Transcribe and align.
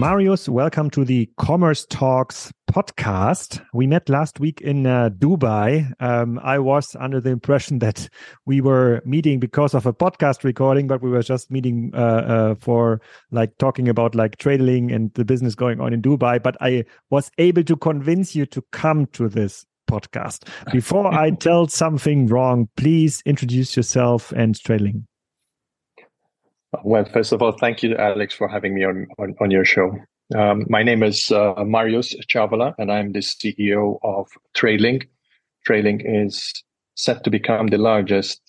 Marius, 0.00 0.48
welcome 0.48 0.88
to 0.88 1.04
the 1.04 1.28
Commerce 1.36 1.84
Talks 1.84 2.50
podcast. 2.72 3.60
We 3.74 3.86
met 3.86 4.08
last 4.08 4.40
week 4.40 4.62
in 4.62 4.86
uh, 4.86 5.10
Dubai. 5.10 5.92
Um, 6.00 6.40
I 6.42 6.58
was 6.58 6.96
under 6.98 7.20
the 7.20 7.28
impression 7.28 7.80
that 7.80 8.08
we 8.46 8.62
were 8.62 9.02
meeting 9.04 9.40
because 9.40 9.74
of 9.74 9.84
a 9.84 9.92
podcast 9.92 10.42
recording, 10.42 10.86
but 10.86 11.02
we 11.02 11.10
were 11.10 11.22
just 11.22 11.50
meeting 11.50 11.90
uh, 11.92 11.98
uh, 11.98 12.54
for 12.54 13.02
like 13.30 13.58
talking 13.58 13.90
about 13.90 14.14
like 14.14 14.38
trading 14.38 14.90
and 14.90 15.12
the 15.12 15.24
business 15.26 15.54
going 15.54 15.82
on 15.82 15.92
in 15.92 16.00
Dubai. 16.00 16.42
But 16.42 16.56
I 16.62 16.86
was 17.10 17.30
able 17.36 17.64
to 17.64 17.76
convince 17.76 18.34
you 18.34 18.46
to 18.46 18.62
come 18.72 19.04
to 19.08 19.28
this 19.28 19.66
podcast. 19.86 20.48
Before 20.72 21.12
I 21.12 21.30
tell 21.46 21.68
something 21.68 22.26
wrong, 22.26 22.70
please 22.78 23.22
introduce 23.26 23.76
yourself 23.76 24.32
and 24.32 24.58
Tradeling. 24.58 25.06
Well, 26.84 27.04
first 27.04 27.32
of 27.32 27.42
all, 27.42 27.52
thank 27.52 27.82
you, 27.82 27.96
Alex, 27.96 28.34
for 28.34 28.48
having 28.48 28.74
me 28.74 28.84
on, 28.84 29.06
on, 29.18 29.34
on 29.40 29.50
your 29.50 29.64
show. 29.64 29.92
Um, 30.36 30.64
my 30.68 30.82
name 30.82 31.02
is 31.02 31.32
uh, 31.32 31.54
Marius 31.64 32.14
Ciavola, 32.28 32.74
and 32.78 32.92
I'm 32.92 33.12
the 33.12 33.18
CEO 33.18 33.98
of 34.02 34.28
Tradeling. 34.54 35.02
Tradeling 35.66 36.00
is 36.00 36.62
set 36.94 37.24
to 37.24 37.30
become 37.30 37.68
the 37.68 37.78
largest 37.78 38.40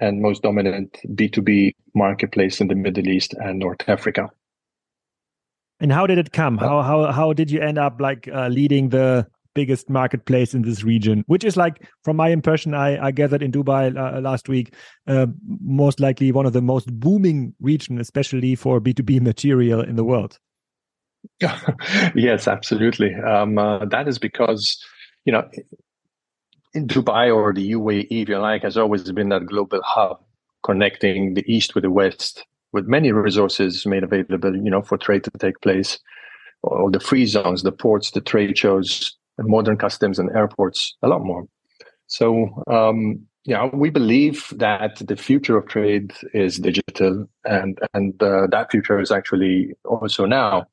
and 0.00 0.22
most 0.22 0.42
dominant 0.42 0.98
B2B 1.08 1.72
marketplace 1.94 2.60
in 2.60 2.68
the 2.68 2.74
Middle 2.74 3.08
East 3.08 3.34
and 3.34 3.58
North 3.58 3.86
Africa. 3.88 4.30
And 5.80 5.92
how 5.92 6.06
did 6.06 6.18
it 6.18 6.32
come? 6.32 6.56
How 6.56 6.80
how 6.80 7.12
how 7.12 7.32
did 7.34 7.50
you 7.50 7.60
end 7.60 7.76
up 7.76 8.00
like 8.00 8.28
uh, 8.32 8.48
leading 8.48 8.88
the 8.88 9.26
biggest 9.56 9.90
marketplace 9.90 10.54
in 10.54 10.62
this 10.62 10.84
region, 10.84 11.24
which 11.26 11.42
is 11.42 11.56
like, 11.56 11.88
from 12.04 12.16
my 12.16 12.28
impression, 12.28 12.74
I, 12.74 13.06
I 13.06 13.10
gathered 13.10 13.42
in 13.42 13.50
Dubai 13.50 13.96
uh, 13.96 14.20
last 14.20 14.48
week, 14.48 14.74
uh, 15.08 15.26
most 15.60 15.98
likely 15.98 16.30
one 16.30 16.46
of 16.46 16.52
the 16.52 16.62
most 16.62 16.86
booming 17.00 17.54
region, 17.60 17.98
especially 17.98 18.54
for 18.54 18.80
B2B 18.80 19.20
material 19.20 19.80
in 19.80 19.96
the 19.96 20.04
world. 20.04 20.38
yes, 22.14 22.46
absolutely. 22.46 23.14
Um, 23.14 23.58
uh, 23.58 23.84
that 23.86 24.06
is 24.06 24.18
because, 24.18 24.78
you 25.24 25.32
know, 25.32 25.48
in 26.74 26.86
Dubai 26.86 27.34
or 27.34 27.52
the 27.52 27.72
UAE, 27.72 28.06
if 28.10 28.28
you 28.28 28.38
like, 28.38 28.62
has 28.62 28.76
always 28.76 29.10
been 29.10 29.30
that 29.30 29.46
global 29.46 29.80
hub 29.82 30.20
connecting 30.62 31.34
the 31.34 31.44
East 31.50 31.74
with 31.74 31.84
the 31.84 31.90
West, 31.90 32.44
with 32.72 32.86
many 32.86 33.12
resources 33.12 33.86
made 33.86 34.04
available, 34.04 34.54
you 34.54 34.70
know, 34.70 34.82
for 34.82 34.98
trade 34.98 35.24
to 35.24 35.30
take 35.38 35.60
place, 35.62 35.98
or 36.62 36.90
the 36.90 37.00
free 37.00 37.26
zones, 37.26 37.62
the 37.62 37.72
ports, 37.72 38.10
the 38.10 38.20
trade 38.20 38.58
shows, 38.58 39.16
modern 39.38 39.76
customs 39.76 40.18
and 40.18 40.30
airports 40.30 40.96
a 41.02 41.08
lot 41.08 41.24
more. 41.24 41.46
So, 42.06 42.62
um, 42.70 43.26
yeah, 43.44 43.68
we 43.72 43.90
believe 43.90 44.52
that 44.56 44.96
the 45.06 45.16
future 45.16 45.56
of 45.56 45.68
trade 45.68 46.12
is 46.32 46.58
digital, 46.58 47.28
and 47.44 47.78
and 47.94 48.20
uh, 48.22 48.46
that 48.50 48.70
future 48.70 49.00
is 49.00 49.10
actually 49.10 49.72
also 49.84 50.24
now. 50.26 50.66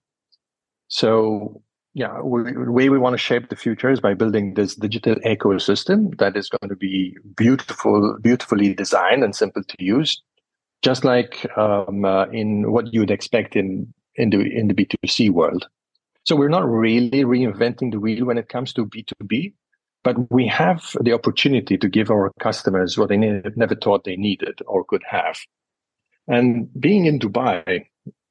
So, 0.88 1.62
yeah, 1.94 2.22
we, 2.22 2.52
the 2.52 2.72
way 2.72 2.90
we 2.90 2.98
want 2.98 3.14
to 3.14 3.18
shape 3.20 3.50
the 3.50 3.56
future 3.56 3.92
is 3.92 4.00
by 4.00 4.14
building 4.16 4.56
this 4.56 4.76
digital 4.76 5.16
ecosystem 5.26 6.18
that 6.18 6.36
is 6.36 6.50
going 6.50 6.70
to 6.70 6.76
be 6.76 7.16
beautiful, 7.36 8.18
beautifully 8.22 8.74
designed 8.74 9.24
and 9.24 9.36
simple 9.36 9.64
to 9.64 9.76
use, 9.84 10.22
just 10.82 11.04
like 11.04 11.46
um, 11.58 12.06
uh, 12.06 12.26
in 12.28 12.72
what 12.72 12.94
you 12.94 13.00
would 13.02 13.12
expect 13.12 13.56
in 13.56 13.94
in 14.16 14.30
the 14.32 14.40
in 14.40 14.68
the 14.68 14.74
B 14.74 14.86
two 14.86 15.08
C 15.08 15.30
world. 15.30 15.68
So 16.26 16.36
we're 16.36 16.50
not 16.50 16.70
really 16.70 17.24
reinventing 17.24 17.92
the 17.92 18.00
wheel 18.00 18.26
when 18.26 18.38
it 18.38 18.48
comes 18.48 18.72
to 18.74 18.86
B2B, 18.86 19.54
but 20.04 20.32
we 20.32 20.48
have 20.48 20.96
the 21.02 21.14
opportunity 21.14 21.78
to 21.78 21.90
give 21.90 22.10
our 22.10 22.32
customers 22.40 22.98
what 22.98 23.10
they 23.10 23.18
never 23.18 23.76
thought 23.76 24.06
they 24.06 24.16
needed 24.16 24.60
or 24.66 24.86
could 24.86 25.04
have. 25.08 25.38
And 26.28 26.70
being 26.80 27.06
in 27.06 27.20
Dubai, 27.20 27.86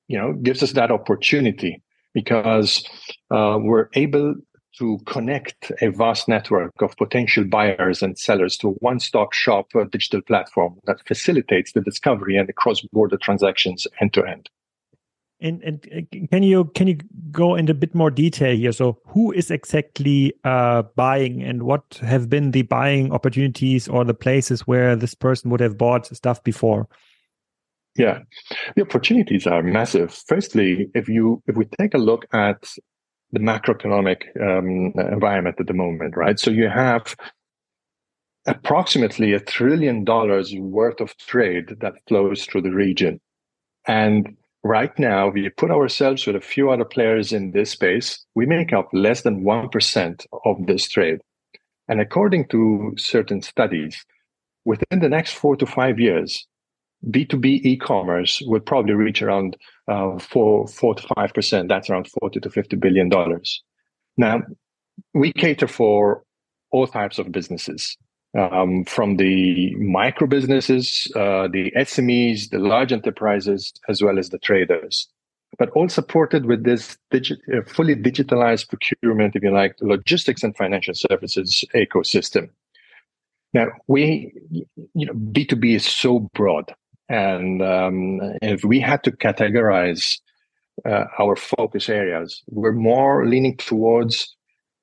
you 0.08 0.18
know, 0.18 0.32
gives 0.32 0.62
us 0.62 0.72
that 0.72 0.90
opportunity 0.90 1.82
because 2.14 2.84
uh, 3.30 3.58
we're 3.60 3.88
able 3.94 4.36
to 4.78 4.98
connect 5.04 5.70
a 5.82 5.90
vast 5.90 6.28
network 6.28 6.72
of 6.80 6.96
potential 6.96 7.44
buyers 7.44 8.02
and 8.02 8.18
sellers 8.18 8.56
to 8.56 8.68
a 8.68 8.72
one-stop 8.72 9.34
shop 9.34 9.66
digital 9.90 10.22
platform 10.22 10.78
that 10.86 11.06
facilitates 11.06 11.72
the 11.72 11.82
discovery 11.82 12.36
and 12.38 12.48
the 12.48 12.54
cross-border 12.54 13.18
transactions 13.18 13.86
end 14.00 14.14
to 14.14 14.24
end. 14.24 14.48
And, 15.42 15.60
and 15.64 15.88
uh, 15.92 16.26
can 16.30 16.44
you 16.44 16.66
can 16.76 16.86
you 16.86 16.98
go 17.32 17.56
into 17.56 17.72
a 17.72 17.74
bit 17.74 17.94
more 17.96 18.10
detail 18.10 18.56
here? 18.56 18.70
So, 18.70 18.98
who 19.06 19.32
is 19.32 19.50
exactly 19.50 20.32
uh, 20.44 20.82
buying, 20.94 21.42
and 21.42 21.64
what 21.64 21.98
have 22.00 22.30
been 22.30 22.52
the 22.52 22.62
buying 22.62 23.12
opportunities 23.12 23.88
or 23.88 24.04
the 24.04 24.14
places 24.14 24.68
where 24.68 24.94
this 24.94 25.14
person 25.14 25.50
would 25.50 25.60
have 25.60 25.76
bought 25.76 26.06
stuff 26.06 26.42
before? 26.44 26.88
Yeah, 27.96 28.20
the 28.76 28.82
opportunities 28.82 29.46
are 29.46 29.62
massive. 29.62 30.14
Firstly, 30.14 30.88
if 30.94 31.08
you 31.08 31.42
if 31.46 31.56
we 31.56 31.64
take 31.64 31.94
a 31.94 31.98
look 31.98 32.24
at 32.32 32.72
the 33.32 33.40
macroeconomic 33.40 34.22
um, 34.40 34.92
environment 35.12 35.56
at 35.58 35.66
the 35.66 35.74
moment, 35.74 36.16
right? 36.16 36.38
So 36.38 36.50
you 36.50 36.68
have 36.68 37.16
approximately 38.46 39.32
a 39.32 39.40
trillion 39.40 40.04
dollars 40.04 40.54
worth 40.54 41.00
of 41.00 41.16
trade 41.16 41.76
that 41.80 41.94
flows 42.06 42.44
through 42.44 42.62
the 42.62 42.72
region, 42.72 43.20
and 43.88 44.36
right 44.64 44.96
now, 44.98 45.28
we 45.28 45.48
put 45.50 45.70
ourselves 45.70 46.26
with 46.26 46.36
a 46.36 46.40
few 46.40 46.70
other 46.70 46.84
players 46.84 47.32
in 47.32 47.52
this 47.52 47.70
space, 47.70 48.24
we 48.34 48.46
make 48.46 48.72
up 48.72 48.88
less 48.92 49.22
than 49.22 49.44
1% 49.44 50.26
of 50.44 50.66
this 50.66 50.88
trade. 50.88 51.20
And 51.88 52.00
according 52.00 52.46
to 52.48 52.94
certain 52.96 53.42
studies, 53.42 54.04
within 54.64 55.00
the 55.00 55.08
next 55.08 55.32
four 55.32 55.56
to 55.56 55.66
five 55.66 55.98
years, 55.98 56.46
B2B 57.10 57.64
e-commerce 57.64 58.40
would 58.46 58.64
probably 58.64 58.94
reach 58.94 59.22
around 59.22 59.56
uh, 59.88 60.18
four, 60.18 60.68
four 60.68 60.94
to 60.94 61.06
five 61.14 61.34
percent. 61.34 61.68
That's 61.68 61.90
around 61.90 62.08
forty 62.20 62.38
to 62.38 62.48
fifty 62.48 62.76
billion 62.76 63.08
dollars. 63.08 63.60
Now, 64.16 64.42
we 65.12 65.32
cater 65.32 65.66
for 65.66 66.22
all 66.70 66.86
types 66.86 67.18
of 67.18 67.32
businesses 67.32 67.96
um, 68.38 68.84
from 68.84 69.16
the 69.16 69.74
micro 69.76 70.26
businesses, 70.26 71.10
uh, 71.14 71.48
the 71.48 71.70
SMEs, 71.76 72.50
the 72.50 72.58
large 72.58 72.92
enterprises, 72.92 73.72
as 73.88 74.02
well 74.02 74.18
as 74.18 74.30
the 74.30 74.38
traders, 74.38 75.08
but 75.58 75.70
all 75.70 75.88
supported 75.88 76.46
with 76.46 76.64
this 76.64 76.96
digi- 77.12 77.38
uh, 77.54 77.62
fully 77.66 77.94
digitalized 77.94 78.68
procurement, 78.68 79.36
if 79.36 79.42
you 79.42 79.50
like, 79.50 79.76
logistics 79.80 80.42
and 80.42 80.56
financial 80.56 80.94
services 80.94 81.64
ecosystem. 81.74 82.48
Now, 83.52 83.66
we, 83.86 84.32
you 84.50 85.06
know, 85.06 85.12
B2B 85.12 85.74
is 85.74 85.86
so 85.86 86.30
broad. 86.34 86.74
And 87.10 87.60
um, 87.60 88.20
if 88.40 88.64
we 88.64 88.80
had 88.80 89.04
to 89.04 89.12
categorize 89.12 90.20
uh, 90.86 91.04
our 91.18 91.36
focus 91.36 91.90
areas, 91.90 92.42
we're 92.48 92.72
more 92.72 93.26
leaning 93.26 93.58
towards 93.58 94.34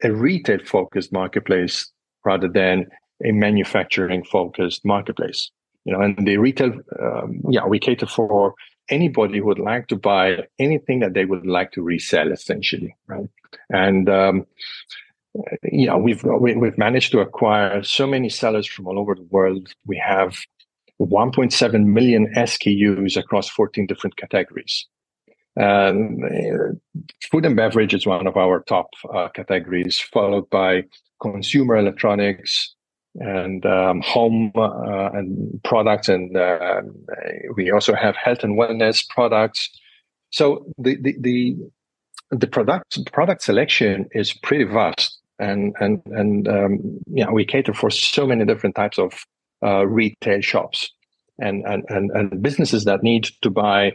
a 0.03 0.11
retail 0.11 0.59
focused 0.63 1.11
marketplace 1.11 1.91
rather 2.23 2.47
than 2.47 2.85
a 3.25 3.31
manufacturing 3.31 4.23
focused 4.23 4.85
marketplace. 4.85 5.51
You 5.85 5.93
know, 5.93 6.01
and 6.01 6.27
the 6.27 6.37
retail, 6.37 6.73
um, 7.01 7.41
yeah, 7.49 7.65
we 7.65 7.79
cater 7.79 8.05
for 8.05 8.53
anybody 8.89 9.39
who 9.39 9.45
would 9.45 9.59
like 9.59 9.87
to 9.87 9.95
buy 9.95 10.45
anything 10.59 10.99
that 10.99 11.13
they 11.13 11.25
would 11.25 11.45
like 11.45 11.71
to 11.73 11.81
resell, 11.81 12.31
essentially, 12.31 12.95
right? 13.07 13.29
And 13.69 14.09
um, 14.09 14.45
you 15.63 15.87
know, 15.87 15.97
we've 15.97 16.23
we've 16.23 16.77
managed 16.77 17.11
to 17.13 17.19
acquire 17.19 17.83
so 17.83 18.07
many 18.07 18.29
sellers 18.29 18.67
from 18.67 18.87
all 18.87 18.99
over 18.99 19.15
the 19.15 19.27
world. 19.29 19.73
We 19.85 19.97
have 19.97 20.37
1.7 20.99 21.85
million 21.85 22.33
SKUs 22.35 23.15
across 23.15 23.49
14 23.49 23.87
different 23.87 24.17
categories. 24.17 24.85
Um, 25.59 26.19
food 27.31 27.45
and 27.45 27.55
beverage 27.55 27.93
is 27.93 28.05
one 28.05 28.27
of 28.27 28.37
our 28.37 28.61
top 28.61 28.89
uh, 29.13 29.29
categories, 29.29 29.99
followed 29.99 30.49
by 30.49 30.83
consumer 31.21 31.75
electronics, 31.77 32.75
and 33.15 33.65
um, 33.65 34.01
home 34.01 34.51
uh, 34.55 35.09
and 35.13 35.61
products, 35.63 36.09
and 36.09 36.35
uh, 36.35 36.81
we 37.55 37.71
also 37.71 37.95
have 37.95 38.15
health 38.15 38.43
and 38.43 38.57
wellness 38.57 39.07
products. 39.09 39.69
So 40.31 40.65
the 40.77 40.95
the 41.01 41.15
the, 41.19 41.57
the 42.31 42.47
product 42.47 43.11
product 43.11 43.41
selection 43.41 44.07
is 44.11 44.33
pretty 44.33 44.65
vast, 44.65 45.19
and 45.39 45.75
and 45.79 46.01
and 46.07 46.47
um, 46.47 46.99
yeah, 47.07 47.29
we 47.31 47.45
cater 47.45 47.73
for 47.73 47.89
so 47.89 48.27
many 48.27 48.45
different 48.45 48.75
types 48.75 48.99
of 48.99 49.25
uh, 49.63 49.85
retail 49.85 50.41
shops. 50.41 50.91
And, 51.41 51.63
and, 51.65 52.11
and, 52.11 52.41
businesses 52.41 52.83
that 52.83 53.01
need 53.01 53.29
to 53.43 53.49
buy 53.49 53.93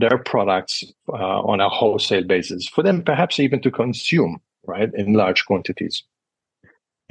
their 0.00 0.18
products 0.18 0.82
uh, 1.10 1.40
on 1.42 1.60
a 1.60 1.68
wholesale 1.68 2.24
basis 2.24 2.66
for 2.66 2.82
them 2.82 3.04
perhaps 3.04 3.38
even 3.38 3.62
to 3.62 3.70
consume 3.70 4.40
right 4.66 4.90
in 4.94 5.12
large 5.12 5.44
quantities 5.44 6.02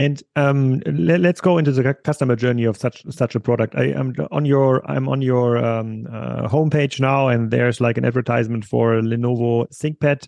and 0.02 0.24
um, 0.36 0.82
let, 0.86 1.24
us 1.26 1.42
go 1.42 1.58
into 1.60 1.72
the 1.72 1.94
customer 1.94 2.36
journey 2.36 2.66
of 2.66 2.76
such 2.78 3.04
such 3.10 3.36
a 3.36 3.40
product. 3.40 3.76
I 3.76 3.86
am 4.02 4.14
on 4.32 4.46
your 4.46 4.82
I'm 4.90 5.08
on 5.08 5.22
your 5.22 5.58
um, 5.58 6.08
uh, 6.12 6.48
homepage 6.48 7.00
now, 7.00 7.28
and 7.28 7.52
there's 7.52 7.80
like 7.80 7.98
an 8.00 8.06
advertisement 8.06 8.66
for 8.66 9.02
Lenovo 9.02 9.68
ThinkPad 9.70 10.28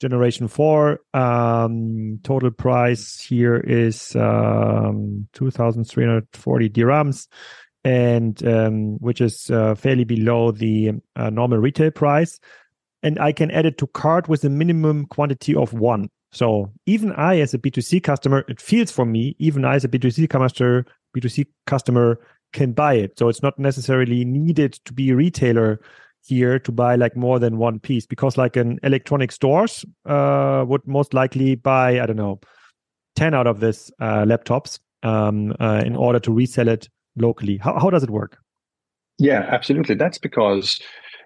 Generation 0.00 0.48
Four. 0.48 1.00
Um, 1.14 2.20
total 2.22 2.52
price 2.52 3.20
here 3.30 3.56
is 3.56 4.14
um, 4.14 5.28
two 5.32 5.50
thousand 5.50 5.84
three 5.84 6.04
hundred 6.04 6.28
forty 6.32 6.68
dirhams. 6.70 7.26
and 7.84 8.46
um, 8.46 8.98
which 8.98 9.20
is 9.20 9.50
uh, 9.50 9.74
fairly 9.74 10.04
below 10.04 10.52
the 10.52 10.92
uh, 11.16 11.30
normal 11.30 11.58
retail 11.58 11.90
price. 11.90 12.38
And 13.02 13.18
I 13.18 13.32
can 13.32 13.50
add 13.50 13.66
it 13.66 13.78
to 13.78 13.86
cart 13.88 14.28
with 14.28 14.44
a 14.44 14.50
minimum 14.50 15.06
quantity 15.06 15.54
of 15.54 15.72
one. 15.72 16.08
So 16.32 16.72
even 16.86 17.12
I, 17.12 17.40
as 17.40 17.54
a 17.54 17.58
B2C 17.58 18.02
customer, 18.02 18.44
it 18.48 18.60
feels 18.60 18.90
for 18.90 19.04
me, 19.06 19.34
even 19.38 19.64
I, 19.64 19.76
as 19.76 19.84
a 19.84 19.88
B2C 19.88 20.28
customer, 20.28 20.84
B2C 21.16 21.46
customer 21.66 22.20
can 22.52 22.72
buy 22.72 22.94
it. 22.94 23.18
So 23.18 23.28
it's 23.28 23.42
not 23.42 23.58
necessarily 23.58 24.24
needed 24.24 24.74
to 24.84 24.92
be 24.92 25.10
a 25.10 25.16
retailer 25.16 25.80
here 26.24 26.58
to 26.58 26.72
buy 26.72 26.96
like 26.96 27.16
more 27.16 27.38
than 27.38 27.58
one 27.58 27.78
piece 27.78 28.04
because 28.04 28.36
like 28.36 28.56
an 28.56 28.78
electronic 28.82 29.32
stores 29.32 29.84
uh, 30.04 30.64
would 30.66 30.86
most 30.86 31.14
likely 31.14 31.54
buy, 31.54 32.00
I 32.00 32.06
don't 32.06 32.16
know, 32.16 32.40
10 33.16 33.34
out 33.34 33.46
of 33.46 33.60
this 33.60 33.90
uh, 34.00 34.24
laptops 34.24 34.78
um, 35.02 35.54
uh, 35.60 35.82
in 35.84 35.96
order 35.96 36.18
to 36.20 36.32
resell 36.32 36.68
it 36.68 36.88
locally. 37.16 37.56
How, 37.56 37.78
how 37.78 37.90
does 37.90 38.02
it 38.02 38.10
work? 38.10 38.38
Yeah, 39.18 39.46
absolutely. 39.50 39.94
That's 39.94 40.18
because 40.18 40.80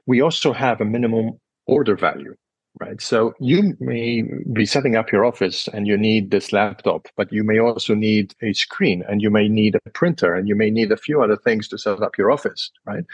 we 0.07 0.21
also 0.21 0.53
have 0.53 0.81
a 0.81 0.85
minimum 0.85 1.39
order 1.67 1.97
value 1.97 2.35
right? 2.81 3.00
So 3.00 3.35
you 3.38 3.76
may 3.81 4.23
be 4.53 4.67
setting 4.67 4.97
up 4.97 5.12
your 5.12 5.25
office 5.25 5.69
and 5.69 5.87
you 5.87 5.97
need 5.97 6.31
this 6.31 6.53
laptop, 6.53 7.06
but 7.17 7.32
you 7.32 7.44
may 7.44 7.59
also 7.59 7.94
need 7.94 8.35
a 8.43 8.53
screen 8.53 9.05
and 9.09 9.20
you 9.20 9.31
may 9.31 9.49
need 9.49 9.76
a 9.76 9.91
printer 9.91 10.35
and 10.35 10.49
you 10.49 10.56
may 10.56 10.70
need 10.70 10.91
a 10.91 10.97
few 10.97 11.23
other 11.23 11.37
things 11.37 11.69
to 11.69 11.79
set 11.79 12.03
up 12.03 12.17
your 12.17 12.31
office, 12.31 12.70
right? 12.87 13.05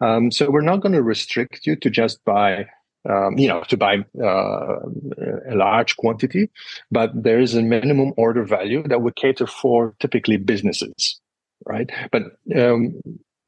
Um, 0.00 0.30
so 0.30 0.50
we're 0.50 0.60
not 0.60 0.80
going 0.80 0.92
to 0.92 1.02
restrict 1.02 1.66
you 1.66 1.76
to 1.76 1.90
just 1.90 2.24
buy. 2.24 2.66
Um, 3.06 3.36
you 3.36 3.48
know, 3.48 3.62
to 3.68 3.76
buy 3.76 3.98
uh, 4.18 4.76
a 5.50 5.54
large 5.54 5.94
quantity, 5.98 6.48
but 6.90 7.10
there 7.14 7.38
is 7.38 7.54
a 7.54 7.60
minimum 7.60 8.14
order 8.16 8.44
value 8.44 8.82
that 8.88 9.02
we 9.02 9.10
cater 9.12 9.46
for 9.46 9.94
typically 10.00 10.38
businesses, 10.38 11.20
right? 11.66 11.90
But 12.10 12.22
um, 12.56 12.98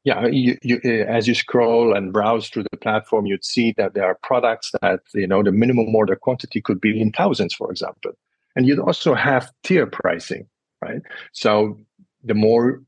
yeah, 0.07 0.25
you, 0.27 0.57
you, 0.63 0.79
uh, 0.85 1.03
as 1.17 1.27
you 1.27 1.35
scroll 1.35 1.93
and 1.93 2.13
browse 2.13 2.47
through 2.47 2.63
the 2.71 2.77
platform, 2.77 3.25
you'd 3.25 3.43
see 3.43 3.73
that 3.75 3.93
there 3.93 4.05
are 4.05 4.17
products 4.23 4.71
that 4.81 5.01
you 5.13 5.27
know 5.27 5.43
the 5.43 5.51
minimum 5.51 5.93
order 5.93 6.15
quantity 6.15 6.61
could 6.61 6.79
be 6.79 7.01
in 7.01 7.11
thousands, 7.11 7.53
for 7.53 7.69
example, 7.69 8.13
and 8.55 8.65
you'd 8.65 8.79
also 8.79 9.13
have 9.13 9.51
tier 9.65 9.85
pricing, 9.85 10.47
right? 10.81 11.01
So 11.33 11.77
the 12.23 12.33
more 12.33 12.81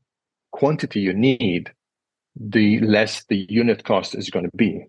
quantity 0.52 1.00
you 1.00 1.12
need, 1.12 1.70
the 2.34 2.80
less 2.80 3.22
the 3.28 3.44
unit 3.50 3.84
cost 3.84 4.14
is 4.14 4.30
going 4.30 4.46
to 4.46 4.56
be. 4.56 4.86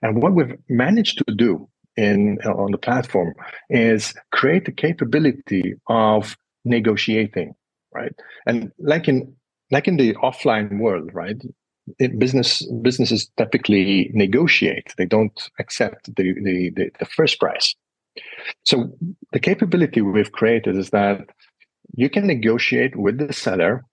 And 0.00 0.22
what 0.22 0.32
we've 0.32 0.56
managed 0.70 1.18
to 1.18 1.34
do 1.34 1.68
in 1.98 2.38
on 2.46 2.70
the 2.70 2.78
platform 2.78 3.34
is 3.68 4.14
create 4.32 4.64
the 4.64 4.72
capability 4.72 5.74
of 5.88 6.34
negotiating, 6.64 7.54
right? 7.92 8.14
And 8.46 8.72
like 8.78 9.06
in 9.06 9.36
like 9.70 9.86
in 9.86 9.98
the 9.98 10.14
offline 10.14 10.78
world, 10.78 11.10
right? 11.12 11.36
Business 12.18 12.66
businesses 12.82 13.30
typically 13.36 14.10
negotiate. 14.14 14.94
They 14.96 15.06
don't 15.06 15.50
accept 15.58 16.14
the, 16.16 16.34
the, 16.34 16.70
the, 16.74 16.90
the 16.98 17.04
first 17.04 17.38
price. 17.38 17.74
So 18.64 18.90
the 19.32 19.40
capability 19.40 20.00
we've 20.00 20.32
created 20.32 20.76
is 20.76 20.90
that 20.90 21.20
you 21.96 22.08
can 22.08 22.26
negotiate 22.26 22.96
with 22.96 23.18
the 23.18 23.32
seller 23.32 23.84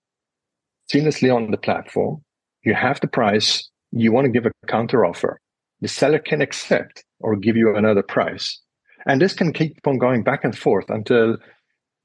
seamlessly 0.91 1.33
on 1.33 1.51
the 1.51 1.57
platform. 1.57 2.23
You 2.63 2.73
have 2.73 2.99
the 2.99 3.07
price. 3.07 3.69
You 3.91 4.11
want 4.11 4.25
to 4.25 4.31
give 4.31 4.45
a 4.45 4.51
counter 4.67 5.05
offer. 5.05 5.39
The 5.81 5.87
seller 5.87 6.19
can 6.19 6.41
accept 6.41 7.03
or 7.19 7.35
give 7.35 7.57
you 7.57 7.75
another 7.75 8.03
price. 8.03 8.59
And 9.05 9.19
this 9.19 9.33
can 9.33 9.51
keep 9.51 9.79
on 9.85 9.97
going 9.97 10.23
back 10.23 10.43
and 10.43 10.57
forth 10.57 10.89
until 10.89 11.37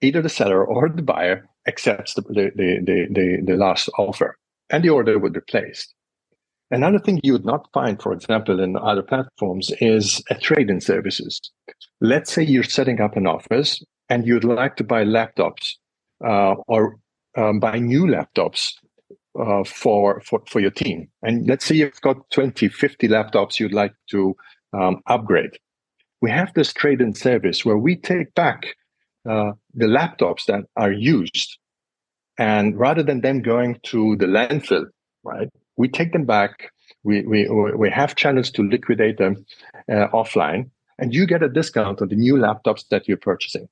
either 0.00 0.22
the 0.22 0.28
seller 0.28 0.64
or 0.64 0.88
the 0.88 1.02
buyer 1.02 1.46
accepts 1.68 2.14
the, 2.14 2.22
the, 2.22 2.50
the, 2.54 3.06
the, 3.10 3.42
the 3.44 3.56
last 3.56 3.90
offer 3.98 4.38
and 4.70 4.84
the 4.84 4.90
order 4.90 5.18
would 5.18 5.32
be 5.32 5.40
placed. 5.40 5.94
Another 6.70 6.98
thing 6.98 7.20
you 7.22 7.32
would 7.32 7.44
not 7.44 7.68
find, 7.72 8.00
for 8.02 8.12
example, 8.12 8.58
in 8.60 8.76
other 8.76 9.02
platforms 9.02 9.70
is 9.80 10.22
a 10.30 10.34
trade-in 10.34 10.80
services. 10.80 11.40
Let's 12.00 12.32
say 12.32 12.42
you're 12.42 12.64
setting 12.64 13.00
up 13.00 13.16
an 13.16 13.26
office 13.26 13.82
and 14.08 14.26
you'd 14.26 14.44
like 14.44 14.76
to 14.76 14.84
buy 14.84 15.04
laptops 15.04 15.74
uh, 16.24 16.54
or 16.66 16.96
um, 17.36 17.60
buy 17.60 17.78
new 17.78 18.04
laptops 18.04 18.72
uh, 19.38 19.62
for, 19.64 20.20
for, 20.22 20.42
for 20.48 20.60
your 20.60 20.72
team. 20.72 21.08
And 21.22 21.46
let's 21.46 21.64
say 21.64 21.76
you've 21.76 22.00
got 22.00 22.28
20, 22.30 22.68
50 22.68 23.08
laptops 23.08 23.60
you'd 23.60 23.72
like 23.72 23.94
to 24.10 24.34
um, 24.72 25.02
upgrade. 25.06 25.58
We 26.20 26.30
have 26.30 26.52
this 26.54 26.72
trade-in 26.72 27.14
service 27.14 27.64
where 27.64 27.78
we 27.78 27.96
take 27.96 28.34
back 28.34 28.74
uh, 29.28 29.52
the 29.74 29.86
laptops 29.86 30.46
that 30.46 30.64
are 30.76 30.92
used 30.92 31.58
and 32.38 32.78
rather 32.78 33.02
than 33.02 33.20
them 33.20 33.42
going 33.42 33.80
to 33.84 34.16
the 34.16 34.26
landfill, 34.26 34.86
right, 35.24 35.48
we 35.76 35.88
take 35.88 36.12
them 36.12 36.24
back. 36.24 36.70
We, 37.04 37.22
we, 37.22 37.48
we 37.48 37.90
have 37.90 38.16
channels 38.16 38.50
to 38.52 38.62
liquidate 38.62 39.18
them 39.18 39.44
uh, 39.90 40.08
offline, 40.12 40.70
and 40.98 41.14
you 41.14 41.26
get 41.26 41.42
a 41.42 41.48
discount 41.48 42.02
on 42.02 42.08
the 42.08 42.16
new 42.16 42.34
laptops 42.34 42.88
that 42.88 43.06
you're 43.06 43.16
purchasing. 43.16 43.68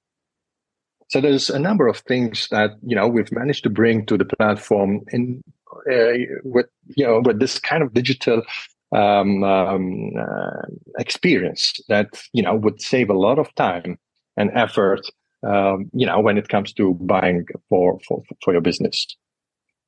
So 1.08 1.20
there's 1.20 1.50
a 1.50 1.58
number 1.58 1.86
of 1.86 1.98
things 1.98 2.48
that 2.50 2.72
you 2.82 2.96
know 2.96 3.06
we've 3.06 3.30
managed 3.30 3.64
to 3.64 3.70
bring 3.70 4.06
to 4.06 4.16
the 4.16 4.24
platform 4.24 5.02
in 5.12 5.42
uh, 5.90 6.40
with 6.44 6.66
you 6.96 7.06
know 7.06 7.20
with 7.20 7.40
this 7.40 7.58
kind 7.58 7.82
of 7.82 7.92
digital 7.92 8.42
um, 8.92 9.44
um, 9.44 10.10
uh, 10.18 10.62
experience 10.98 11.74
that 11.88 12.22
you 12.32 12.42
know 12.42 12.54
would 12.54 12.80
save 12.80 13.10
a 13.10 13.18
lot 13.18 13.38
of 13.38 13.54
time 13.54 13.98
and 14.36 14.50
effort 14.54 15.02
um, 15.46 15.90
you 15.92 16.06
know, 16.06 16.20
when 16.20 16.38
it 16.38 16.48
comes 16.48 16.72
to 16.74 16.94
buying 16.94 17.46
for, 17.68 17.98
for, 18.06 18.22
for 18.42 18.52
your 18.52 18.62
business. 18.62 19.06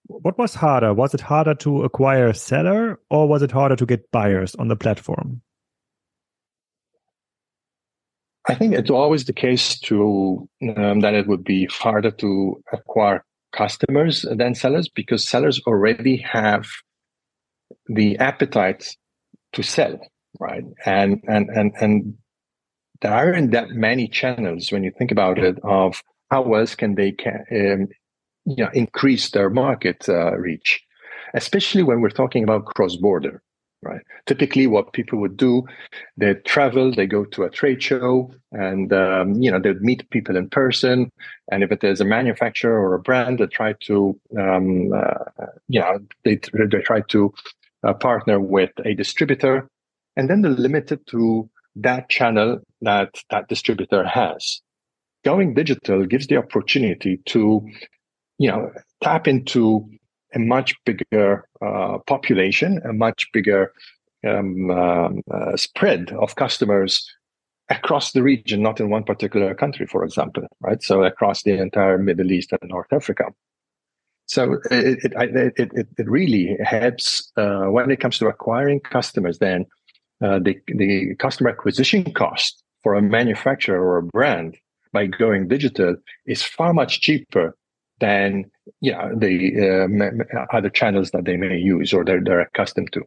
What 0.08 0.38
was 0.38 0.55
harder? 0.55 0.94
Was 0.94 1.14
it 1.14 1.20
harder 1.20 1.55
to 1.56 1.82
acquire 1.82 2.29
a 2.29 2.35
seller 2.35 3.00
or 3.11 3.29
was 3.29 3.43
it 3.43 3.50
harder 3.50 3.76
to 3.76 3.87
get 3.87 4.11
buyers 4.12 4.55
on 4.55 4.69
the 4.69 4.76
platform? 4.76 5.43
I 8.49 8.55
think 8.55 8.75
it's 8.75 8.91
always 8.91 9.25
the 9.25 9.32
case 9.32 9.79
to 9.81 10.49
um, 10.76 11.00
that 11.00 11.14
it 11.14 11.26
would 11.26 11.43
be 11.43 11.67
harder 11.67 12.12
to 12.12 12.62
acquire 12.73 13.25
customers 13.52 14.25
than 14.31 14.55
sellers 14.55 14.88
because 14.88 15.29
sellers 15.29 15.61
already 15.67 16.19
have 16.19 16.67
the 17.87 18.17
appetite 18.19 18.97
to 19.55 19.62
sell, 19.62 19.99
right? 20.38 20.62
And 20.85 21.23
and 21.26 21.49
and 21.49 21.73
and 21.81 22.14
there 23.00 23.12
aren't 23.12 23.52
that 23.52 23.70
many 23.70 24.08
channels 24.08 24.72
when 24.72 24.84
you 24.84 24.90
think 24.96 25.10
about 25.10 25.38
it 25.38 25.58
of 25.62 26.02
how 26.31 26.54
else 26.54 26.75
can 26.75 26.94
they 26.94 27.14
um, 27.50 27.88
you 28.46 28.64
know, 28.64 28.70
increase 28.72 29.31
their 29.31 29.50
market 29.50 30.08
uh, 30.08 30.37
reach, 30.37 30.82
especially 31.34 31.82
when 31.82 32.00
we're 32.00 32.10
talking 32.10 32.44
about 32.44 32.66
cross 32.66 32.96
border. 32.96 33.43
Right. 33.82 34.00
Typically, 34.25 34.66
what 34.66 34.94
people 34.94 35.20
would 35.20 35.37
do, 35.37 35.64
they 36.16 36.35
travel, 36.35 36.92
they 36.92 37.06
go 37.06 37.25
to 37.26 37.44
a 37.44 37.50
trade 37.50 37.82
show, 37.82 38.32
and 38.50 38.92
um, 38.92 39.35
you 39.35 39.50
know 39.50 39.61
they'd 39.61 39.82
meet 39.82 40.09
people 40.11 40.37
in 40.37 40.49
person. 40.49 41.12
And 41.52 41.62
if 41.62 41.71
it 41.71 41.85
is 41.85 42.00
a 42.00 42.04
manufacturer 42.04 42.80
or 42.80 42.94
a 42.94 42.99
brand, 42.99 43.38
they 43.38 43.47
try 43.47 43.75
to, 43.82 44.18
um, 44.40 44.92
uh, 44.92 45.47
you 45.68 45.78
know, 45.78 45.99
they 46.25 46.40
they 46.54 46.80
try 46.80 47.02
to 47.02 47.32
uh, 47.85 47.92
partner 47.92 48.40
with 48.40 48.73
a 48.85 48.94
distributor, 48.94 49.68
and 50.16 50.28
then 50.28 50.40
they're 50.42 50.50
limited 50.50 51.06
to 51.09 51.49
that 51.76 52.09
channel 52.09 52.61
that 52.80 53.14
that 53.30 53.49
distributor 53.49 54.04
has. 54.04 54.61
Going 55.25 55.54
digital 55.54 56.06
gives 56.06 56.26
the 56.26 56.37
opportunity 56.37 57.18
to, 57.26 57.66
you 58.38 58.49
know, 58.50 58.71
tap 59.02 59.26
into 59.26 59.88
a 60.35 60.38
much 60.38 60.75
bigger 60.85 61.45
uh, 61.64 61.99
population, 62.06 62.80
a 62.85 62.92
much 62.92 63.26
bigger 63.33 63.73
um, 64.26 64.71
um, 64.71 65.23
uh, 65.30 65.56
spread 65.56 66.11
of 66.12 66.37
customers 66.37 67.09
across 67.68 68.12
the 68.12 68.23
region, 68.23 68.62
not 68.62 68.80
in 68.80 68.90
one 68.90 69.04
particular 69.04 69.54
country, 69.54 69.87
for 69.87 70.04
example, 70.04 70.47
right? 70.61 70.83
So 70.83 71.02
across 71.02 71.42
the 71.42 71.61
entire 71.61 71.99
Middle 71.99 72.30
East 72.30 72.52
and 72.52 72.71
North 72.71 72.92
Africa. 72.92 73.25
So 74.26 74.59
it 74.71 74.99
it, 75.04 75.12
it, 75.14 75.71
it, 75.75 75.88
it 75.99 76.09
really 76.09 76.56
helps 76.62 77.33
uh, 77.37 77.66
when 77.66 77.90
it 77.90 78.00
comes 78.00 78.18
to 78.18 78.28
acquiring 78.28 78.80
customers. 78.80 79.38
Then 79.38 79.66
uh, 80.23 80.38
the, 80.38 80.58
the 80.68 81.14
customer 81.18 81.50
acquisition 81.50 82.12
cost 82.12 82.62
for 82.82 82.94
a 82.94 83.02
manufacturer 83.02 83.80
or 83.80 83.99
a 83.99 84.02
brand 84.02 84.56
by 84.92 85.06
going 85.06 85.49
digital 85.49 85.96
is 86.26 86.42
far 86.42 86.73
much 86.73 87.00
cheaper 87.00 87.56
than 87.99 88.44
yeah 88.80 89.11
the 89.16 89.88
uh, 90.35 90.56
other 90.56 90.70
channels 90.70 91.11
that 91.11 91.25
they 91.25 91.37
may 91.37 91.56
use 91.56 91.92
or 91.92 92.04
they're, 92.04 92.23
they're 92.23 92.40
accustomed 92.40 92.92
to. 92.92 93.02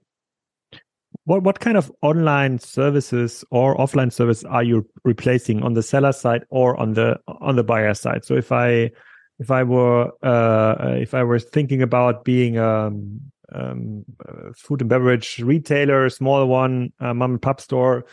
What 1.25 1.43
what 1.43 1.59
kind 1.59 1.77
of 1.77 1.91
online 2.01 2.59
services 2.59 3.43
or 3.51 3.75
offline 3.77 4.11
service 4.11 4.43
are 4.43 4.63
you 4.63 4.87
replacing 5.03 5.63
on 5.63 5.73
the 5.73 5.83
seller 5.83 6.11
side 6.11 6.43
or 6.49 6.79
on 6.79 6.93
the 6.93 7.19
on 7.41 7.55
the 7.55 7.63
buyer 7.63 7.93
side? 7.93 8.25
So 8.25 8.35
if 8.35 8.51
I 8.51 8.91
if 9.39 9.51
I 9.51 9.63
were 9.63 10.11
uh, 10.23 10.95
if 10.97 11.13
I 11.13 11.23
were 11.23 11.39
thinking 11.39 11.81
about 11.81 12.25
being 12.25 12.57
um, 12.57 13.21
um, 13.53 14.05
uh, 14.27 14.51
food 14.55 14.81
and 14.81 14.89
beverage 14.89 15.39
retailer, 15.39 16.09
small 16.09 16.45
one, 16.47 16.91
uh, 16.99 17.13
mom 17.13 17.31
and 17.31 17.41
pop 17.41 17.61
store 17.61 18.05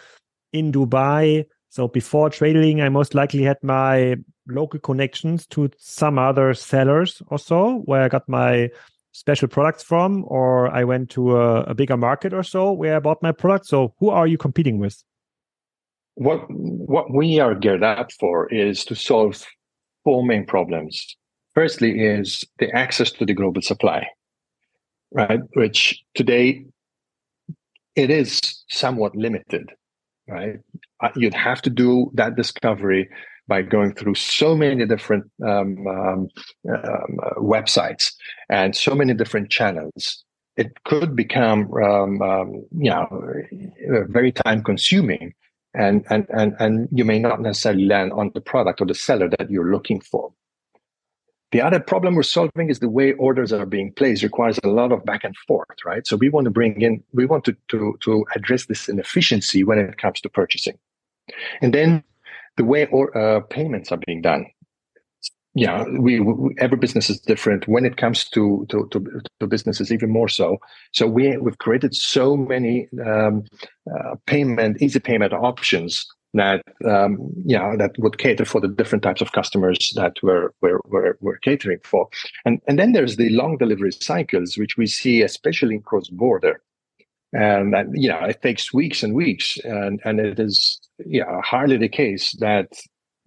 in 0.52 0.72
Dubai. 0.72 1.44
So 1.68 1.88
before 1.88 2.30
Tradeling, 2.30 2.80
I 2.80 2.88
most 2.88 3.14
likely 3.14 3.42
had 3.42 3.58
my 3.62 4.16
local 4.48 4.80
connections 4.80 5.46
to 5.48 5.70
some 5.78 6.18
other 6.18 6.54
sellers 6.54 7.22
or 7.28 7.38
so, 7.38 7.82
where 7.84 8.02
I 8.02 8.08
got 8.08 8.28
my 8.28 8.70
special 9.12 9.48
products 9.48 9.82
from, 9.82 10.24
or 10.28 10.68
I 10.68 10.84
went 10.84 11.10
to 11.10 11.36
a, 11.36 11.62
a 11.62 11.74
bigger 11.74 11.96
market 11.96 12.32
or 12.32 12.42
so 12.42 12.72
where 12.72 12.96
I 12.96 13.00
bought 13.00 13.22
my 13.22 13.32
product. 13.32 13.66
So 13.66 13.94
who 13.98 14.10
are 14.10 14.26
you 14.26 14.38
competing 14.38 14.78
with? 14.78 15.02
What 16.14 16.46
what 16.48 17.12
we 17.12 17.40
are 17.40 17.54
geared 17.54 17.82
up 17.82 18.10
for 18.12 18.48
is 18.52 18.84
to 18.86 18.94
solve 18.94 19.44
four 20.04 20.24
main 20.24 20.46
problems. 20.46 21.16
Firstly, 21.54 22.00
is 22.00 22.44
the 22.58 22.70
access 22.72 23.10
to 23.12 23.24
the 23.26 23.34
global 23.34 23.62
supply, 23.62 24.06
right? 25.12 25.40
Which 25.54 26.02
today 26.14 26.66
it 27.94 28.10
is 28.10 28.40
somewhat 28.68 29.16
limited, 29.16 29.72
right? 30.28 30.60
Uh, 31.02 31.08
you'd 31.16 31.34
have 31.34 31.62
to 31.62 31.70
do 31.70 32.10
that 32.14 32.36
discovery 32.36 33.08
by 33.48 33.62
going 33.62 33.94
through 33.94 34.14
so 34.14 34.56
many 34.56 34.84
different 34.86 35.30
um, 35.46 35.86
um, 35.86 36.28
um, 36.68 37.18
websites 37.38 38.12
and 38.48 38.76
so 38.76 38.94
many 38.94 39.14
different 39.14 39.50
channels. 39.50 40.24
It 40.56 40.72
could 40.84 41.14
become, 41.14 41.72
um, 41.74 42.22
um, 42.22 42.66
you 42.78 42.90
know, 42.90 43.06
very 44.08 44.32
time 44.32 44.62
consuming, 44.64 45.34
and, 45.74 46.04
and 46.08 46.26
and 46.30 46.54
and 46.58 46.88
you 46.90 47.04
may 47.04 47.18
not 47.18 47.42
necessarily 47.42 47.84
land 47.84 48.12
on 48.12 48.30
the 48.34 48.40
product 48.40 48.80
or 48.80 48.86
the 48.86 48.94
seller 48.94 49.28
that 49.38 49.50
you're 49.50 49.70
looking 49.70 50.00
for. 50.00 50.32
The 51.52 51.60
other 51.60 51.78
problem 51.78 52.14
we're 52.14 52.22
solving 52.24 52.70
is 52.70 52.80
the 52.80 52.88
way 52.88 53.12
orders 53.12 53.52
are 53.52 53.66
being 53.66 53.92
placed 53.92 54.22
requires 54.22 54.58
a 54.64 54.68
lot 54.68 54.90
of 54.90 55.04
back 55.04 55.22
and 55.22 55.36
forth, 55.46 55.84
right? 55.84 56.06
So 56.06 56.16
we 56.16 56.28
want 56.28 56.46
to 56.46 56.50
bring 56.50 56.82
in, 56.82 57.02
we 57.12 57.26
want 57.26 57.44
to 57.44 57.56
to 57.68 57.96
to 58.00 58.26
address 58.34 58.66
this 58.66 58.88
inefficiency 58.88 59.62
when 59.62 59.78
it 59.78 59.98
comes 59.98 60.20
to 60.22 60.28
purchasing, 60.28 60.78
and 61.62 61.72
then 61.72 62.02
the 62.56 62.64
way 62.64 62.86
or, 62.86 63.16
uh, 63.16 63.40
payments 63.40 63.92
are 63.92 63.98
being 64.06 64.22
done. 64.22 64.46
Yeah, 65.54 65.84
we, 65.88 66.20
we, 66.20 66.54
every 66.58 66.76
business 66.76 67.08
is 67.08 67.18
different. 67.18 67.66
When 67.66 67.86
it 67.86 67.96
comes 67.96 68.28
to, 68.30 68.66
to 68.68 68.88
to, 68.90 69.22
to 69.40 69.46
businesses, 69.46 69.90
even 69.90 70.10
more 70.10 70.28
so. 70.28 70.58
So 70.92 71.06
we 71.06 71.36
we've 71.38 71.58
created 71.58 71.94
so 71.94 72.36
many 72.36 72.88
um, 73.06 73.44
uh, 73.90 74.16
payment 74.26 74.82
easy 74.82 75.00
payment 75.00 75.32
options 75.32 76.06
that 76.36 76.62
um, 76.84 77.18
yeah 77.44 77.74
that 77.76 77.92
would 77.98 78.18
cater 78.18 78.44
for 78.44 78.60
the 78.60 78.68
different 78.68 79.02
types 79.02 79.20
of 79.20 79.32
customers 79.32 79.92
that 79.96 80.16
we're, 80.22 80.50
we're, 80.60 80.80
we're, 80.86 81.16
we're 81.20 81.38
catering 81.38 81.80
for. 81.84 82.08
And 82.44 82.60
and 82.66 82.78
then 82.78 82.92
there's 82.92 83.16
the 83.16 83.30
long 83.30 83.58
delivery 83.58 83.92
cycles 83.92 84.56
which 84.56 84.76
we 84.76 84.86
see 84.86 85.22
especially 85.22 85.76
in 85.76 85.82
cross 85.82 86.08
border 86.08 86.60
and 87.32 87.74
that, 87.74 87.86
you 87.92 88.08
know 88.08 88.20
it 88.24 88.40
takes 88.42 88.72
weeks 88.72 89.02
and 89.02 89.14
weeks 89.14 89.58
and 89.64 90.00
and 90.04 90.20
it 90.20 90.38
is 90.38 90.80
yeah 91.04 91.40
hardly 91.42 91.76
the 91.76 91.88
case 91.88 92.36
that 92.38 92.68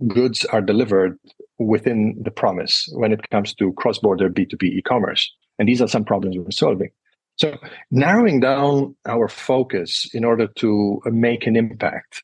goods 0.07 0.45
are 0.45 0.61
delivered 0.61 1.17
within 1.57 2.15
the 2.21 2.31
promise 2.31 2.89
when 2.93 3.11
it 3.11 3.29
comes 3.29 3.53
to 3.53 3.73
cross-border 3.73 4.29
b2b 4.29 4.63
e-commerce. 4.63 5.31
And 5.57 5.67
these 5.67 5.81
are 5.81 5.87
some 5.87 6.05
problems 6.05 6.37
we're 6.37 6.51
solving. 6.51 6.89
So 7.35 7.57
narrowing 7.91 8.39
down 8.39 8.95
our 9.05 9.27
focus 9.27 10.09
in 10.13 10.23
order 10.23 10.47
to 10.47 11.01
make 11.05 11.47
an 11.47 11.55
impact 11.55 12.23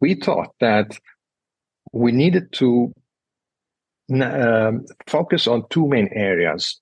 we 0.00 0.14
thought 0.14 0.54
that 0.60 0.98
we 1.92 2.12
needed 2.12 2.52
to 2.52 2.92
um, 4.22 4.84
focus 5.06 5.46
on 5.46 5.64
two 5.70 5.86
main 5.88 6.08
areas 6.12 6.80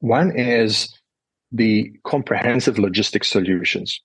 one 0.00 0.36
is 0.36 0.92
the 1.52 1.92
comprehensive 2.04 2.78
logistics 2.78 3.28
solutions. 3.28 4.00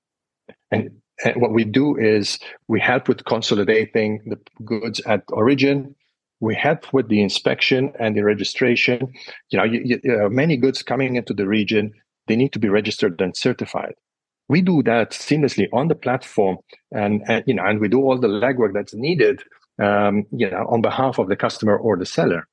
And, 0.71 0.89
and, 1.23 1.41
what 1.41 1.53
we 1.53 1.63
do 1.63 1.97
is 1.97 2.37
we 2.67 2.79
help 2.79 3.07
with 3.07 3.25
consolidating 3.25 4.21
the 4.25 4.39
goods 4.63 4.99
at 5.05 5.23
origin. 5.29 5.95
We 6.41 6.55
help 6.55 6.91
with 6.93 7.07
the 7.07 7.21
inspection 7.21 7.93
and 7.99 8.15
the 8.15 8.23
registration. 8.23 9.13
You 9.49 9.57
know, 9.57 9.63
you, 9.63 9.99
you, 10.03 10.29
many 10.29 10.57
goods 10.57 10.83
coming 10.83 11.15
into 11.15 11.33
the 11.33 11.47
region, 11.47 11.93
they 12.27 12.35
need 12.35 12.51
to 12.53 12.59
be 12.59 12.69
registered 12.69 13.21
and 13.21 13.35
certified. 13.35 13.93
We 14.47 14.61
do 14.61 14.83
that 14.83 15.11
seamlessly 15.11 15.67
on 15.73 15.87
the 15.87 15.95
platform, 15.95 16.57
and, 16.91 17.23
and 17.27 17.43
you 17.47 17.55
know, 17.55 17.65
and 17.65 17.79
we 17.79 17.87
do 17.87 18.01
all 18.01 18.19
the 18.19 18.27
legwork 18.27 18.73
that's 18.73 18.93
needed, 18.93 19.41
um, 19.81 20.25
you 20.31 20.49
know, 20.49 20.65
on 20.69 20.81
behalf 20.81 21.17
of 21.17 21.29
the 21.29 21.35
customer 21.35 21.75
or 21.75 21.97
the 21.97 22.05
seller. 22.05 22.47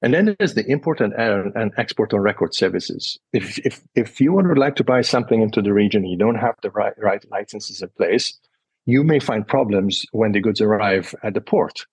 And 0.00 0.14
then 0.14 0.36
there's 0.38 0.54
the 0.54 0.64
import 0.70 1.00
and, 1.00 1.12
and 1.14 1.72
export 1.76 2.14
on 2.14 2.20
record 2.20 2.54
services. 2.54 3.18
If, 3.32 3.58
if, 3.66 3.80
if 3.96 4.20
you 4.20 4.32
would 4.32 4.56
like 4.56 4.76
to 4.76 4.84
buy 4.84 5.00
something 5.00 5.42
into 5.42 5.60
the 5.60 5.72
region, 5.72 6.04
you 6.04 6.16
don't 6.16 6.36
have 6.36 6.54
the 6.62 6.70
right, 6.70 6.92
right 6.98 7.24
licenses 7.30 7.82
in 7.82 7.88
place, 7.96 8.38
you 8.86 9.02
may 9.02 9.18
find 9.18 9.46
problems 9.46 10.06
when 10.12 10.32
the 10.32 10.40
goods 10.40 10.60
arrive 10.60 11.14
at 11.24 11.34
the 11.34 11.40
port. 11.40 11.84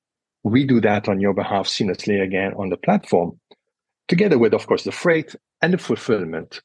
We 0.43 0.65
do 0.65 0.79
that 0.81 1.09
on 1.09 1.19
your 1.19 1.33
behalf 1.33 1.67
seamlessly 1.67 2.21
again 2.21 2.53
on 2.57 2.69
the 2.69 2.77
platform, 2.77 3.39
together 4.07 4.37
with, 4.37 4.53
of 4.53 4.67
course, 4.67 4.83
the 4.83 4.91
freight 4.91 5.35
and 5.63 5.73
the 5.73 5.79
fulfillment. 5.79 6.61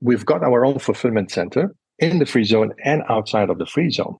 We've 0.00 0.26
got 0.26 0.42
our 0.42 0.64
own 0.64 0.80
fulfillment 0.80 1.30
center 1.30 1.72
in 1.98 2.18
the 2.18 2.26
free 2.26 2.44
zone 2.44 2.72
and 2.84 3.02
outside 3.08 3.50
of 3.50 3.58
the 3.58 3.66
free 3.66 3.90
zone. 3.90 4.16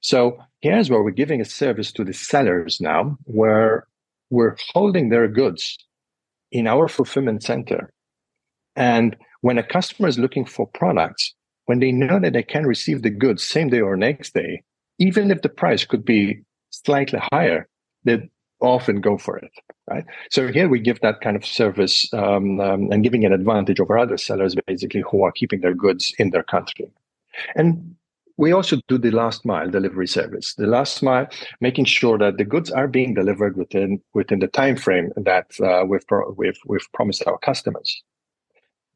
So 0.00 0.36
here's 0.60 0.90
where 0.90 1.02
we're 1.02 1.10
giving 1.10 1.40
a 1.40 1.44
service 1.44 1.92
to 1.92 2.04
the 2.04 2.12
sellers 2.12 2.80
now, 2.80 3.16
where 3.24 3.86
we're 4.30 4.56
holding 4.72 5.08
their 5.08 5.28
goods 5.28 5.78
in 6.50 6.66
our 6.66 6.88
fulfillment 6.88 7.42
center. 7.42 7.92
And 8.74 9.16
when 9.42 9.58
a 9.58 9.62
customer 9.62 10.08
is 10.08 10.18
looking 10.18 10.44
for 10.44 10.66
products, 10.66 11.34
when 11.66 11.78
they 11.78 11.92
know 11.92 12.18
that 12.18 12.32
they 12.32 12.42
can 12.42 12.66
receive 12.66 13.02
the 13.02 13.10
goods 13.10 13.42
same 13.44 13.68
day 13.68 13.80
or 13.80 13.96
next 13.96 14.34
day, 14.34 14.62
even 14.98 15.30
if 15.30 15.42
the 15.42 15.48
price 15.48 15.84
could 15.84 16.04
be 16.04 16.42
slightly 16.70 17.20
higher, 17.32 17.68
they 18.04 18.28
often 18.60 19.00
go 19.00 19.18
for 19.18 19.36
it. 19.36 19.50
Right. 19.88 20.04
So 20.30 20.50
here 20.50 20.68
we 20.68 20.80
give 20.80 21.00
that 21.00 21.20
kind 21.20 21.36
of 21.36 21.44
service 21.44 22.08
um, 22.12 22.60
um, 22.60 22.90
and 22.92 23.02
giving 23.02 23.24
an 23.24 23.32
advantage 23.32 23.80
over 23.80 23.98
other 23.98 24.16
sellers, 24.16 24.54
basically 24.66 25.02
who 25.10 25.24
are 25.24 25.32
keeping 25.32 25.60
their 25.60 25.74
goods 25.74 26.14
in 26.18 26.30
their 26.30 26.44
country. 26.44 26.88
And 27.54 27.94
we 28.36 28.52
also 28.52 28.80
do 28.88 28.98
the 28.98 29.10
last 29.10 29.44
mile 29.44 29.70
delivery 29.70 30.08
service. 30.08 30.54
The 30.54 30.66
last 30.66 31.02
mile 31.02 31.28
making 31.60 31.84
sure 31.84 32.18
that 32.18 32.38
the 32.38 32.44
goods 32.44 32.70
are 32.70 32.88
being 32.88 33.14
delivered 33.14 33.56
within 33.56 34.00
within 34.14 34.38
the 34.40 34.48
time 34.48 34.76
frame 34.76 35.12
that 35.16 35.48
uh, 35.60 35.84
we've, 35.86 36.02
we've 36.36 36.58
we've 36.66 36.92
promised 36.92 37.26
our 37.26 37.38
customers. 37.38 38.02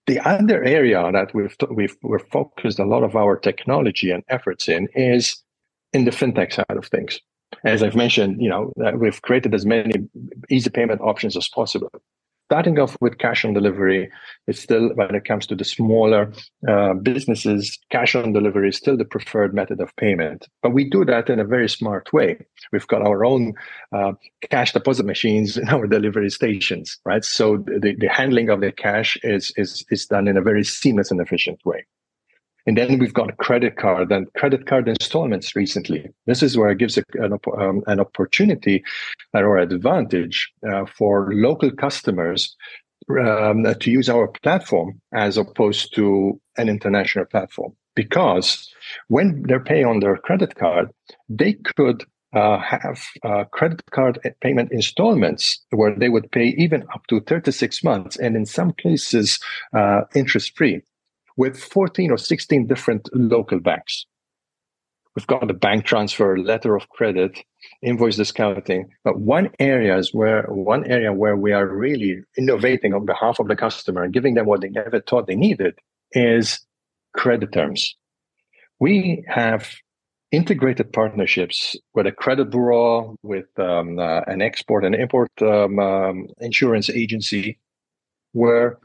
The 0.06 0.20
other 0.20 0.62
area 0.64 1.10
that 1.12 1.34
we've 1.34 1.56
we've 1.70 1.96
we've 2.02 2.28
focused 2.30 2.78
a 2.78 2.84
lot 2.84 3.02
of 3.02 3.14
our 3.14 3.36
technology 3.36 4.10
and 4.10 4.22
efforts 4.28 4.68
in 4.68 4.88
is 4.94 5.42
in 5.92 6.04
the 6.04 6.10
fintech 6.10 6.52
side 6.52 6.76
of 6.76 6.86
things. 6.86 7.20
As 7.64 7.82
i've 7.82 7.94
mentioned 7.94 8.42
you 8.42 8.48
know 8.48 8.72
we've 8.96 9.22
created 9.22 9.54
as 9.54 9.64
many 9.64 9.94
easy 10.50 10.68
payment 10.68 11.00
options 11.00 11.36
as 11.36 11.48
possible 11.48 11.90
starting 12.46 12.78
off 12.78 12.96
with 13.00 13.18
cash 13.18 13.44
on 13.44 13.52
delivery 13.52 14.08
it's 14.46 14.60
still 14.60 14.90
when 14.94 15.14
it 15.14 15.24
comes 15.24 15.46
to 15.46 15.56
the 15.56 15.64
smaller 15.64 16.32
uh, 16.68 16.94
businesses 16.94 17.78
cash 17.90 18.14
on 18.14 18.32
delivery 18.32 18.68
is 18.68 18.76
still 18.76 18.96
the 18.96 19.04
preferred 19.04 19.54
method 19.54 19.80
of 19.80 19.94
payment. 19.96 20.46
But 20.62 20.70
we 20.70 20.88
do 20.88 21.04
that 21.04 21.28
in 21.28 21.40
a 21.40 21.44
very 21.44 21.68
smart 21.68 22.12
way. 22.12 22.38
We've 22.72 22.86
got 22.86 23.02
our 23.02 23.24
own 23.24 23.54
uh, 23.92 24.12
cash 24.50 24.72
deposit 24.72 25.06
machines 25.06 25.56
in 25.56 25.68
our 25.68 25.86
delivery 25.86 26.30
stations 26.30 26.98
right? 27.04 27.24
So 27.24 27.58
the, 27.58 27.94
the 27.98 28.08
handling 28.08 28.50
of 28.50 28.60
the 28.60 28.72
cash 28.72 29.16
is, 29.22 29.52
is 29.56 29.84
is 29.90 30.06
done 30.06 30.28
in 30.28 30.36
a 30.36 30.42
very 30.42 30.64
seamless 30.64 31.10
and 31.10 31.20
efficient 31.20 31.60
way 31.64 31.84
and 32.66 32.76
then 32.76 32.98
we've 32.98 33.14
got 33.14 33.36
credit 33.36 33.76
card 33.76 34.10
and 34.10 34.32
credit 34.34 34.66
card 34.66 34.88
installments 34.88 35.54
recently. 35.54 36.08
This 36.26 36.42
is 36.42 36.58
where 36.58 36.70
it 36.70 36.78
gives 36.78 36.98
an, 36.98 37.38
um, 37.58 37.82
an 37.86 38.00
opportunity 38.00 38.82
or 39.32 39.58
advantage 39.58 40.52
uh, 40.68 40.84
for 40.86 41.32
local 41.32 41.70
customers 41.70 42.56
um, 43.10 43.64
to 43.78 43.90
use 43.90 44.08
our 44.08 44.28
platform 44.28 45.00
as 45.12 45.36
opposed 45.36 45.94
to 45.94 46.40
an 46.56 46.68
international 46.68 47.24
platform. 47.26 47.72
Because 47.94 48.68
when 49.08 49.42
they're 49.46 49.60
paying 49.60 49.86
on 49.86 50.00
their 50.00 50.16
credit 50.16 50.56
card, 50.56 50.90
they 51.28 51.54
could 51.54 52.04
uh, 52.34 52.58
have 52.58 53.02
uh, 53.22 53.44
credit 53.44 53.82
card 53.92 54.18
payment 54.40 54.70
installments 54.72 55.64
where 55.70 55.94
they 55.94 56.08
would 56.08 56.30
pay 56.32 56.48
even 56.58 56.82
up 56.92 57.06
to 57.06 57.20
36 57.20 57.82
months 57.84 58.16
and 58.16 58.36
in 58.36 58.44
some 58.44 58.72
cases 58.72 59.38
uh, 59.72 60.02
interest 60.14 60.54
free 60.56 60.82
with 61.36 61.58
14 61.58 62.10
or 62.10 62.18
16 62.18 62.66
different 62.66 63.08
local 63.12 63.60
banks. 63.60 64.06
We've 65.16 65.26
got 65.26 65.48
the 65.48 65.54
bank 65.54 65.86
transfer, 65.86 66.38
letter 66.38 66.76
of 66.76 66.90
credit, 66.90 67.38
invoice 67.82 68.16
discounting. 68.16 68.90
But 69.02 69.18
one 69.18 69.48
area 69.58 69.96
is 69.96 70.12
where 70.12 70.42
one 70.48 70.84
area 70.84 71.12
where 71.12 71.36
we 71.36 71.52
are 71.52 71.66
really 71.66 72.20
innovating 72.36 72.92
on 72.92 73.06
behalf 73.06 73.38
of 73.40 73.48
the 73.48 73.56
customer 73.56 74.02
and 74.02 74.12
giving 74.12 74.34
them 74.34 74.44
what 74.44 74.60
they 74.60 74.68
never 74.68 75.00
thought 75.00 75.26
they 75.26 75.34
needed 75.34 75.78
is 76.12 76.60
credit 77.14 77.52
terms. 77.52 77.96
We 78.78 79.24
have 79.26 79.74
integrated 80.32 80.92
partnerships 80.92 81.76
with 81.94 82.06
a 82.06 82.12
credit 82.12 82.50
bureau, 82.50 83.16
with 83.22 83.46
um, 83.58 83.98
uh, 83.98 84.20
an 84.26 84.42
export 84.42 84.84
and 84.84 84.94
import 84.94 85.30
um, 85.40 85.78
um, 85.78 86.28
insurance 86.40 86.90
agency, 86.90 87.58
where 88.32 88.78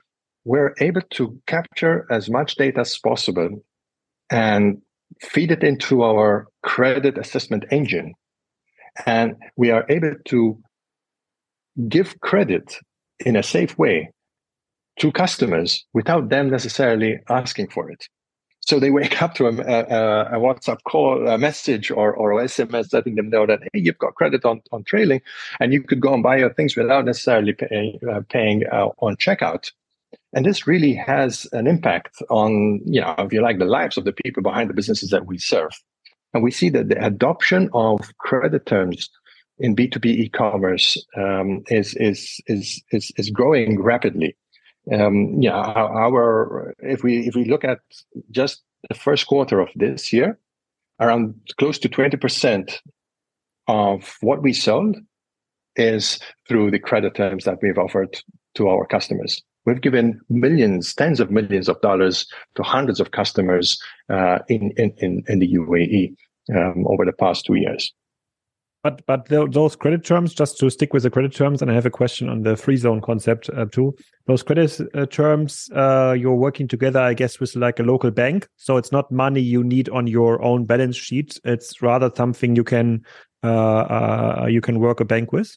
we're 0.43 0.73
able 0.79 1.01
to 1.11 1.39
capture 1.47 2.05
as 2.09 2.29
much 2.29 2.55
data 2.55 2.81
as 2.81 2.97
possible 2.97 3.63
and 4.29 4.81
feed 5.21 5.51
it 5.51 5.63
into 5.63 6.03
our 6.03 6.47
credit 6.63 7.17
assessment 7.17 7.65
engine. 7.71 8.13
And 9.05 9.35
we 9.55 9.71
are 9.71 9.85
able 9.89 10.15
to 10.25 10.57
give 11.87 12.19
credit 12.21 12.77
in 13.25 13.35
a 13.35 13.43
safe 13.43 13.77
way 13.77 14.11
to 14.99 15.11
customers 15.11 15.85
without 15.93 16.29
them 16.29 16.49
necessarily 16.49 17.19
asking 17.29 17.69
for 17.69 17.89
it. 17.89 18.07
So 18.61 18.79
they 18.79 18.91
wake 18.91 19.21
up 19.21 19.33
to 19.35 19.47
a, 19.47 19.49
a, 19.49 20.35
a, 20.35 20.39
WhatsApp 20.39 20.77
call, 20.87 21.27
a 21.27 21.37
message, 21.37 21.89
or, 21.89 22.13
or 22.13 22.33
SMS 22.33 22.93
letting 22.93 23.15
them 23.15 23.29
know 23.29 23.47
that, 23.47 23.59
hey, 23.73 23.79
you've 23.79 23.97
got 23.97 24.13
credit 24.13 24.45
on, 24.45 24.61
on 24.71 24.83
Tradeling 24.83 25.21
and 25.59 25.73
you 25.73 25.81
could 25.81 25.99
go 25.99 26.13
and 26.13 26.21
buy 26.21 26.37
your 26.37 26.53
things 26.53 26.75
without 26.75 27.05
necessarily 27.05 27.53
pay, 27.53 27.99
uh, 28.09 28.21
paying 28.29 28.63
uh, 28.71 28.89
on 28.99 29.15
checkout. 29.15 29.71
And 30.33 30.45
this 30.45 30.65
really 30.65 30.93
has 30.93 31.45
an 31.51 31.67
impact 31.67 32.21
on, 32.29 32.81
you 32.85 33.01
know, 33.01 33.15
if 33.19 33.33
you 33.33 33.41
like, 33.41 33.59
the 33.59 33.65
lives 33.65 33.97
of 33.97 34.05
the 34.05 34.13
people 34.13 34.41
behind 34.41 34.69
the 34.69 34.73
businesses 34.73 35.09
that 35.09 35.25
we 35.25 35.37
serve. 35.37 35.71
And 36.33 36.41
we 36.41 36.51
see 36.51 36.69
that 36.69 36.87
the 36.87 37.05
adoption 37.05 37.69
of 37.73 38.17
credit 38.17 38.65
terms 38.65 39.09
in 39.59 39.75
B2B 39.75 40.05
e-commerce 40.05 40.97
um, 41.17 41.63
is, 41.67 41.93
is, 41.95 42.39
is, 42.47 42.81
is, 42.91 43.11
is 43.17 43.29
growing 43.29 43.81
rapidly 43.81 44.37
um, 44.91 45.41
yeah, 45.41 45.53
our 45.53 46.73
if 46.79 47.03
we 47.03 47.27
if 47.27 47.35
we 47.35 47.45
look 47.45 47.63
at 47.63 47.79
just 48.31 48.63
the 48.89 48.95
first 48.95 49.27
quarter 49.27 49.59
of 49.59 49.69
this 49.75 50.11
year, 50.11 50.39
around 50.99 51.35
close 51.57 51.77
to 51.79 51.89
twenty 51.89 52.17
percent 52.17 52.81
of 53.67 54.17
what 54.21 54.41
we 54.41 54.53
sold 54.53 54.97
is 55.75 56.19
through 56.47 56.71
the 56.71 56.79
credit 56.79 57.15
terms 57.15 57.45
that 57.45 57.59
we've 57.61 57.77
offered 57.77 58.19
to 58.55 58.67
our 58.67 58.85
customers. 58.85 59.41
We've 59.65 59.81
given 59.81 60.19
millions, 60.29 60.93
tens 60.93 61.19
of 61.19 61.31
millions 61.31 61.69
of 61.69 61.79
dollars 61.81 62.25
to 62.55 62.63
hundreds 62.63 62.99
of 62.99 63.11
customers 63.11 63.79
uh, 64.09 64.39
in, 64.47 64.71
in, 64.77 65.23
in 65.27 65.39
the 65.39 65.53
UAE 65.53 66.15
um, 66.55 66.85
over 66.87 67.05
the 67.05 67.13
past 67.13 67.45
two 67.45 67.55
years. 67.55 67.93
But 68.83 69.05
but 69.05 69.27
those 69.27 69.75
credit 69.75 70.03
terms, 70.03 70.33
just 70.33 70.57
to 70.57 70.69
stick 70.71 70.91
with 70.91 71.03
the 71.03 71.11
credit 71.11 71.35
terms, 71.35 71.61
and 71.61 71.69
I 71.69 71.75
have 71.75 71.85
a 71.85 71.91
question 71.91 72.29
on 72.29 72.41
the 72.41 72.57
free 72.57 72.77
zone 72.77 72.99
concept 72.99 73.47
uh, 73.55 73.65
too. 73.65 73.95
Those 74.25 74.41
credit 74.41 74.75
uh, 74.95 75.05
terms, 75.05 75.69
uh, 75.75 76.15
you're 76.17 76.35
working 76.35 76.67
together, 76.67 76.99
I 76.99 77.13
guess, 77.13 77.39
with 77.39 77.55
like 77.55 77.79
a 77.79 77.83
local 77.83 78.09
bank. 78.09 78.47
So 78.55 78.77
it's 78.77 78.91
not 78.91 79.11
money 79.11 79.39
you 79.39 79.63
need 79.63 79.87
on 79.89 80.07
your 80.07 80.41
own 80.41 80.65
balance 80.65 80.97
sheet. 80.97 81.39
It's 81.43 81.79
rather 81.83 82.09
something 82.15 82.55
you 82.55 82.63
can 82.63 83.05
uh, 83.43 83.47
uh, 83.47 84.47
you 84.49 84.61
can 84.61 84.79
work 84.79 84.99
a 84.99 85.05
bank 85.05 85.31
with. 85.31 85.55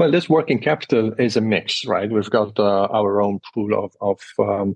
Well, 0.00 0.10
this 0.10 0.30
working 0.30 0.60
capital 0.60 1.12
is 1.18 1.36
a 1.36 1.42
mix, 1.42 1.84
right? 1.84 2.10
We've 2.10 2.30
got 2.30 2.58
uh, 2.58 2.86
our 2.86 3.20
own 3.20 3.38
pool 3.52 3.84
of, 3.84 3.94
of 4.00 4.18
um, 4.38 4.74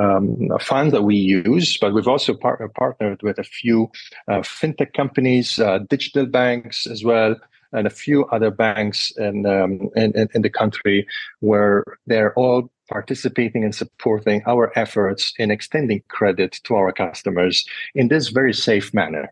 um, 0.00 0.48
funds 0.60 0.92
that 0.92 1.02
we 1.02 1.14
use, 1.14 1.76
but 1.78 1.92
we've 1.92 2.08
also 2.08 2.32
par- 2.32 2.66
partnered 2.74 3.22
with 3.22 3.38
a 3.38 3.44
few 3.44 3.90
uh, 4.28 4.38
fintech 4.38 4.94
companies, 4.94 5.58
uh, 5.58 5.80
digital 5.90 6.24
banks 6.24 6.86
as 6.86 7.04
well, 7.04 7.36
and 7.72 7.86
a 7.86 7.90
few 7.90 8.24
other 8.32 8.50
banks 8.50 9.12
in, 9.18 9.44
um, 9.44 9.90
in, 9.94 10.26
in 10.32 10.40
the 10.40 10.48
country 10.48 11.06
where 11.40 11.84
they're 12.06 12.32
all 12.32 12.70
participating 12.88 13.64
and 13.64 13.74
supporting 13.74 14.42
our 14.46 14.72
efforts 14.74 15.34
in 15.36 15.50
extending 15.50 16.02
credit 16.08 16.60
to 16.64 16.76
our 16.76 16.92
customers 16.92 17.66
in 17.94 18.08
this 18.08 18.28
very 18.28 18.54
safe 18.54 18.94
manner. 18.94 19.28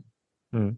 Mm. 0.54 0.76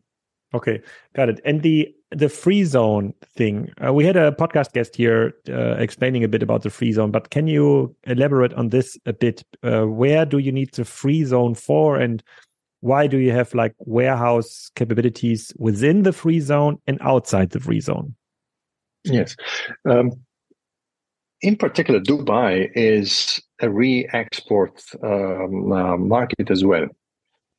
Okay, 0.54 0.80
got 1.16 1.30
it. 1.30 1.40
And 1.44 1.62
the 1.62 1.92
the 2.14 2.28
free 2.28 2.64
zone 2.64 3.14
thing, 3.36 3.72
uh, 3.84 3.92
we 3.92 4.04
had 4.04 4.16
a 4.16 4.32
podcast 4.32 4.72
guest 4.72 4.96
here 4.96 5.34
uh, 5.48 5.76
explaining 5.78 6.24
a 6.24 6.28
bit 6.28 6.42
about 6.42 6.62
the 6.62 6.70
free 6.70 6.92
zone, 6.92 7.10
but 7.10 7.30
can 7.30 7.46
you 7.46 7.94
elaborate 8.04 8.54
on 8.54 8.68
this 8.68 8.98
a 9.06 9.12
bit? 9.12 9.44
Uh, 9.62 9.84
where 9.84 10.24
do 10.24 10.38
you 10.38 10.52
need 10.52 10.72
the 10.74 10.84
free 10.84 11.24
zone 11.24 11.54
for, 11.54 11.96
and 11.96 12.22
why 12.80 13.06
do 13.06 13.18
you 13.18 13.32
have 13.32 13.54
like 13.54 13.74
warehouse 13.78 14.70
capabilities 14.74 15.52
within 15.58 16.02
the 16.02 16.12
free 16.12 16.40
zone 16.40 16.78
and 16.86 16.98
outside 17.00 17.50
the 17.50 17.60
free 17.60 17.80
zone? 17.80 18.14
Yes. 19.04 19.36
Um, 19.88 20.12
in 21.40 21.56
particular, 21.56 22.00
Dubai 22.00 22.70
is 22.74 23.42
a 23.60 23.68
re-export 23.68 24.82
um, 25.02 25.72
uh, 25.72 25.96
market 25.96 26.50
as 26.50 26.64
well 26.64 26.86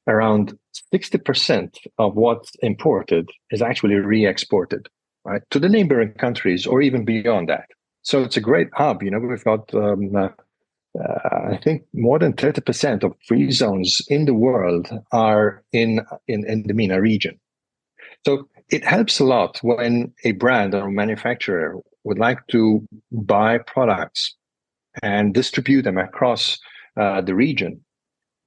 around 0.08 0.58
60% 0.94 1.78
of 1.98 2.16
what's 2.16 2.52
imported 2.62 3.30
is 3.52 3.62
actually 3.62 3.96
re-exported 3.96 4.88
right 5.26 5.42
to 5.50 5.60
the 5.60 5.70
neighboring 5.70 6.14
countries 6.14 6.68
or 6.68 6.82
even 6.82 7.06
beyond 7.06 7.50
that 7.50 7.68
so 8.02 8.24
it's 8.24 8.38
a 8.38 8.42
great 8.42 8.68
hub 8.74 9.02
you 9.02 9.10
know 9.10 9.20
we've 9.20 9.44
got 9.44 9.74
um, 9.74 10.16
uh, 10.16 10.30
I 11.00 11.60
think 11.64 11.84
more 11.94 12.20
than 12.20 12.34
30% 12.34 13.04
of 13.04 13.16
free 13.28 13.52
zones 13.52 14.02
in 14.10 14.26
the 14.26 14.34
world 14.34 14.90
are 15.12 15.64
in, 15.72 16.02
in, 16.28 16.46
in 16.46 16.64
the 16.68 16.74
MENA 16.74 17.02
region. 17.02 17.40
So 18.26 18.48
it 18.70 18.86
helps 18.86 19.20
a 19.20 19.24
lot 19.26 19.60
when 19.64 20.14
a 20.24 20.34
brand 20.34 20.76
or 20.76 20.88
a 20.88 20.92
manufacturer 20.92 21.78
would 22.04 22.20
like 22.20 22.46
to 22.52 22.88
buy 23.12 23.58
products 23.58 24.36
and 25.02 25.34
distribute 25.34 25.82
them 25.82 25.98
across 25.98 26.60
uh, 26.96 27.22
the 27.22 27.34
region 27.34 27.82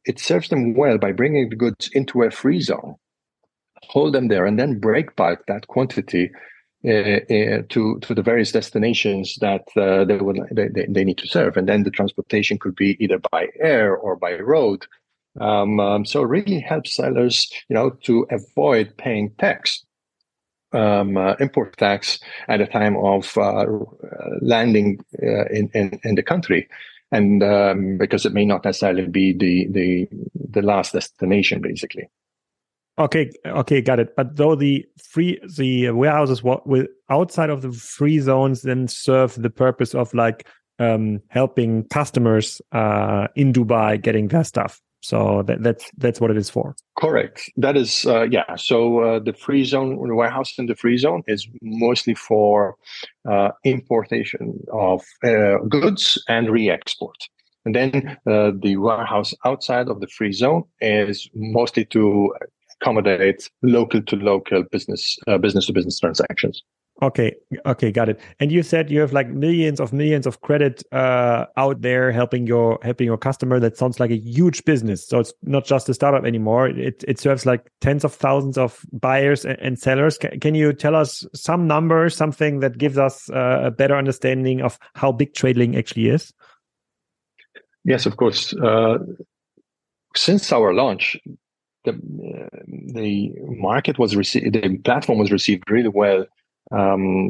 it 0.07 0.19
serves 0.21 0.49
them 0.49 0.75
well 0.75 0.99
by 0.99 1.13
bringing 1.13 1.51
the 1.51 1.57
goods 1.57 1.91
into 1.93 2.23
a 2.23 2.31
free 2.31 2.61
zone, 2.61 2.95
hold 3.83 4.15
them 4.15 4.29
there, 4.29 4.47
and 4.47 4.59
then 4.59 4.79
break 4.79 5.15
bulk 5.17 5.45
that 5.47 5.67
quantity 5.67 6.31
uh, 6.85 6.91
uh, 6.91 7.63
to 7.69 7.99
to 8.01 8.15
the 8.15 8.23
various 8.23 8.53
destinations 8.53 9.37
that 9.41 9.65
uh, 9.77 10.05
they 10.05 10.17
would 10.17 10.39
they, 10.53 10.87
they 10.89 11.05
need 11.05 11.19
to 11.19 11.27
serve, 11.27 11.57
and 11.57 11.69
then 11.69 11.83
the 11.83 11.91
transportation 11.91 12.59
could 12.59 12.77
be 12.77 12.97
either 13.03 13.19
by 13.31 13.49
air 13.61 13.97
or 13.97 14.17
by 14.17 14.35
road. 14.35 14.87
Um, 15.41 15.81
um, 15.81 16.07
so 16.07 16.23
it 16.23 16.29
really 16.29 16.61
helps 16.61 16.95
sellers, 16.95 17.51
you 17.69 17.75
know, 17.75 17.91
to 18.05 18.27
avoid 18.31 18.97
paying 18.97 19.31
tax, 19.39 19.85
um, 20.73 21.19
uh, 21.19 21.35
import 21.41 21.77
tax 21.77 22.19
at 22.49 22.57
the 22.59 22.67
time 22.67 22.97
of 22.97 23.37
uh, 23.37 23.67
landing 24.41 24.99
uh, 25.23 25.45
in, 25.47 25.71
in 25.75 26.01
in 26.05 26.15
the 26.15 26.23
country 26.23 26.69
and 27.13 27.43
um, 27.43 27.99
because 27.99 28.27
it 28.27 28.33
may 28.33 28.45
not 28.45 28.65
necessarily 28.65 29.07
be 29.07 29.33
the 29.33 29.67
the 29.71 30.09
the 30.51 30.63
last 30.63 30.93
destination, 30.93 31.61
basically. 31.61 32.09
Okay, 32.99 33.31
okay, 33.45 33.83
got 33.83 34.01
it. 34.01 34.17
But 34.17 34.37
though 34.37 34.55
the 34.55 34.87
free 34.99 35.39
the 35.57 35.91
warehouses 35.91 36.43
what 36.43 36.67
with 36.67 36.89
outside 37.11 37.51
of 37.51 37.63
the 37.63 37.73
free 37.73 38.19
zones 38.21 38.63
then 38.63 38.89
serve 38.89 39.35
the 39.35 39.51
purpose 39.51 39.95
of 39.95 40.13
like 40.15 40.49
um, 40.79 41.21
helping 41.29 41.85
customers 41.89 42.61
uh, 42.73 43.29
in 43.37 43.53
Dubai 43.53 44.01
getting 44.01 44.29
their 44.29 44.45
stuff. 44.45 44.81
So 45.07 45.45
that, 45.47 45.63
that's 45.63 45.89
that's 45.99 46.21
what 46.21 46.33
it 46.33 46.37
is 46.37 46.51
for. 46.51 46.75
Correct. 46.99 47.49
That 47.57 47.77
is 47.77 48.05
uh, 48.07 48.25
yeah. 48.25 48.57
So 48.57 49.01
uh, 49.01 49.19
the 49.21 49.33
free 49.33 49.65
zone, 49.65 49.97
the 50.09 50.15
warehouse 50.17 50.59
in 50.59 50.67
the 50.67 50.75
free 50.75 50.99
zone 50.99 51.23
is 51.29 51.47
mostly 51.63 52.15
for 52.15 52.75
uh, 53.31 53.51
importation 53.65 54.59
of 54.73 55.05
uh, 55.25 55.59
goods 55.69 56.21
and 56.29 56.51
re-export. 56.51 57.17
And 57.65 57.75
then 57.77 58.17
uh, 58.27 58.51
the 58.61 58.77
warehouse 58.79 59.33
outside 59.45 59.89
of 59.89 60.01
the 60.01 60.09
free 60.09 60.33
zone 60.33 60.65
is 60.81 61.29
mostly 61.35 61.85
to 61.87 62.35
accommodate 62.81 63.49
local 63.63 64.03
to 64.03 64.17
local 64.17 64.65
business 64.73 65.17
uh, 65.29 65.39
business 65.39 65.67
to 65.67 65.73
business 65.73 66.01
transactions. 66.01 66.63
Okay, 67.03 67.37
okay, 67.67 67.93
got 67.93 68.09
it. 68.09 68.19
And 68.41 68.51
you 68.51 68.63
said 68.63 68.91
you 68.91 69.01
have 69.01 69.13
like 69.13 69.29
millions 69.29 69.81
of 69.81 69.93
millions 69.93 70.27
of 70.27 70.41
credit 70.41 70.83
uh, 70.93 71.45
out 71.59 71.83
there 71.83 72.11
helping 72.11 72.47
your 72.47 72.79
helping 72.83 73.05
your 73.05 73.19
customer. 73.19 73.61
That 73.61 73.77
sounds 73.77 74.01
like 74.01 74.11
a 74.11 74.17
huge 74.17 74.65
business. 74.65 75.07
So 75.07 75.21
it's 75.21 75.35
not 75.43 75.67
just 75.67 75.91
a 75.91 75.95
startup 75.95 76.25
anymore. 76.25 76.69
It 76.69 77.05
it 77.07 77.21
serves 77.21 77.45
like 77.45 77.71
tens 77.83 78.03
of 78.03 78.15
thousands 78.15 78.57
of 78.57 78.81
buyers 78.93 79.45
and, 79.45 79.79
sellers. 79.79 80.17
Can, 80.17 80.41
can, 80.41 80.55
you 80.55 80.73
tell 80.73 80.95
us 80.95 81.27
some 81.35 81.67
numbers, 81.67 82.17
something 82.17 82.61
that 82.61 82.79
gives 82.79 82.97
us 82.97 83.29
uh, 83.29 83.61
a 83.65 83.71
better 83.71 83.95
understanding 83.95 84.63
of 84.63 84.79
how 84.95 85.13
big 85.13 85.35
Tradeling 85.35 85.77
actually 85.77 86.09
is? 86.09 86.33
Yes, 87.85 88.07
of 88.07 88.17
course. 88.17 88.55
Uh, 88.55 88.99
since 90.15 90.51
our 90.51 90.73
launch, 90.73 91.19
the 91.85 91.93
uh, 91.93 92.59
the 92.95 93.35
market 93.51 93.99
was 93.99 94.17
received, 94.17 94.55
the 94.55 94.79
platform 94.79 95.19
was 95.19 95.31
received 95.31 95.71
really 95.71 95.91
well 95.91 96.25
um, 96.73 97.29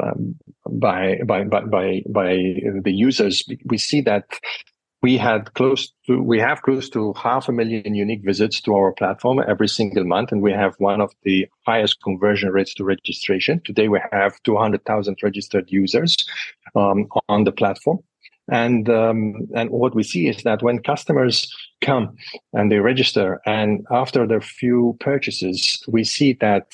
by, 0.68 1.18
by, 1.26 1.44
by, 1.44 2.02
by, 2.08 2.36
the 2.82 2.92
users, 2.92 3.44
we 3.66 3.78
see 3.78 4.00
that 4.02 4.24
we 5.02 5.18
had 5.18 5.52
close 5.54 5.92
to 6.06 6.22
we 6.22 6.40
have 6.40 6.62
close 6.62 6.88
to 6.90 7.12
half 7.12 7.48
a 7.48 7.52
million 7.52 7.94
unique 7.94 8.24
visits 8.24 8.60
to 8.62 8.74
our 8.74 8.92
platform 8.92 9.40
every 9.46 9.68
single 9.68 10.04
month 10.04 10.32
and 10.32 10.42
we 10.42 10.52
have 10.52 10.74
one 10.78 11.00
of 11.00 11.12
the 11.22 11.46
highest 11.66 12.02
conversion 12.02 12.50
rates 12.50 12.74
to 12.74 12.84
registration. 12.84 13.60
Today 13.64 13.88
we 13.88 14.00
have 14.10 14.42
200000 14.42 15.16
registered 15.22 15.70
users 15.70 16.16
um, 16.74 17.06
on 17.28 17.44
the 17.44 17.52
platform. 17.52 17.98
And 18.50 18.88
um, 18.88 19.48
and 19.54 19.70
what 19.70 19.94
we 19.94 20.02
see 20.02 20.28
is 20.28 20.42
that 20.44 20.62
when 20.62 20.82
customers 20.82 21.52
come 21.82 22.16
and 22.52 22.70
they 22.70 22.78
register 22.78 23.40
and 23.44 23.84
after 23.90 24.26
their 24.26 24.40
few 24.40 24.96
purchases 25.00 25.82
we 25.88 26.04
see 26.04 26.32
that 26.34 26.66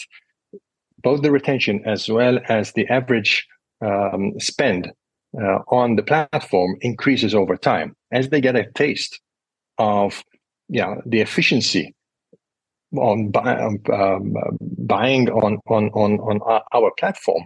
both 1.02 1.22
the 1.22 1.30
retention 1.30 1.82
as 1.86 2.08
well 2.08 2.38
as 2.48 2.72
the 2.72 2.86
average 2.88 3.46
um, 3.84 4.32
spend 4.38 4.92
uh, 5.40 5.58
on 5.68 5.96
the 5.96 6.02
platform 6.02 6.76
increases 6.80 7.34
over 7.34 7.56
time 7.56 7.96
as 8.12 8.28
they 8.28 8.40
get 8.40 8.56
a 8.56 8.70
taste 8.72 9.20
of 9.78 10.22
yeah 10.68 10.96
the 11.06 11.20
efficiency 11.20 11.94
on 12.96 13.30
buy, 13.30 13.58
um, 13.58 13.80
um, 13.92 14.34
buying 14.78 15.30
on, 15.30 15.58
on 15.68 15.88
on 15.90 16.20
on 16.20 16.62
our 16.72 16.92
platform 16.98 17.44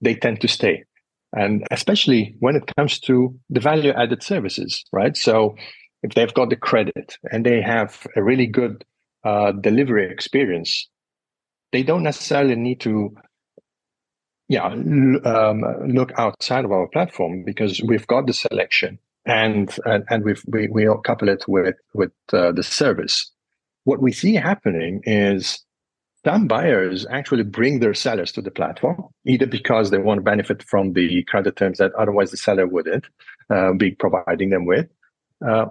they 0.00 0.14
tend 0.14 0.40
to 0.40 0.48
stay 0.48 0.84
and 1.36 1.66
especially 1.70 2.34
when 2.40 2.56
it 2.56 2.70
comes 2.76 2.98
to 3.00 3.38
the 3.50 3.60
value 3.60 3.92
added 3.92 4.22
services, 4.22 4.84
right? 4.92 5.16
So 5.16 5.56
if 6.02 6.14
they've 6.14 6.32
got 6.32 6.50
the 6.50 6.56
credit 6.56 7.18
and 7.30 7.44
they 7.44 7.60
have 7.60 8.06
a 8.16 8.22
really 8.22 8.46
good 8.46 8.84
uh, 9.24 9.52
delivery 9.52 10.10
experience, 10.10 10.88
they 11.72 11.82
don't 11.82 12.02
necessarily 12.02 12.56
need 12.56 12.80
to 12.80 13.14
yeah 14.48 14.66
um, 14.66 15.64
look 15.86 16.12
outside 16.16 16.64
of 16.64 16.72
our 16.72 16.88
platform 16.88 17.44
because 17.44 17.82
we've 17.86 18.06
got 18.06 18.26
the 18.26 18.32
selection 18.32 18.98
and 19.26 19.76
and, 19.84 20.04
and 20.08 20.24
we've 20.24 20.42
we, 20.46 20.68
we 20.68 20.88
couple 21.04 21.28
it 21.28 21.44
with 21.46 21.76
with 21.94 22.12
uh, 22.32 22.52
the 22.52 22.62
service. 22.62 23.30
What 23.84 24.02
we 24.02 24.12
see 24.12 24.34
happening 24.34 25.00
is 25.04 25.64
some 26.24 26.48
buyers 26.48 27.06
actually 27.10 27.44
bring 27.44 27.80
their 27.80 27.94
sellers 27.94 28.32
to 28.32 28.42
the 28.42 28.50
platform 28.50 29.04
either 29.24 29.46
because 29.46 29.90
they 29.90 29.98
want 29.98 30.18
to 30.18 30.22
benefit 30.22 30.62
from 30.62 30.92
the 30.92 31.22
credit 31.24 31.56
terms 31.56 31.78
that 31.78 31.94
otherwise 31.94 32.30
the 32.30 32.36
seller 32.36 32.66
wouldn't 32.66 33.06
uh, 33.50 33.72
be 33.72 33.92
providing 33.92 34.50
them 34.50 34.66
with 34.66 34.86
uh, 35.46 35.66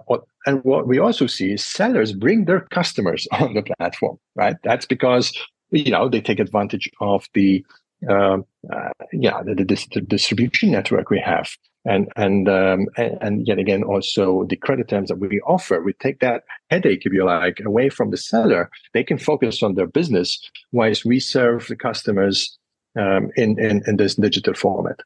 and 0.46 0.64
what 0.64 0.88
we 0.88 0.98
also 0.98 1.26
see 1.26 1.52
is 1.52 1.62
sellers 1.62 2.12
bring 2.12 2.46
their 2.46 2.62
customers 2.72 3.28
on 3.32 3.54
the 3.54 3.62
platform 3.62 4.18
right? 4.36 4.56
That's 4.64 4.86
because 4.86 5.32
you 5.70 5.90
know 5.90 6.08
they 6.08 6.20
take 6.20 6.40
advantage 6.40 6.90
of 7.00 7.26
the 7.34 7.64
um, 8.08 8.44
uh, 8.72 8.90
yeah 9.12 9.42
the, 9.42 9.54
the, 9.54 9.86
the, 9.92 10.00
distribution 10.00 10.70
network 10.70 11.10
we 11.10 11.20
have 11.20 11.50
and 11.84 12.08
and, 12.16 12.48
um, 12.48 12.86
and 12.96 13.18
and 13.20 13.46
yet 13.46 13.58
again 13.58 13.82
also 13.82 14.44
the 14.44 14.56
credit 14.56 14.88
terms 14.88 15.08
that 15.08 15.18
we 15.18 15.40
offer 15.40 15.82
we 15.82 15.92
take 15.94 16.20
that 16.20 16.44
headache 16.70 17.04
if 17.04 17.12
you 17.12 17.24
like 17.24 17.60
away 17.64 17.88
from 17.88 18.10
the 18.10 18.16
seller 18.16 18.70
they 18.94 19.02
can 19.02 19.18
focus 19.18 19.62
on 19.62 19.74
their 19.74 19.86
business 19.86 20.40
whilst 20.72 21.04
we 21.04 21.18
serve 21.18 21.66
the 21.66 21.76
customers 21.76 22.56
um, 22.96 23.30
in, 23.36 23.58
in 23.58 23.82
in 23.86 23.96
this 23.96 24.14
digital 24.14 24.54
format. 24.54 25.00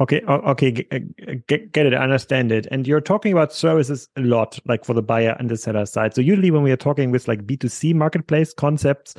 Okay, 0.00 0.22
okay, 0.22 0.70
get, 0.70 1.72
get, 1.72 1.86
it, 1.86 1.92
understand 1.92 2.50
it. 2.50 2.66
And 2.70 2.86
you're 2.86 3.02
talking 3.02 3.32
about 3.32 3.52
services 3.52 4.08
a 4.16 4.22
lot, 4.22 4.58
like 4.64 4.86
for 4.86 4.94
the 4.94 5.02
buyer 5.02 5.36
and 5.38 5.50
the 5.50 5.56
seller 5.58 5.84
side. 5.84 6.14
So 6.14 6.22
usually 6.22 6.50
when 6.50 6.62
we 6.62 6.72
are 6.72 6.76
talking 6.76 7.10
with 7.10 7.28
like 7.28 7.44
B2C 7.46 7.94
marketplace 7.94 8.54
concepts, 8.54 9.14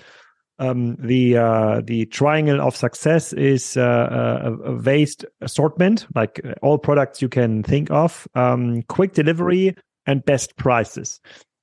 um, 0.58 0.96
the 0.96 1.38
uh, 1.38 1.82
the 1.84 2.06
triangle 2.06 2.62
of 2.62 2.76
success 2.76 3.34
is 3.34 3.78
uh, 3.78 4.42
a, 4.42 4.72
a 4.72 4.76
vast 4.76 5.26
assortment, 5.42 6.08
like 6.16 6.42
all 6.62 6.78
products 6.78 7.22
you 7.22 7.30
can 7.30 7.62
think 7.62 7.92
of, 7.92 8.28
um, 8.36 8.82
quick 8.84 9.14
delivery, 9.14 9.76
and 10.08 10.24
best 10.26 10.56
prices. 10.56 11.20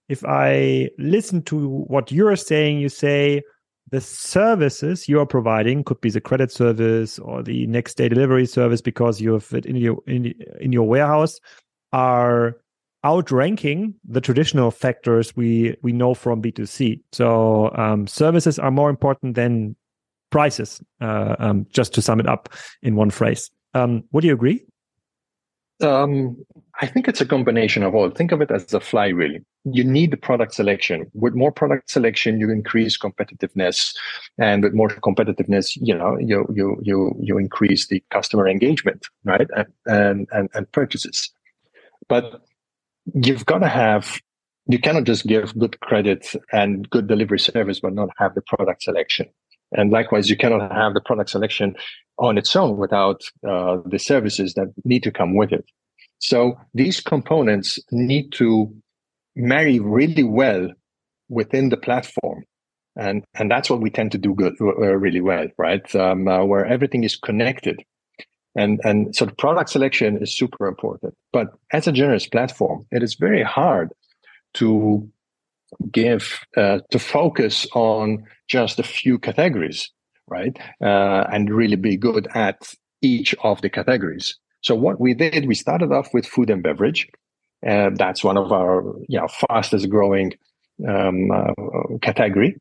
If 0.08 0.24
I 0.24 0.90
listen 0.98 1.42
to 1.44 1.68
what 1.68 2.12
you're 2.12 2.36
saying, 2.36 2.80
you 2.80 2.90
say 2.90 3.42
the 3.92 4.00
services 4.00 5.06
you 5.06 5.20
are 5.20 5.26
providing 5.26 5.84
could 5.84 6.00
be 6.00 6.08
the 6.08 6.20
credit 6.20 6.50
service 6.50 7.18
or 7.18 7.42
the 7.42 7.66
next 7.66 7.98
day 7.98 8.08
delivery 8.08 8.46
service 8.46 8.80
because 8.80 9.20
you 9.20 9.34
have 9.34 9.52
it 9.52 9.66
in 9.66 9.76
your 9.76 9.98
in, 10.06 10.34
in 10.60 10.72
your 10.72 10.88
warehouse 10.88 11.38
are 11.92 12.56
outranking 13.04 13.94
the 14.08 14.20
traditional 14.20 14.70
factors 14.70 15.36
we 15.36 15.76
we 15.82 15.92
know 15.92 16.14
from 16.14 16.40
B2C. 16.40 17.00
So 17.12 17.70
um, 17.76 18.06
services 18.06 18.58
are 18.58 18.70
more 18.70 18.88
important 18.88 19.34
than 19.34 19.76
prices. 20.30 20.80
Uh, 21.02 21.36
um, 21.38 21.66
just 21.70 21.92
to 21.94 22.00
sum 22.02 22.18
it 22.18 22.26
up 22.26 22.48
in 22.82 22.96
one 22.96 23.10
phrase. 23.10 23.50
Um, 23.74 24.04
would 24.12 24.24
you 24.24 24.32
agree? 24.32 24.64
I 26.82 26.86
think 26.86 27.06
it's 27.06 27.20
a 27.20 27.26
combination 27.26 27.84
of 27.84 27.94
all. 27.94 28.10
Think 28.10 28.32
of 28.32 28.40
it 28.40 28.50
as 28.50 28.74
a 28.74 28.80
flywheel. 28.80 29.38
You 29.64 29.84
need 29.84 30.10
the 30.10 30.16
product 30.16 30.52
selection. 30.52 31.08
With 31.14 31.32
more 31.32 31.52
product 31.52 31.88
selection, 31.88 32.40
you 32.40 32.50
increase 32.50 32.98
competitiveness, 32.98 33.94
and 34.36 34.64
with 34.64 34.74
more 34.74 34.88
competitiveness, 34.88 35.78
you 35.80 35.96
know, 35.96 36.18
you 36.18 36.44
you 36.52 36.76
you 36.82 37.14
you 37.20 37.38
increase 37.38 37.86
the 37.86 38.02
customer 38.10 38.48
engagement, 38.48 39.06
right, 39.22 39.46
and 39.56 39.68
and 39.86 40.28
and, 40.32 40.48
and 40.54 40.72
purchases. 40.72 41.30
But 42.08 42.42
you've 43.14 43.46
got 43.46 43.58
to 43.58 43.68
have. 43.68 44.20
You 44.66 44.80
cannot 44.80 45.04
just 45.04 45.26
give 45.26 45.56
good 45.56 45.78
credit 45.80 46.34
and 46.52 46.88
good 46.90 47.06
delivery 47.06 47.38
service, 47.38 47.78
but 47.78 47.94
not 47.94 48.10
have 48.18 48.34
the 48.34 48.42
product 48.42 48.82
selection. 48.82 49.26
And 49.70 49.92
likewise, 49.92 50.28
you 50.28 50.36
cannot 50.36 50.72
have 50.72 50.94
the 50.94 51.00
product 51.00 51.30
selection 51.30 51.76
on 52.18 52.38
its 52.38 52.54
own 52.56 52.76
without 52.76 53.22
uh, 53.48 53.78
the 53.86 53.98
services 53.98 54.54
that 54.54 54.72
need 54.84 55.04
to 55.04 55.12
come 55.12 55.36
with 55.36 55.52
it. 55.52 55.64
So 56.22 56.58
these 56.72 57.00
components 57.00 57.80
need 57.90 58.32
to 58.34 58.72
marry 59.34 59.80
really 59.80 60.22
well 60.22 60.70
within 61.28 61.68
the 61.68 61.76
platform. 61.76 62.44
And, 62.96 63.24
and 63.34 63.50
that's 63.50 63.68
what 63.68 63.80
we 63.80 63.90
tend 63.90 64.12
to 64.12 64.18
do 64.18 64.34
good, 64.34 64.54
uh, 64.60 64.96
really 64.96 65.20
well, 65.20 65.48
right? 65.58 65.94
Um, 65.96 66.28
uh, 66.28 66.44
where 66.44 66.64
everything 66.64 67.02
is 67.04 67.16
connected. 67.16 67.82
And, 68.54 68.80
and 68.84 69.16
so 69.16 69.24
the 69.24 69.34
product 69.34 69.70
selection 69.70 70.22
is 70.22 70.36
super 70.36 70.68
important. 70.68 71.14
But 71.32 71.48
as 71.72 71.88
a 71.88 71.92
generous 71.92 72.28
platform, 72.28 72.86
it 72.92 73.02
is 73.02 73.14
very 73.14 73.42
hard 73.42 73.90
to 74.54 75.08
give 75.90 76.38
uh, 76.56 76.80
to 76.90 76.98
focus 76.98 77.66
on 77.74 78.24
just 78.46 78.78
a 78.78 78.84
few 78.84 79.18
categories, 79.18 79.90
right? 80.28 80.56
Uh, 80.80 81.24
and 81.32 81.50
really 81.50 81.76
be 81.76 81.96
good 81.96 82.28
at 82.34 82.74
each 83.00 83.34
of 83.42 83.62
the 83.62 83.70
categories. 83.70 84.36
So 84.62 84.74
what 84.74 85.00
we 85.00 85.14
did, 85.14 85.46
we 85.46 85.54
started 85.54 85.92
off 85.92 86.14
with 86.14 86.26
food 86.26 86.50
and 86.50 86.62
beverage. 86.62 87.08
and 87.62 87.96
that's 87.96 88.24
one 88.24 88.36
of 88.36 88.50
our 88.52 88.82
you 89.08 89.18
know, 89.18 89.28
fastest 89.28 89.88
growing 89.88 90.34
um, 90.88 91.30
uh, 91.30 91.52
category. 92.00 92.56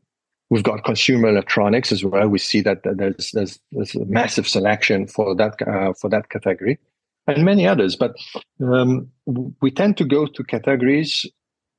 We've 0.50 0.64
got 0.64 0.84
consumer 0.84 1.30
electronics 1.30 1.92
as 1.92 2.04
well. 2.04 2.28
We 2.28 2.38
see 2.38 2.62
that 2.62 2.82
there's 2.84 3.32
there's, 3.32 3.60
there's 3.72 3.96
a 3.96 4.06
massive 4.06 4.48
selection 4.48 5.08
for 5.08 5.34
that 5.36 5.56
uh, 5.66 5.94
for 5.94 6.10
that 6.10 6.30
category, 6.30 6.78
and 7.26 7.46
many 7.46 7.66
others. 7.66 7.96
But 7.96 8.16
um, 8.60 9.10
we 9.62 9.72
tend 9.72 9.96
to 9.98 10.06
go 10.06 10.26
to 10.26 10.44
categories 10.44 11.26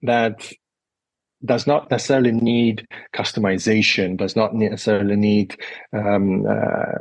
that 0.02 0.50
does 1.44 1.66
not 1.66 1.90
necessarily 1.90 2.32
need 2.32 2.86
customization, 3.14 4.16
does 4.16 4.36
not 4.36 4.54
necessarily 4.54 5.16
need 5.16 5.56
um, 5.92 6.46
uh, 6.46 6.98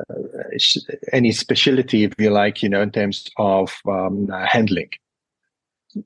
any 1.13 1.31
specialty, 1.31 2.03
if 2.03 2.13
you 2.17 2.29
like, 2.29 2.63
you 2.63 2.69
know, 2.69 2.81
in 2.81 2.91
terms 2.91 3.29
of 3.37 3.73
um, 3.87 4.29
uh, 4.31 4.45
handling. 4.45 4.89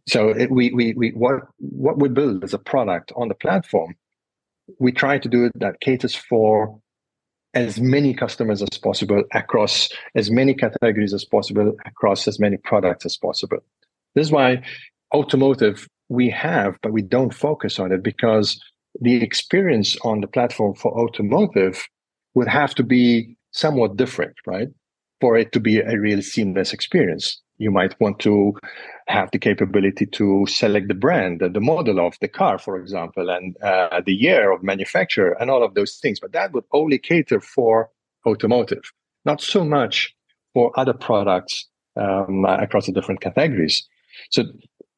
So 0.08 0.30
it, 0.30 0.52
we, 0.52 0.72
we, 0.74 0.94
we, 0.94 1.12
what, 1.12 1.48
what 1.60 2.00
we 2.00 2.10
build 2.10 2.44
as 2.44 2.54
a 2.54 2.60
product 2.60 3.12
on 3.16 3.28
the 3.28 3.36
platform, 3.36 3.96
we 4.80 4.92
try 4.92 5.18
to 5.18 5.30
do 5.30 5.46
it 5.46 5.52
that 5.60 5.80
caters 5.80 6.16
for 6.16 6.80
as 7.54 7.80
many 7.80 8.14
customers 8.14 8.62
as 8.62 8.78
possible 8.78 9.24
across 9.34 9.90
as 10.16 10.30
many 10.30 10.54
categories 10.54 11.14
as 11.14 11.24
possible 11.24 11.74
across 11.86 12.28
as 12.28 12.40
many 12.40 12.58
products 12.58 13.06
as 13.06 13.16
possible. 13.16 13.60
This 14.14 14.28
is 14.28 14.32
why 14.32 14.64
automotive 15.14 15.88
we 16.10 16.30
have, 16.30 16.78
but 16.82 16.94
we 16.94 17.02
don't 17.02 17.34
focus 17.34 17.80
on 17.80 17.92
it 17.92 18.04
because 18.04 18.62
the 19.02 19.22
experience 19.22 19.98
on 20.04 20.22
the 20.22 20.28
platform 20.28 20.74
for 20.76 20.98
automotive 20.98 21.88
would 22.34 22.48
have 22.48 22.76
to 22.76 22.84
be 22.84 23.36
somewhat 23.52 23.98
different, 23.98 24.36
right? 24.46 24.68
For 25.22 25.38
it 25.38 25.52
to 25.54 25.60
be 25.60 25.80
a 25.80 26.00
real 26.00 26.22
seamless 26.22 26.74
experience. 26.74 27.42
You 27.58 27.72
might 27.72 28.00
want 28.02 28.20
to 28.20 28.54
have 29.08 29.32
the 29.32 29.40
capability 29.40 30.06
to 30.08 30.46
select 30.48 30.90
the 30.90 30.94
brand, 30.94 31.40
the 31.40 31.62
model 31.62 32.06
of 32.06 32.18
the 32.20 32.28
car, 32.28 32.60
for 32.60 32.78
example, 32.78 33.30
and 33.30 33.56
uh, 33.64 34.02
the 34.06 34.14
year 34.14 34.52
of 34.52 34.62
manufacture 34.62 35.32
and 35.40 35.50
all 35.50 35.64
of 35.64 35.74
those 35.74 35.96
things. 35.96 36.20
But 36.20 36.34
that 36.34 36.52
would 36.52 36.66
only 36.74 36.98
cater 36.98 37.40
for 37.40 37.90
automotive, 38.26 38.92
not 39.24 39.40
so 39.40 39.64
much 39.64 40.14
for 40.54 40.78
other 40.78 40.94
products 40.94 41.66
um, 41.96 42.44
across 42.46 42.88
the 42.88 42.92
different 42.92 43.22
categories. 43.22 43.88
So 44.32 44.44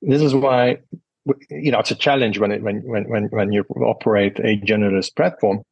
this 0.01 0.21
is 0.21 0.33
why 0.35 0.77
you 1.49 1.71
know 1.71 1.79
it's 1.79 1.91
a 1.91 1.95
challenge 1.95 2.39
when 2.39 2.51
it, 2.51 2.61
when 2.61 2.81
when 2.81 3.25
when 3.25 3.51
you 3.51 3.63
operate 3.81 4.39
a 4.39 4.57
generalist 4.57 5.15
platform. 5.15 5.63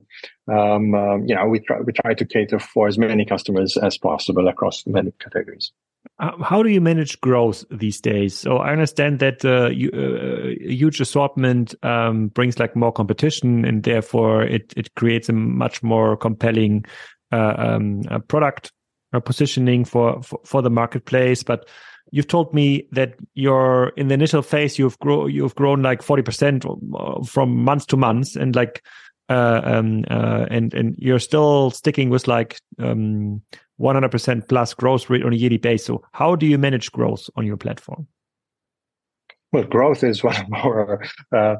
Um, 0.48 0.94
um, 0.96 1.26
you 1.26 1.36
know, 1.36 1.48
we 1.48 1.60
try 1.60 1.80
we 1.80 1.94
try 1.94 2.14
to 2.14 2.26
cater 2.26 2.60
for 2.60 2.88
as 2.88 2.98
many 2.98 3.26
customers 3.26 3.78
as 3.78 3.98
possible 3.98 4.48
across 4.48 4.86
many 4.86 5.12
categories. 5.20 5.72
Uh, 6.20 6.32
how 6.42 6.64
do 6.64 6.70
you 6.70 6.80
manage 6.80 7.20
growth 7.20 7.66
these 7.72 8.00
days? 8.00 8.38
So 8.38 8.58
I 8.58 8.72
understand 8.72 9.20
that 9.20 9.44
uh, 9.44 9.70
you, 9.70 9.90
uh, 9.94 10.70
a 10.70 10.74
huge 10.74 11.02
assortment 11.02 11.76
um, 11.84 12.28
brings 12.28 12.60
like 12.60 12.76
more 12.76 12.92
competition, 12.92 13.66
and 13.66 13.84
therefore 13.84 14.44
it 14.44 14.74
it 14.78 14.94
creates 14.96 15.30
a 15.30 15.34
much 15.34 15.84
more 15.84 16.16
compelling 16.16 16.86
uh, 17.32 17.56
um, 17.58 18.02
product 18.28 18.72
positioning 19.26 19.86
for, 19.86 20.22
for 20.22 20.40
for 20.46 20.62
the 20.62 20.70
marketplace. 20.70 21.44
But 21.44 21.68
you've 22.16 22.28
told 22.28 22.54
me 22.54 22.88
that 22.94 23.14
you're 23.34 23.90
in 23.98 24.08
the 24.08 24.14
initial 24.14 24.42
phase 24.42 24.80
you've 24.80 24.98
grown 25.00 25.30
you've 25.30 25.54
grown 25.56 25.82
like 25.82 26.02
40% 26.02 27.28
from 27.28 27.64
month 27.64 27.88
to 27.88 27.98
month 27.98 28.38
and 28.38 28.56
like 28.56 28.82
uh, 29.28 29.60
um, 29.64 30.06
uh, 30.10 30.46
and 30.50 30.74
and 30.74 30.96
you're 30.98 31.20
still 31.20 31.72
sticking 31.72 32.10
with 32.10 32.28
like 32.28 32.58
um, 32.80 33.42
100% 33.82 34.48
plus 34.48 34.74
growth 34.74 35.10
rate 35.10 35.24
on 35.24 35.34
a 35.34 35.36
yearly 35.36 35.58
basis. 35.58 35.88
So 35.88 36.04
how 36.14 36.36
do 36.36 36.46
you 36.46 36.60
manage 36.60 36.92
growth 36.92 37.28
on 37.36 37.46
your 37.46 37.58
platform? 37.58 38.08
Well, 39.52 39.64
growth 39.64 40.04
is 40.04 40.24
one 40.24 40.36
of 40.38 40.54
our 40.54 41.04
uh, 41.36 41.56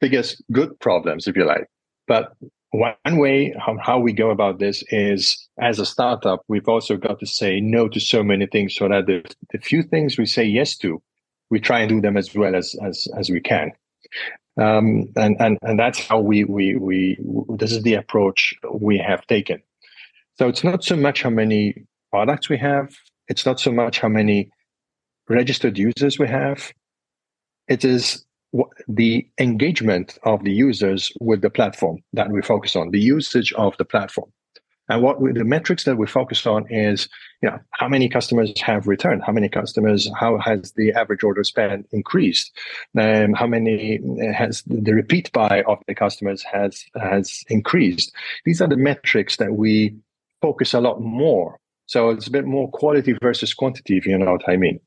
biggest 0.00 0.40
good 0.52 0.78
problems, 0.78 1.26
if 1.26 1.36
you 1.36 1.44
like. 1.44 1.66
But 2.06 2.32
one 2.72 2.94
way 3.04 3.54
how, 3.58 3.98
we 3.98 4.12
go 4.12 4.30
about 4.30 4.58
this 4.58 4.84
is 4.90 5.48
as 5.58 5.78
a 5.78 5.86
startup, 5.86 6.44
we've 6.48 6.68
also 6.68 6.96
got 6.96 7.18
to 7.20 7.26
say 7.26 7.60
no 7.60 7.88
to 7.88 7.98
so 7.98 8.22
many 8.22 8.46
things 8.46 8.76
so 8.76 8.88
that 8.88 9.06
the, 9.06 9.24
the 9.50 9.58
few 9.58 9.82
things 9.82 10.16
we 10.16 10.26
say 10.26 10.44
yes 10.44 10.76
to, 10.78 11.02
we 11.50 11.58
try 11.58 11.80
and 11.80 11.88
do 11.88 12.00
them 12.00 12.16
as 12.16 12.34
well 12.34 12.54
as, 12.54 12.76
as, 12.84 13.08
as 13.18 13.28
we 13.28 13.40
can. 13.40 13.72
Um, 14.56 15.08
and, 15.16 15.36
and, 15.40 15.58
and 15.62 15.78
that's 15.78 15.98
how 15.98 16.20
we, 16.20 16.44
we, 16.44 16.76
we, 16.76 17.18
this 17.56 17.72
is 17.72 17.82
the 17.82 17.94
approach 17.94 18.54
we 18.72 18.98
have 18.98 19.26
taken. 19.26 19.62
So 20.38 20.48
it's 20.48 20.62
not 20.62 20.84
so 20.84 20.96
much 20.96 21.22
how 21.22 21.30
many 21.30 21.86
products 22.10 22.48
we 22.48 22.58
have. 22.58 22.94
It's 23.28 23.44
not 23.44 23.58
so 23.58 23.72
much 23.72 24.00
how 24.00 24.08
many 24.08 24.50
registered 25.28 25.76
users 25.76 26.18
we 26.18 26.28
have. 26.28 26.72
It 27.68 27.84
is 27.84 28.24
the 28.88 29.26
engagement 29.38 30.18
of 30.24 30.42
the 30.44 30.52
users 30.52 31.12
with 31.20 31.40
the 31.40 31.50
platform 31.50 32.02
that 32.12 32.30
we 32.30 32.42
focus 32.42 32.74
on, 32.76 32.90
the 32.90 33.00
usage 33.00 33.52
of 33.54 33.76
the 33.76 33.84
platform. 33.84 34.30
And 34.90 35.02
what 35.02 35.20
we, 35.20 35.30
the 35.30 35.44
metrics 35.44 35.84
that 35.84 35.96
we 35.96 36.08
focus 36.08 36.44
on 36.46 36.66
is, 36.68 37.08
you 37.42 37.48
know, 37.48 37.58
how 37.70 37.86
many 37.86 38.08
customers 38.08 38.52
have 38.60 38.88
returned, 38.88 39.22
how 39.24 39.32
many 39.32 39.48
customers, 39.48 40.10
how 40.18 40.36
has 40.38 40.72
the 40.72 40.92
average 40.92 41.22
order 41.22 41.44
spend 41.44 41.86
increased, 41.92 42.50
um, 42.98 43.32
how 43.34 43.46
many 43.46 44.00
has 44.34 44.64
the 44.66 44.92
repeat 44.92 45.30
buy 45.32 45.62
of 45.68 45.78
the 45.86 45.94
customers 45.94 46.42
has 46.42 46.84
has 47.00 47.44
increased. 47.48 48.12
These 48.44 48.60
are 48.60 48.68
the 48.68 48.76
metrics 48.76 49.36
that 49.36 49.52
we 49.52 49.94
focus 50.42 50.74
a 50.74 50.80
lot 50.80 51.00
more. 51.00 51.56
So 51.86 52.10
it's 52.10 52.26
a 52.26 52.32
bit 52.32 52.44
more 52.44 52.68
quality 52.68 53.14
versus 53.22 53.54
quantity, 53.54 53.96
if 53.96 54.06
you 54.06 54.18
know 54.18 54.32
what 54.32 54.48
I 54.48 54.56
mean. 54.56 54.80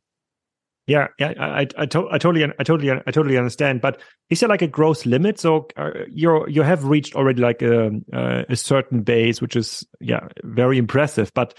Yeah, 0.85 1.07
yeah, 1.17 1.33
I, 1.39 1.67
I, 1.77 1.85
to- 1.85 2.09
I, 2.11 2.17
totally, 2.17 2.43
I 2.43 2.63
totally, 2.63 2.91
I 2.91 3.11
totally 3.11 3.37
understand. 3.37 3.79
But 3.79 4.01
is 4.29 4.41
there 4.41 4.49
like 4.49 4.61
a 4.61 4.67
growth 4.67 5.05
limit? 5.05 5.39
So 5.39 5.67
uh, 5.77 5.91
you 6.09 6.45
you 6.47 6.61
have 6.61 6.83
reached 6.83 7.15
already 7.15 7.41
like 7.41 7.61
a, 7.61 7.91
a 8.11 8.55
certain 8.57 9.01
base, 9.01 9.41
which 9.41 9.55
is 9.55 9.87
yeah 10.01 10.27
very 10.43 10.77
impressive. 10.77 11.31
But 11.33 11.53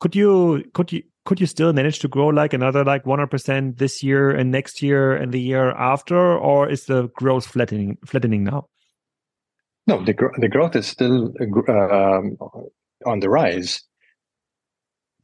could 0.00 0.14
you 0.14 0.62
could 0.74 0.92
you 0.92 1.02
could 1.24 1.40
you 1.40 1.46
still 1.46 1.72
manage 1.72 2.00
to 2.00 2.08
grow 2.08 2.28
like 2.28 2.52
another 2.52 2.84
like 2.84 3.06
one 3.06 3.18
hundred 3.18 3.30
percent 3.30 3.78
this 3.78 4.02
year 4.02 4.30
and 4.30 4.50
next 4.50 4.82
year 4.82 5.14
and 5.16 5.32
the 5.32 5.40
year 5.40 5.70
after, 5.70 6.36
or 6.36 6.68
is 6.68 6.84
the 6.84 7.08
growth 7.16 7.46
flattening 7.46 7.96
flattening 8.04 8.44
now? 8.44 8.66
No, 9.86 10.04
the 10.04 10.12
the 10.36 10.48
growth 10.48 10.76
is 10.76 10.86
still 10.86 11.32
uh, 11.40 12.20
on 13.06 13.20
the 13.20 13.30
rise. 13.30 13.82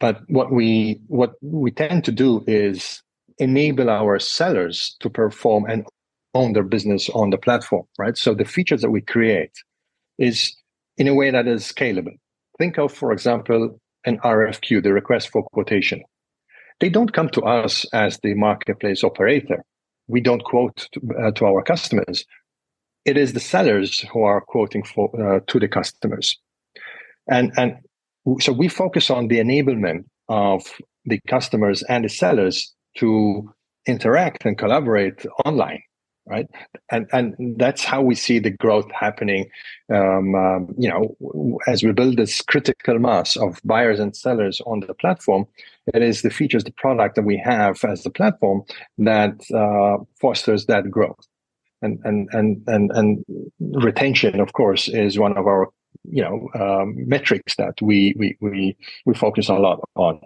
But 0.01 0.23
what 0.29 0.51
we 0.51 1.03
what 1.09 1.35
we 1.43 1.71
tend 1.71 2.05
to 2.05 2.13
do 2.13 2.43
is 2.47 3.03
enable 3.43 3.91
our 3.91 4.19
sellers 4.19 4.97
to 5.01 5.11
perform 5.11 5.67
and 5.69 5.85
own 6.35 6.53
their 6.53 6.63
business 6.63 7.11
on 7.11 7.31
the 7.31 7.37
platform, 7.37 7.85
right? 7.99 8.17
So 8.17 8.35
the 8.35 8.45
features 8.45 8.83
that 8.83 8.91
we 8.91 9.01
create 9.01 9.53
is 10.19 10.57
in 10.97 11.09
a 11.09 11.15
way 11.15 11.31
that 11.31 11.49
is 11.49 11.65
scalable. 11.65 12.17
Think 12.59 12.79
of, 12.79 12.93
for 12.93 13.13
example, 13.13 13.81
an 14.05 14.19
RFQ, 14.19 14.83
the 14.83 14.93
request 14.93 15.31
for 15.31 15.43
quotation. 15.53 16.03
They 16.81 16.89
don't 16.89 17.13
come 17.13 17.29
to 17.31 17.43
us 17.43 17.85
as 17.93 18.19
the 18.23 18.35
marketplace 18.35 19.03
operator. 19.03 19.65
We 20.07 20.21
don't 20.21 20.45
quote 20.45 20.89
to, 20.93 21.01
uh, 21.21 21.31
to 21.33 21.47
our 21.47 21.63
customers. 21.63 22.25
It 23.05 23.17
is 23.17 23.33
the 23.33 23.41
sellers 23.41 24.01
who 24.13 24.23
are 24.23 24.41
quoting 24.41 24.85
for 24.85 25.11
uh, 25.21 25.41
to 25.49 25.59
the 25.59 25.69
customers, 25.69 26.39
and 27.29 27.53
and 27.57 27.75
so 28.41 28.53
we 28.53 28.69
focus 28.69 29.11
on 29.11 29.27
the 29.27 29.39
enablement 29.39 30.05
of 30.29 30.63
the 31.05 31.19
customers 31.27 31.83
and 31.89 32.05
the 32.05 32.09
sellers 32.09 32.73
to 32.97 33.53
interact 33.87 34.45
and 34.45 34.59
collaborate 34.59 35.27
online 35.45 35.83
right? 36.27 36.47
And 36.91 37.07
and 37.13 37.35
that's 37.59 37.85
how 37.85 38.01
we 38.03 38.15
see 38.15 38.39
the 38.39 38.51
growth 38.51 38.91
happening 38.93 39.51
um, 39.93 40.35
um, 40.35 40.75
you 40.79 40.89
know 40.89 41.59
as 41.67 41.83
we 41.83 41.93
build 41.93 42.17
this 42.17 42.41
critical 42.43 42.99
mass 42.99 43.37
of 43.37 43.61
buyers 43.65 43.99
and 43.99 44.15
sellers 44.17 44.61
on 44.67 44.81
the 44.81 44.95
platform 44.95 45.47
it 45.93 46.03
is 46.03 46.23
the 46.23 46.31
features 46.31 46.65
the 46.65 46.73
product 46.73 47.17
that 47.17 47.25
we 47.25 47.37
have 47.37 47.83
as 47.85 48.03
the 48.03 48.11
platform 48.11 48.63
that 48.99 49.35
uh, 49.53 50.03
fosters 50.21 50.67
that 50.67 50.91
growth. 50.91 51.27
And 51.85 51.99
and 52.05 52.29
and 52.31 52.63
and 52.69 52.93
and 52.93 53.25
retention 53.59 54.39
of 54.39 54.53
course 54.53 54.89
is 54.89 55.19
one 55.19 55.37
of 55.37 55.47
our 55.49 55.69
you 56.05 56.23
know 56.23 56.49
um, 56.55 56.95
metrics 57.09 57.57
that 57.57 57.83
we 57.83 58.15
we 58.17 58.37
we 58.41 58.77
we 59.05 59.15
focus 59.15 59.49
a 59.49 59.55
lot 59.55 59.81
on 59.97 60.21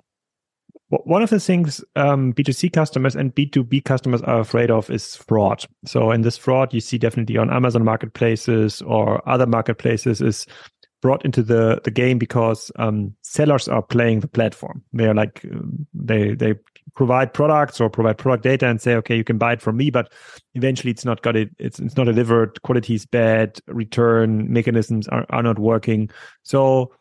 one 0.89 1.23
of 1.23 1.31
the 1.31 1.41
things 1.41 1.85
um, 1.97 2.33
B2C 2.33 2.73
customers 2.73 3.17
and 3.17 3.35
B2B 3.35 3.85
customers 3.85 4.23
are 4.23 4.41
afraid 4.41 4.71
of 4.71 4.89
is 4.89 5.17
fraud. 5.17 5.65
So, 5.85 6.13
in 6.13 6.23
this 6.23 6.37
fraud, 6.37 6.73
you 6.73 6.81
see 6.81 6.97
definitely 6.97 7.37
on 7.37 7.53
Amazon 7.53 7.85
marketplaces 7.85 8.83
or 8.83 9.29
other 9.29 9.47
marketplaces 9.47 10.21
is 10.21 10.47
brought 11.03 11.25
into 11.25 11.43
the, 11.43 11.81
the 11.85 11.91
game 11.91 12.19
because 12.19 12.71
um, 12.77 13.15
sellers 13.23 13.69
are 13.69 13.83
playing 13.83 14.21
the 14.21 14.29
platform. 14.29 14.83
They 14.93 15.07
are 15.07 15.15
like 15.15 15.45
they 15.93 16.35
they 16.35 16.55
provide 16.95 17.35
products 17.35 17.81
or 17.81 17.91
provide 17.91 18.19
product 18.19 18.45
data 18.45 18.67
and 18.67 18.81
say, 18.81 18.95
okay, 18.95 19.17
you 19.17 19.25
can 19.25 19.39
buy 19.39 19.53
it 19.53 19.61
from 19.61 19.77
me, 19.77 19.91
but 19.91 20.13
eventually 20.55 20.91
it's 20.91 21.05
not 21.05 21.23
got 21.23 21.37
it. 21.37 21.51
It's 21.59 21.81
it's 21.81 21.97
not 21.97 22.05
delivered. 22.05 22.63
Quality 22.63 22.95
is 22.95 23.07
bad. 23.07 23.59
Return 23.67 24.53
mechanisms 24.53 25.09
are, 25.09 25.27
are 25.31 25.43
not 25.43 25.59
working. 25.59 26.11
So 26.45 26.93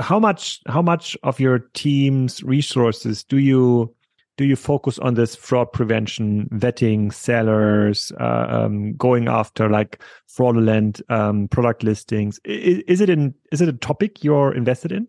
how 0.00 0.18
much 0.18 0.60
how 0.66 0.82
much 0.82 1.16
of 1.22 1.40
your 1.40 1.60
team's 1.74 2.42
resources 2.42 3.24
do 3.24 3.38
you 3.38 3.94
do 4.36 4.44
you 4.44 4.56
focus 4.56 4.98
on 4.98 5.14
this 5.14 5.36
fraud 5.36 5.72
prevention 5.72 6.48
vetting 6.52 7.12
sellers 7.12 8.12
uh, 8.18 8.46
um, 8.48 8.94
going 8.94 9.28
after 9.28 9.68
like 9.68 10.02
fraudulent 10.26 11.02
um, 11.10 11.48
product 11.48 11.82
listings? 11.82 12.40
Is, 12.44 12.82
is, 12.88 13.00
it 13.00 13.10
in 13.10 13.34
is 13.52 13.60
it 13.60 13.68
a 13.68 13.74
topic 13.74 14.24
you're 14.24 14.54
invested 14.54 14.92
in? 14.92 15.06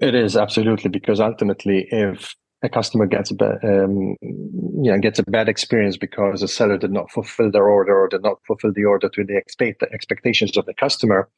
It 0.00 0.14
is 0.14 0.36
absolutely 0.36 0.90
because 0.90 1.20
ultimately 1.20 1.88
if 1.90 2.34
a 2.62 2.68
customer 2.68 3.06
gets 3.06 3.30
a 3.30 3.34
um, 3.64 4.16
gets 5.00 5.18
a 5.18 5.24
bad 5.24 5.48
experience 5.48 5.96
because 5.96 6.42
a 6.42 6.48
seller 6.48 6.76
did 6.76 6.92
not 6.92 7.10
fulfill 7.10 7.50
their 7.50 7.68
order 7.68 7.96
or 7.98 8.08
did 8.08 8.22
not 8.22 8.38
fulfill 8.46 8.72
the 8.72 8.84
order 8.84 9.08
to 9.08 9.24
the 9.24 9.36
expect, 9.36 9.82
expectations 9.92 10.56
of 10.56 10.66
the 10.66 10.74
customer, 10.74 11.28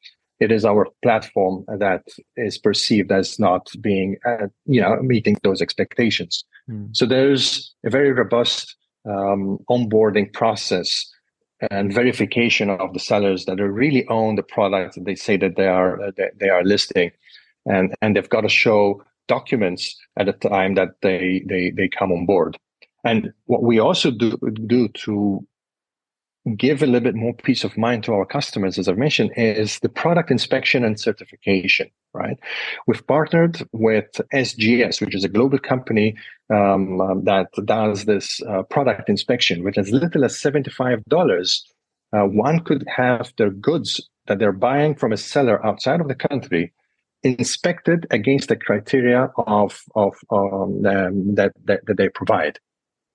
it 0.41 0.51
is 0.51 0.65
our 0.65 0.89
platform 1.03 1.65
that 1.69 2.03
is 2.37 2.59
perceived 2.59 3.13
as 3.13 3.39
not 3.39 3.71
being, 3.81 4.17
uh, 4.27 4.47
you 4.65 4.81
know, 4.81 4.97
meeting 5.03 5.37
those 5.43 5.61
expectations. 5.61 6.45
Mm. 6.69 6.97
So 6.97 7.07
there's 7.07 7.75
a 7.85 7.91
very 7.91 8.13
robust 8.13 8.75
um, 9.09 9.59
onboarding 9.69 10.33
process 10.33 11.07
and 11.71 11.93
verification 11.93 12.71
of 12.71 12.95
the 12.95 13.01
sellers 13.01 13.45
that 13.45 13.57
really 13.57 14.07
own 14.09 14.37
the 14.37 14.43
product 14.43 14.95
that 14.95 15.05
they 15.05 15.15
say 15.15 15.37
that 15.37 15.57
they 15.57 15.67
are 15.67 16.03
uh, 16.03 16.11
they 16.39 16.49
are 16.49 16.65
listing, 16.65 17.11
and 17.67 17.95
and 18.01 18.17
they've 18.17 18.29
got 18.29 18.41
to 18.43 18.49
show 18.49 19.03
documents 19.29 19.95
at 20.19 20.27
the 20.27 20.33
time 20.33 20.75
that 20.75 20.89
they 21.03 21.43
they 21.47 21.71
they 21.71 21.89
come 21.89 22.13
on 22.13 22.25
board. 22.25 22.57
And 23.05 23.33
what 23.45 23.63
we 23.63 23.79
also 23.79 24.11
do 24.11 24.39
do 24.67 24.89
to 24.89 25.47
give 26.57 26.83
a 26.83 26.87
little 26.87 27.01
bit 27.01 27.15
more 27.15 27.35
peace 27.35 27.65
of 27.65 27.77
mind 27.77 28.05
to 28.05 28.13
our 28.13 28.25
customers, 28.25 28.79
as 28.79 28.89
I've 28.89 28.99
mentioned, 28.99 29.33
is 29.37 29.79
the 29.81 29.89
product 29.89 30.31
inspection 30.31 30.85
and 30.85 30.99
certification, 30.99 31.91
right? 32.13 32.39
We've 32.87 33.07
partnered 33.07 33.63
with 33.73 34.11
SGS, 34.33 35.01
which 35.01 35.15
is 35.15 35.25
a 35.25 35.29
global 35.29 35.59
company 35.59 36.17
um, 36.51 37.01
um, 37.01 37.25
that 37.25 37.49
does 37.65 38.05
this 38.05 38.43
uh, 38.43 38.63
product 38.65 39.09
inspection, 39.09 39.65
with 39.65 39.79
as 39.79 39.91
little 39.91 40.25
as 40.25 40.35
$75. 40.37 41.63
Uh, 42.13 42.23
one 42.25 42.61
could 42.61 42.85
have 42.89 43.33
their 43.39 43.51
goods 43.51 44.09
that 44.27 44.39
they're 44.39 44.53
buying 44.53 44.95
from 44.95 45.13
a 45.13 45.17
seller 45.17 45.65
outside 45.65 46.01
of 46.01 46.09
the 46.09 46.15
country 46.15 46.73
inspected 47.23 48.07
against 48.11 48.49
the 48.49 48.57
criteria 48.57 49.31
of, 49.37 49.83
of 49.95 50.15
um, 50.31 50.83
that, 50.83 51.53
that, 51.65 51.85
that 51.87 51.97
they 51.97 52.09
provide. 52.09 52.59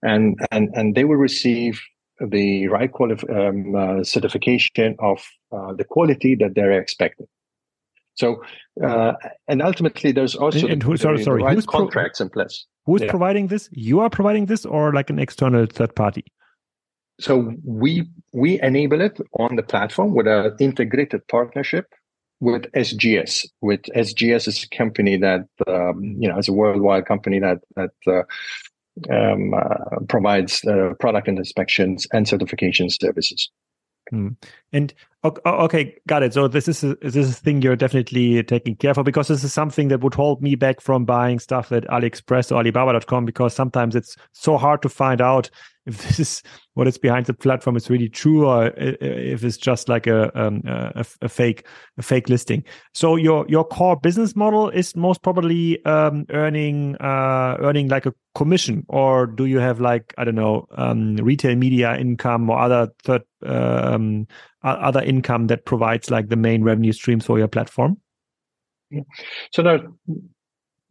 And, 0.03 0.37
and, 0.51 0.69
and 0.75 0.93
they 0.93 1.03
will 1.03 1.15
receive 1.15 1.81
the 2.19 2.67
right 2.67 2.91
qualif- 2.91 3.29
um, 3.29 3.75
uh, 3.75 4.03
certification 4.03 4.95
of 4.99 5.23
uh, 5.51 5.73
the 5.73 5.83
quality 5.83 6.35
that 6.35 6.55
they're 6.55 6.71
expecting. 6.71 7.27
So, 8.15 8.41
uh, 8.81 9.13
and 9.47 9.61
ultimately, 9.61 10.13
there's 10.13 10.35
also 10.35 10.67
and, 10.67 10.81
who, 10.81 10.95
sorry, 10.95 11.21
sorry, 11.21 11.43
right 11.43 11.55
who's 11.55 11.65
contracts 11.65 12.19
pro- 12.19 12.25
in 12.25 12.29
place. 12.29 12.65
Who's 12.85 13.01
yeah. 13.01 13.09
providing 13.09 13.47
this? 13.47 13.67
You 13.71 13.99
are 13.99 14.09
providing 14.09 14.45
this, 14.45 14.65
or 14.65 14.93
like 14.93 15.09
an 15.09 15.19
external 15.19 15.65
third 15.65 15.95
party? 15.95 16.23
So 17.19 17.53
we 17.63 18.07
we 18.31 18.61
enable 18.61 19.01
it 19.01 19.19
on 19.39 19.55
the 19.55 19.63
platform 19.63 20.13
with 20.13 20.27
an 20.27 20.55
integrated 20.59 21.27
partnership 21.27 21.87
with 22.39 22.71
SGS. 22.73 23.47
With 23.61 23.83
SGS 23.83 24.47
is 24.47 24.63
a 24.63 24.75
company 24.75 25.17
that 25.17 25.47
um, 25.67 26.15
you 26.19 26.29
know 26.29 26.37
is 26.37 26.47
a 26.47 26.53
worldwide 26.53 27.05
company 27.05 27.39
that 27.39 27.59
that 27.75 27.91
uh, 28.07 28.23
um, 29.09 29.53
uh, 29.53 29.99
provides 30.07 30.63
uh, 30.65 30.93
product 30.99 31.27
inspections 31.27 32.07
and 32.11 32.27
certification 32.27 32.89
services. 32.89 33.49
Hmm. 34.11 34.29
And 34.71 34.93
okay, 35.45 35.95
got 36.07 36.23
it. 36.23 36.33
So 36.33 36.47
this 36.47 36.67
is 36.67 36.83
a, 36.83 36.95
this 36.95 37.15
is 37.15 37.31
a 37.31 37.33
thing 37.33 37.61
you're 37.61 37.75
definitely 37.75 38.43
taking 38.43 38.75
care 38.75 38.93
for 38.93 39.03
because 39.03 39.27
this 39.27 39.43
is 39.43 39.53
something 39.53 39.87
that 39.87 40.01
would 40.01 40.13
hold 40.13 40.41
me 40.41 40.55
back 40.55 40.81
from 40.81 41.05
buying 41.05 41.39
stuff 41.39 41.71
at 41.71 41.85
AliExpress 41.87 42.51
or 42.51 42.55
Alibaba.com 42.55 43.25
because 43.25 43.53
sometimes 43.53 43.95
it's 43.95 44.15
so 44.33 44.57
hard 44.57 44.81
to 44.83 44.89
find 44.89 45.21
out 45.21 45.49
if 45.85 46.01
this 46.01 46.19
is 46.19 46.43
what 46.73 46.87
is 46.87 46.97
behind 46.97 47.27
the 47.27 47.33
platform 47.33 47.75
is 47.75 47.91
really 47.91 48.09
true 48.09 48.47
or 48.47 48.73
if 48.75 49.43
it's 49.43 49.55
just 49.55 49.87
like 49.87 50.07
a, 50.07 50.35
um, 50.39 50.63
a, 50.65 51.05
a 51.21 51.29
fake 51.29 51.67
a 51.99 52.01
fake 52.01 52.27
listing. 52.27 52.63
So 52.93 53.15
your 53.15 53.45
your 53.47 53.63
core 53.63 53.95
business 53.95 54.35
model 54.35 54.69
is 54.69 54.95
most 54.95 55.21
probably 55.21 55.83
um, 55.85 56.25
earning 56.31 56.95
uh, 56.95 57.57
earning 57.59 57.87
like 57.87 58.07
a 58.07 58.13
commission, 58.33 58.83
or 58.89 59.27
do 59.27 59.45
you 59.45 59.59
have 59.59 59.79
like 59.79 60.13
I 60.17 60.23
don't 60.23 60.35
know 60.35 60.67
um, 60.71 61.17
retail 61.17 61.55
media 61.55 61.95
income 61.97 62.49
or 62.49 62.59
other 62.59 62.89
third 63.03 63.21
um, 63.45 64.27
other 64.63 65.01
income 65.01 65.47
that 65.47 65.65
provides 65.65 66.09
like 66.09 66.29
the 66.29 66.35
main 66.35 66.63
revenue 66.63 66.91
streams 66.91 67.25
for 67.25 67.37
your 67.37 67.47
platform? 67.47 67.97
So 69.51 69.63
there, 69.63 69.79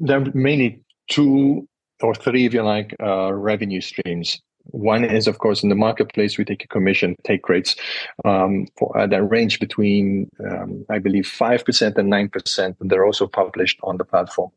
there 0.01 0.21
are 0.21 0.27
mainly 0.35 0.83
two 1.09 1.69
or 2.01 2.14
three, 2.14 2.47
if 2.47 2.55
you 2.55 2.62
like, 2.62 2.95
uh, 3.01 3.33
revenue 3.33 3.81
streams. 3.81 4.40
One 4.67 5.05
is, 5.05 5.27
of 5.27 5.38
course, 5.38 5.62
in 5.62 5.69
the 5.69 5.75
marketplace, 5.75 6.38
we 6.38 6.45
take 6.45 6.64
a 6.64 6.69
commission 6.69 7.17
take 7.25 7.49
rates 7.49 7.77
um, 8.25 8.67
for, 8.79 8.97
uh, 8.99 9.07
that 9.07 9.23
range 9.23 9.61
between, 9.61 10.31
um, 10.51 10.87
I 10.88 10.99
believe, 10.99 11.25
5% 11.25 11.97
and 11.99 12.12
9%. 12.12 12.77
And 12.81 12.90
they're 12.90 13.05
also 13.05 13.27
published 13.27 13.79
on 13.83 13.99
the 13.99 14.05
platform 14.05 14.51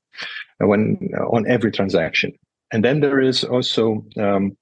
uh, 0.62 0.68
when 0.68 1.10
uh, 1.18 1.24
on 1.26 1.46
every 1.48 1.72
transaction. 1.72 2.32
And 2.72 2.84
then 2.84 3.02
there 3.02 3.20
is 3.20 3.44
also 3.44 4.06
um, 4.18 4.58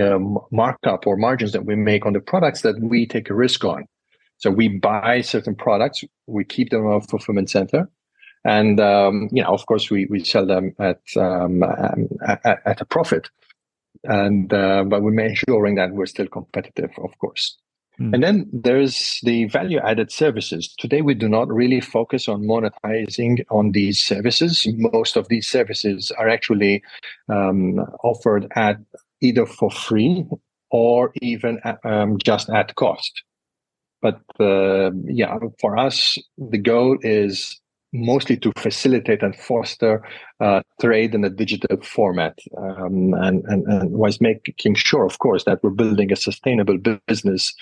um, 0.00 0.38
markup 0.50 1.06
or 1.06 1.16
margins 1.16 1.52
that 1.52 1.64
we 1.64 1.76
make 1.76 2.06
on 2.06 2.12
the 2.12 2.20
products 2.20 2.62
that 2.62 2.80
we 2.80 3.06
take 3.06 3.30
a 3.30 3.34
risk 3.34 3.64
on. 3.64 3.86
So 4.38 4.50
we 4.50 4.68
buy 4.68 5.20
certain 5.20 5.54
products, 5.54 6.02
we 6.26 6.44
keep 6.44 6.70
them 6.70 6.80
in 6.80 6.92
our 6.92 7.00
fulfillment 7.00 7.50
center, 7.50 7.88
and 8.44 8.80
um, 8.80 9.28
you 9.30 9.42
know, 9.42 9.50
of 9.50 9.66
course, 9.66 9.90
we 9.90 10.06
we 10.06 10.24
sell 10.24 10.46
them 10.46 10.74
at 10.80 11.00
um, 11.16 11.62
at, 11.62 12.62
at, 12.66 12.80
a 12.80 12.84
profit 12.84 13.28
and 14.04 14.52
uh, 14.52 14.84
but 14.84 15.02
we're 15.02 15.18
ensuring 15.20 15.76
that 15.76 15.92
we're 15.92 16.06
still 16.06 16.26
competitive, 16.26 16.90
of 17.02 17.16
course. 17.18 17.56
Mm. 18.00 18.14
And 18.14 18.22
then 18.22 18.50
there's 18.52 19.20
the 19.22 19.44
value 19.46 19.78
added 19.78 20.10
services. 20.10 20.74
Today, 20.78 21.02
we 21.02 21.14
do 21.14 21.28
not 21.28 21.52
really 21.52 21.80
focus 21.80 22.26
on 22.26 22.42
monetizing 22.42 23.44
on 23.50 23.72
these 23.72 24.00
services. 24.00 24.66
Most 24.76 25.16
of 25.16 25.28
these 25.28 25.46
services 25.46 26.10
are 26.12 26.28
actually 26.28 26.82
um, 27.28 27.78
offered 28.02 28.50
at 28.56 28.78
either 29.22 29.46
for 29.46 29.70
free 29.70 30.26
or 30.70 31.12
even 31.22 31.60
um, 31.84 32.18
just 32.24 32.50
at 32.50 32.74
cost. 32.74 33.22
But 34.00 34.20
uh, 34.40 34.90
yeah, 35.04 35.38
for 35.60 35.78
us, 35.78 36.18
the 36.36 36.58
goal 36.58 36.98
is 37.02 37.60
mostly 37.92 38.36
to 38.38 38.52
facilitate 38.56 39.22
and 39.22 39.36
foster 39.36 40.02
uh, 40.40 40.62
trade 40.80 41.14
in 41.14 41.24
a 41.24 41.30
digital 41.30 41.76
format 41.82 42.38
um, 42.56 43.12
and, 43.14 43.44
and, 43.44 43.66
and 43.66 43.90
was 43.92 44.20
making 44.20 44.74
sure 44.74 45.04
of 45.04 45.18
course 45.18 45.44
that 45.44 45.62
we're 45.62 45.70
building 45.70 46.10
a 46.10 46.16
sustainable 46.16 46.78
business 47.06 47.54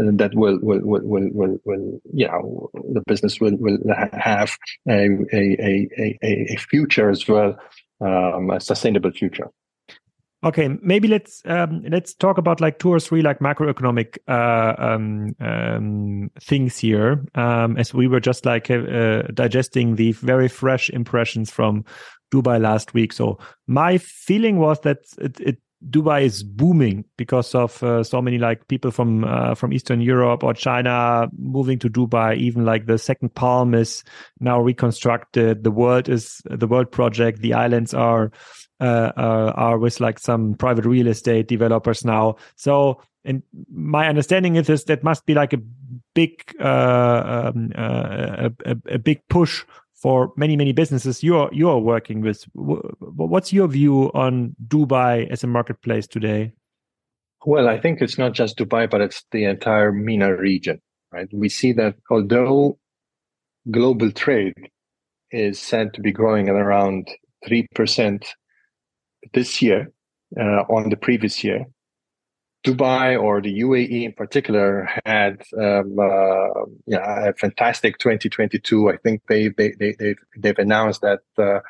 uh, 0.00 0.10
that 0.12 0.34
will 0.34 0.58
will, 0.60 0.80
will 0.82 1.02
will 1.02 1.30
will 1.32 1.58
will 1.64 2.00
you 2.12 2.26
know 2.26 2.68
the 2.92 3.02
business 3.06 3.40
will 3.40 3.56
will 3.58 3.78
have 4.12 4.56
a 4.88 5.06
a 5.32 5.88
a, 5.96 6.18
a 6.52 6.56
future 6.56 7.08
as 7.08 7.28
well 7.28 7.56
um, 8.00 8.50
a 8.50 8.60
sustainable 8.60 9.12
future 9.12 9.48
Okay, 10.46 10.68
maybe 10.80 11.08
let's 11.08 11.42
um, 11.46 11.82
let's 11.88 12.14
talk 12.14 12.38
about 12.38 12.60
like 12.60 12.78
two 12.78 12.90
or 12.90 13.00
three 13.00 13.20
like 13.20 13.40
macroeconomic 13.40 14.16
uh, 14.28 14.74
um, 14.78 15.34
um, 15.40 16.30
things 16.40 16.78
here, 16.78 17.24
um, 17.34 17.76
as 17.76 17.92
we 17.92 18.06
were 18.06 18.20
just 18.20 18.46
like 18.46 18.70
uh, 18.70 19.22
digesting 19.34 19.96
the 19.96 20.12
very 20.12 20.46
fresh 20.46 20.88
impressions 20.88 21.50
from 21.50 21.84
Dubai 22.32 22.60
last 22.60 22.94
week. 22.94 23.12
So 23.12 23.40
my 23.66 23.98
feeling 23.98 24.58
was 24.58 24.78
that 24.82 24.98
it, 25.18 25.40
it 25.40 25.58
Dubai 25.90 26.22
is 26.22 26.44
booming 26.44 27.04
because 27.16 27.52
of 27.54 27.82
uh, 27.82 28.04
so 28.04 28.22
many 28.22 28.38
like 28.38 28.68
people 28.68 28.92
from 28.92 29.24
uh, 29.24 29.56
from 29.56 29.72
Eastern 29.72 30.00
Europe 30.00 30.44
or 30.44 30.54
China 30.54 31.26
moving 31.36 31.80
to 31.80 31.90
Dubai. 31.90 32.36
Even 32.36 32.64
like 32.64 32.86
the 32.86 32.98
second 32.98 33.34
Palm 33.34 33.74
is 33.74 34.04
now 34.38 34.60
reconstructed. 34.60 35.64
The 35.64 35.72
world 35.72 36.08
is 36.08 36.40
the 36.44 36.68
world 36.68 36.92
project. 36.92 37.40
The 37.40 37.54
islands 37.54 37.94
are 37.94 38.30
uh, 38.80 39.12
uh, 39.16 39.52
are 39.56 39.78
with 39.78 40.00
like 40.00 40.18
some 40.18 40.54
private 40.54 40.84
real 40.84 41.06
estate 41.06 41.48
developers 41.48 42.04
now. 42.04 42.36
So, 42.56 43.00
and 43.24 43.42
my 43.72 44.06
understanding 44.08 44.56
is, 44.56 44.68
is 44.68 44.84
that 44.84 45.02
must 45.02 45.26
be 45.26 45.34
like 45.34 45.52
a 45.52 45.60
big, 46.14 46.54
uh, 46.60 47.52
um, 47.54 47.72
uh, 47.74 48.50
a, 48.64 48.76
a, 48.90 48.98
big 48.98 49.26
push 49.28 49.64
for 49.94 50.32
many 50.36 50.56
many 50.56 50.72
businesses 50.72 51.22
you're 51.22 51.48
you're 51.52 51.78
working 51.78 52.20
with. 52.20 52.44
What's 52.54 53.52
your 53.52 53.66
view 53.68 54.12
on 54.12 54.54
Dubai 54.68 55.30
as 55.30 55.42
a 55.42 55.46
marketplace 55.46 56.06
today? 56.06 56.52
Well, 57.44 57.68
I 57.68 57.80
think 57.80 58.02
it's 58.02 58.18
not 58.18 58.32
just 58.32 58.58
Dubai, 58.58 58.90
but 58.90 59.00
it's 59.00 59.24
the 59.30 59.44
entire 59.44 59.92
MENA 59.92 60.36
region, 60.36 60.80
right? 61.12 61.28
We 61.32 61.48
see 61.48 61.72
that 61.72 61.94
although 62.10 62.78
global 63.70 64.12
trade 64.12 64.54
is 65.30 65.58
said 65.58 65.94
to 65.94 66.00
be 66.00 66.12
growing 66.12 66.48
at 66.48 66.56
around 66.56 67.08
three 67.46 67.66
percent 67.74 68.34
this 69.32 69.62
year 69.62 69.92
uh, 70.38 70.62
on 70.68 70.90
the 70.90 70.96
previous 70.96 71.42
year. 71.44 71.66
Dubai 72.66 73.20
or 73.20 73.40
the 73.40 73.60
UAE 73.60 74.04
in 74.04 74.12
particular 74.12 74.88
had 75.04 75.40
um, 75.56 75.96
uh, 75.98 76.64
yeah, 76.86 77.28
a 77.28 77.32
fantastic 77.34 77.98
2022. 77.98 78.90
I 78.90 78.96
think 78.96 79.22
they, 79.28 79.48
they, 79.48 79.72
they, 79.78 79.94
they've, 79.98 80.18
they've 80.36 80.58
announced 80.58 81.02
that 81.02 81.20
uh, 81.38 81.60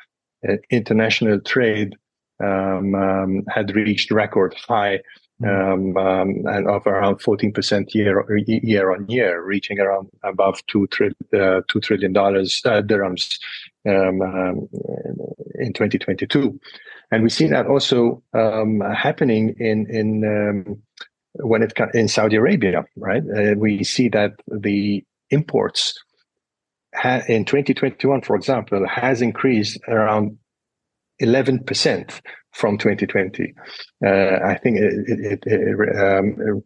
international 0.71 1.39
trade 1.41 1.95
um, 2.43 2.95
um, 2.95 3.43
had 3.47 3.75
reached 3.75 4.11
record 4.11 4.55
high 4.67 4.99
mm-hmm. 5.41 5.97
um, 5.97 5.97
um, 5.97 6.29
and 6.45 6.67
of 6.67 6.85
around 6.87 7.17
14% 7.17 7.93
year 7.93 8.25
year 8.47 8.91
on 8.91 9.07
year, 9.07 9.43
reaching 9.43 9.79
around 9.79 10.09
above 10.23 10.65
two, 10.67 10.87
tri- 10.87 11.07
uh, 11.33 11.61
$2 11.71 11.81
trillion 11.81 12.15
uh, 12.15 12.31
dirhams 12.81 13.37
um, 13.87 14.21
um, 14.21 14.67
in 15.55 15.73
2022. 15.73 16.59
And 17.11 17.23
we 17.23 17.29
see 17.29 17.47
that 17.47 17.67
also 17.67 18.21
um, 18.33 18.81
happening 18.81 19.55
in 19.59 19.87
in 19.89 20.23
um, 20.25 20.81
when 21.35 21.63
it 21.63 21.73
in 21.93 22.07
Saudi 22.07 22.35
Arabia, 22.35 22.85
right? 22.97 23.23
Uh, 23.23 23.53
we 23.57 23.83
see 23.83 24.09
that 24.09 24.33
the 24.47 25.03
imports 25.29 25.93
ha- 26.93 27.21
in 27.27 27.45
2021, 27.45 28.21
for 28.21 28.35
example, 28.35 28.85
has 28.87 29.21
increased 29.21 29.79
around 29.87 30.37
11 31.19 31.63
percent 31.63 32.21
from 32.57 32.77
2020. 32.77 33.53
Uh, 34.05 34.09
I 34.43 34.57
think 34.57 34.79
it, 34.79 34.93
it, 35.07 35.43
it 35.45 35.95
um, 35.95 36.63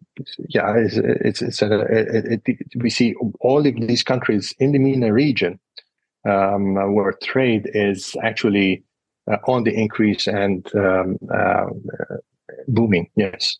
yeah, 0.49 0.73
it's, 0.77 0.95
it's, 0.95 1.41
it's 1.41 1.61
a, 1.61 1.81
it, 1.89 2.41
we 2.77 2.89
see 2.89 3.13
all 3.41 3.67
of 3.67 3.75
these 3.75 4.03
countries 4.03 4.53
in 4.57 4.71
the 4.71 4.79
MENA 4.79 5.11
region 5.11 5.59
um, 6.27 6.75
where 6.93 7.11
trade 7.21 7.69
is 7.73 8.15
actually 8.23 8.83
uh, 9.29 9.37
on 9.47 9.63
the 9.63 9.73
increase 9.73 10.27
and 10.27 10.65
um, 10.75 11.17
uh, 11.33 11.65
booming. 12.67 13.09
Yes. 13.15 13.57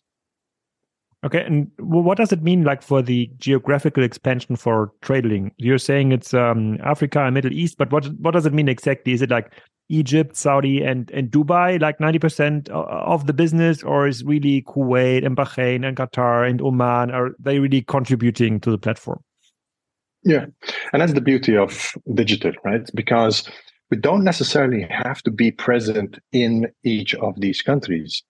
Okay, 1.24 1.44
and 1.44 1.70
what 1.78 2.18
does 2.18 2.32
it 2.32 2.42
mean, 2.42 2.64
like 2.64 2.82
for 2.82 3.00
the 3.00 3.30
geographical 3.38 4.02
expansion 4.02 4.56
for 4.56 4.90
Tradeling? 5.02 5.52
You're 5.56 5.78
saying 5.78 6.10
it's 6.10 6.34
um, 6.34 6.78
Africa 6.82 7.20
and 7.20 7.34
Middle 7.34 7.52
East, 7.52 7.78
but 7.78 7.92
what 7.92 8.06
what 8.18 8.32
does 8.32 8.44
it 8.44 8.52
mean 8.52 8.68
exactly? 8.68 9.12
Is 9.12 9.22
it 9.22 9.30
like 9.30 9.52
Egypt, 9.88 10.34
Saudi, 10.36 10.82
and 10.82 11.08
and 11.12 11.30
Dubai, 11.30 11.80
like 11.80 12.00
ninety 12.00 12.18
percent 12.18 12.68
of 12.70 13.28
the 13.28 13.32
business, 13.32 13.84
or 13.84 14.08
is 14.08 14.24
really 14.24 14.62
Kuwait 14.62 15.24
and 15.24 15.36
Bahrain 15.36 15.86
and 15.86 15.96
Qatar 15.96 16.48
and 16.48 16.60
Oman? 16.60 17.12
Are 17.12 17.30
they 17.38 17.60
really 17.60 17.82
contributing 17.82 18.58
to 18.58 18.72
the 18.72 18.78
platform? 18.78 19.22
Yeah, 20.24 20.46
and 20.92 21.02
that's 21.02 21.12
the 21.12 21.20
beauty 21.20 21.56
of 21.56 21.92
digital, 22.14 22.52
right? 22.64 22.88
Because 22.94 23.48
we 23.92 23.98
don't 23.98 24.24
necessarily 24.24 24.86
have 24.88 25.20
to 25.20 25.30
be 25.30 25.50
present 25.50 26.18
in 26.32 26.72
each 26.82 27.14
of 27.16 27.38
these 27.38 27.60
countries. 27.60 28.22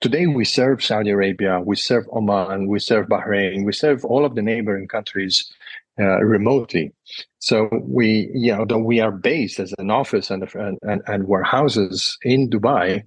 Today, 0.00 0.28
we 0.28 0.44
serve 0.44 0.80
Saudi 0.80 1.10
Arabia, 1.10 1.60
we 1.60 1.74
serve 1.74 2.04
Oman, 2.12 2.68
we 2.68 2.78
serve 2.78 3.08
Bahrain, 3.08 3.64
we 3.64 3.72
serve 3.72 4.04
all 4.04 4.24
of 4.24 4.36
the 4.36 4.42
neighboring 4.42 4.86
countries 4.86 5.52
uh, 5.98 6.20
remotely. 6.20 6.92
So 7.40 7.68
we, 7.82 8.30
you 8.32 8.54
know, 8.54 8.64
though 8.64 8.78
we 8.78 9.00
are 9.00 9.10
based 9.10 9.58
as 9.58 9.74
an 9.78 9.90
office 9.90 10.30
and, 10.30 10.48
and, 10.82 11.02
and 11.08 11.26
warehouses 11.26 12.16
in 12.22 12.48
Dubai, 12.48 13.02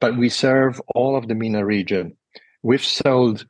but 0.00 0.16
we 0.16 0.28
serve 0.28 0.80
all 0.94 1.16
of 1.16 1.26
the 1.26 1.34
MENA 1.34 1.64
region. 1.64 2.16
We've 2.62 2.84
sold 2.84 3.46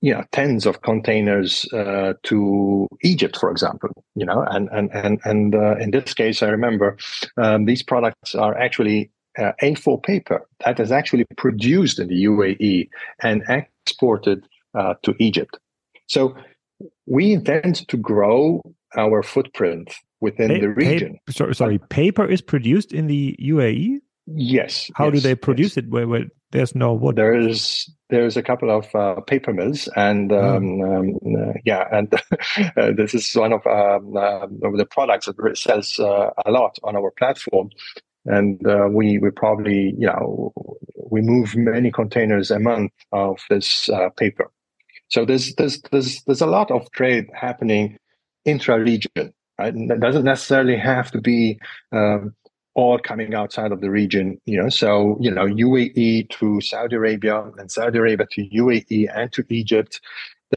you 0.00 0.14
know 0.14 0.24
tens 0.32 0.66
of 0.66 0.82
containers 0.82 1.66
uh, 1.72 2.14
to 2.24 2.88
Egypt, 3.02 3.36
for 3.36 3.50
example. 3.50 3.90
You 4.14 4.26
know, 4.26 4.44
and 4.50 4.68
and 4.70 4.90
and 4.92 5.20
and 5.24 5.54
uh, 5.54 5.76
in 5.76 5.90
this 5.90 6.14
case, 6.14 6.42
I 6.42 6.48
remember 6.48 6.96
um, 7.36 7.64
these 7.64 7.82
products 7.82 8.34
are 8.34 8.56
actually 8.56 9.10
uh, 9.38 9.52
A4 9.62 10.02
paper 10.02 10.46
that 10.64 10.80
is 10.80 10.92
actually 10.92 11.24
produced 11.36 11.98
in 11.98 12.08
the 12.08 12.24
UAE 12.24 12.88
and 13.22 13.42
exported 13.48 14.46
uh, 14.74 14.94
to 15.02 15.14
Egypt. 15.18 15.58
So 16.06 16.34
we 17.06 17.32
intend 17.32 17.86
to 17.88 17.96
grow 17.96 18.62
our 18.96 19.22
footprint 19.22 19.94
within 20.20 20.48
pa- 20.48 20.60
the 20.60 20.68
region. 20.68 21.18
Pa- 21.26 21.32
sorry, 21.32 21.54
sorry, 21.54 21.78
paper 21.78 22.26
is 22.26 22.40
produced 22.40 22.92
in 22.92 23.06
the 23.06 23.36
UAE. 23.40 23.98
Yes. 24.26 24.90
How 24.94 25.06
yes, 25.06 25.14
do 25.14 25.20
they 25.20 25.34
produce 25.34 25.76
yes. 25.76 25.84
it? 25.84 25.90
Where, 25.90 26.06
where 26.06 26.24
there's 26.50 26.74
no 26.74 26.94
wood. 26.94 27.16
There's 27.16 27.90
there's 28.08 28.36
a 28.36 28.42
couple 28.42 28.70
of 28.70 28.94
uh, 28.94 29.20
paper 29.20 29.52
mills, 29.52 29.88
and 29.96 30.32
um, 30.32 30.80
um, 30.80 31.18
uh, 31.26 31.52
yeah, 31.64 31.84
and 31.92 32.12
uh, 32.76 32.92
this 32.96 33.14
is 33.14 33.32
one 33.34 33.52
of, 33.52 33.66
um, 33.66 34.16
of 34.62 34.76
the 34.76 34.86
products 34.90 35.26
that 35.26 35.58
sells 35.58 35.98
uh, 35.98 36.30
a 36.46 36.50
lot 36.50 36.78
on 36.82 36.96
our 36.96 37.10
platform. 37.10 37.70
And 38.24 38.66
uh, 38.66 38.88
we 38.90 39.18
we 39.18 39.30
probably 39.30 39.94
you 39.98 40.06
know 40.06 40.52
we 40.96 41.20
move 41.20 41.54
many 41.56 41.90
containers 41.90 42.50
a 42.50 42.58
month 42.58 42.92
of 43.12 43.38
this 43.50 43.88
uh, 43.90 44.08
paper. 44.10 44.50
So 45.08 45.24
there's 45.24 45.54
there's 45.56 45.80
there's 45.90 46.22
there's 46.24 46.40
a 46.40 46.46
lot 46.46 46.70
of 46.70 46.90
trade 46.92 47.26
happening 47.34 47.98
intra-region. 48.44 49.34
Right? 49.58 49.74
And 49.74 49.90
that 49.90 50.00
doesn't 50.00 50.24
necessarily 50.24 50.76
have 50.76 51.10
to 51.10 51.20
be 51.20 51.58
um, 51.92 52.34
all 52.78 52.96
coming 52.96 53.34
outside 53.34 53.72
of 53.72 53.80
the 53.80 53.90
region. 53.90 54.40
You 54.46 54.62
know, 54.62 54.68
so 54.68 55.18
you 55.20 55.30
know 55.30 55.46
UAE 55.46 56.30
to 56.38 56.60
Saudi 56.60 56.94
Arabia 56.94 57.42
and 57.58 57.70
Saudi 57.70 57.98
Arabia 57.98 58.26
to 58.34 58.48
UAE 58.62 59.08
and 59.14 59.32
to 59.32 59.44
Egypt. 59.50 60.00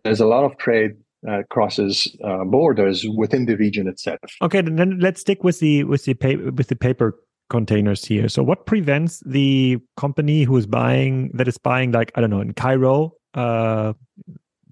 There's 0.03 0.21
a 0.21 0.27
lot 0.27 0.43
of 0.43 0.55
trade 0.57 0.91
uh, 1.27 1.41
crosses 1.49 2.15
uh, 2.23 2.43
borders 2.45 3.05
within 3.17 3.45
the 3.47 3.55
region 3.55 3.87
itself. 3.87 4.19
Okay, 4.41 4.61
then 4.61 4.99
let's 4.99 5.21
stick 5.21 5.43
with 5.43 5.59
the 5.59 5.83
with 5.85 6.05
the 6.05 6.13
paper 6.13 6.51
with 6.51 6.67
the 6.67 6.75
paper 6.75 7.19
containers 7.49 8.05
here. 8.05 8.29
So 8.29 8.43
what 8.43 8.65
prevents 8.65 9.21
the 9.25 9.79
company 9.97 10.43
who 10.43 10.55
is 10.57 10.67
buying 10.67 11.31
that 11.33 11.47
is 11.47 11.57
buying 11.57 11.91
like 11.91 12.11
I 12.15 12.21
don't 12.21 12.29
know 12.29 12.41
in 12.41 12.53
Cairo 12.53 13.13
uh 13.33 13.93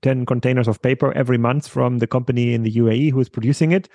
10 0.01 0.25
containers 0.25 0.67
of 0.67 0.81
paper 0.81 1.11
every 1.13 1.37
month 1.37 1.67
from 1.67 1.97
the 1.97 2.07
company 2.07 2.53
in 2.53 2.63
the 2.63 2.71
UAE 2.71 3.11
who 3.11 3.19
is 3.19 3.27
producing 3.27 3.73
it, 3.73 3.89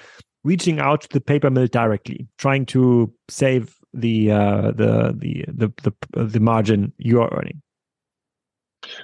reaching 0.44 0.78
out 0.78 1.02
to 1.02 1.08
the 1.08 1.20
paper 1.20 1.50
mill 1.50 1.66
directly, 1.66 2.28
trying 2.38 2.66
to 2.66 3.12
save 3.28 3.76
the 3.92 4.30
uh, 4.30 4.72
the, 4.72 5.14
the 5.18 5.44
the 5.48 5.92
the 6.14 6.24
the 6.24 6.40
margin 6.40 6.92
you 6.98 7.20
are 7.20 7.32
earning. 7.34 7.60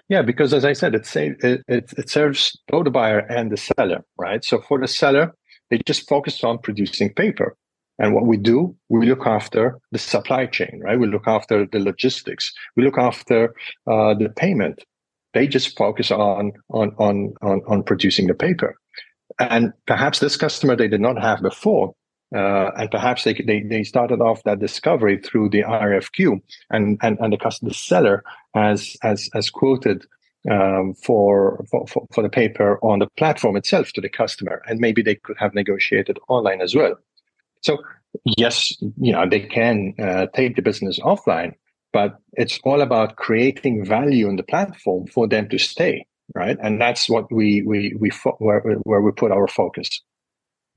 Yeah, 0.08 0.22
because 0.22 0.52
as 0.52 0.64
I 0.64 0.74
said, 0.74 0.94
it, 0.94 1.08
it, 1.16 1.64
it, 1.66 1.92
it 1.96 2.10
serves 2.10 2.58
both 2.68 2.84
the 2.84 2.90
buyer 2.90 3.20
and 3.20 3.50
the 3.50 3.56
seller, 3.56 4.04
right? 4.18 4.44
So 4.44 4.60
for 4.60 4.78
the 4.78 4.86
seller, 4.86 5.34
they 5.70 5.80
just 5.86 6.08
focus 6.08 6.44
on 6.44 6.58
producing 6.58 7.14
paper. 7.14 7.56
And 7.98 8.14
what 8.14 8.26
we 8.26 8.36
do, 8.36 8.76
we 8.88 9.06
look 9.06 9.26
after 9.26 9.78
the 9.92 9.98
supply 9.98 10.46
chain, 10.46 10.80
right? 10.82 10.98
We 10.98 11.06
look 11.06 11.26
after 11.26 11.66
the 11.66 11.78
logistics. 11.78 12.52
We 12.76 12.82
look 12.82 12.98
after 12.98 13.54
uh, 13.86 14.14
the 14.14 14.32
payment. 14.36 14.84
They 15.32 15.46
just 15.46 15.76
focus 15.76 16.10
on, 16.10 16.52
on, 16.70 16.92
on, 16.98 17.34
on, 17.42 17.60
on 17.68 17.82
producing 17.82 18.26
the 18.26 18.34
paper. 18.34 18.74
And 19.40 19.72
perhaps 19.86 20.18
this 20.18 20.36
customer 20.36 20.76
they 20.76 20.88
did 20.88 21.00
not 21.00 21.20
have 21.20 21.40
before. 21.42 21.94
Uh, 22.34 22.70
and 22.76 22.90
perhaps 22.90 23.24
they, 23.24 23.34
they, 23.34 23.62
they 23.62 23.82
started 23.82 24.20
off 24.20 24.42
that 24.44 24.60
discovery 24.60 25.18
through 25.18 25.48
the 25.48 25.62
RFQ 25.62 26.40
and, 26.70 26.96
and, 27.02 27.18
and 27.18 27.32
the 27.32 27.36
customer 27.36 27.70
the 27.70 27.74
seller 27.74 28.22
has, 28.54 28.96
has, 29.02 29.28
has 29.34 29.50
quoted 29.50 30.04
um, 30.48 30.94
for, 30.94 31.64
for, 31.68 31.86
for 32.12 32.22
the 32.22 32.28
paper 32.28 32.78
on 32.84 33.00
the 33.00 33.08
platform 33.16 33.56
itself 33.56 33.92
to 33.92 34.00
the 34.00 34.08
customer. 34.08 34.62
And 34.68 34.78
maybe 34.78 35.02
they 35.02 35.16
could 35.16 35.36
have 35.38 35.54
negotiated 35.54 36.18
online 36.28 36.60
as 36.60 36.72
well. 36.72 36.94
So 37.62 37.78
yes, 38.38 38.76
you 39.00 39.12
know, 39.12 39.28
they 39.28 39.40
can 39.40 39.94
uh, 39.98 40.26
take 40.32 40.54
the 40.54 40.62
business 40.62 41.00
offline, 41.00 41.54
but 41.92 42.16
it's 42.34 42.60
all 42.62 42.80
about 42.80 43.16
creating 43.16 43.84
value 43.84 44.28
in 44.28 44.36
the 44.36 44.44
platform 44.44 45.08
for 45.08 45.26
them 45.26 45.48
to 45.48 45.58
stay 45.58 46.06
right? 46.34 46.56
And 46.62 46.80
that's 46.80 47.08
what 47.08 47.30
we 47.32 47.62
we 47.62 47.94
we 47.98 48.10
fo- 48.10 48.36
where, 48.38 48.60
where 48.82 49.00
we 49.00 49.12
put 49.12 49.32
our 49.32 49.48
focus. 49.48 49.88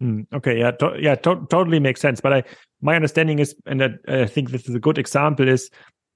Mm, 0.02 0.26
okay 0.34 0.58
yeah 0.58 0.72
to- 0.72 0.98
yeah 1.00 1.16
to- 1.16 1.46
totally 1.50 1.80
makes 1.80 2.02
sense. 2.02 2.20
But 2.20 2.34
i 2.34 2.44
my 2.82 2.96
understanding 2.96 3.40
is 3.40 3.56
and 3.66 3.80
that, 3.80 3.92
i 4.08 4.26
think 4.26 4.52
this 4.52 4.68
is 4.68 4.76
a 4.76 4.80
good 4.80 4.98
example 4.98 5.48
is 5.48 5.70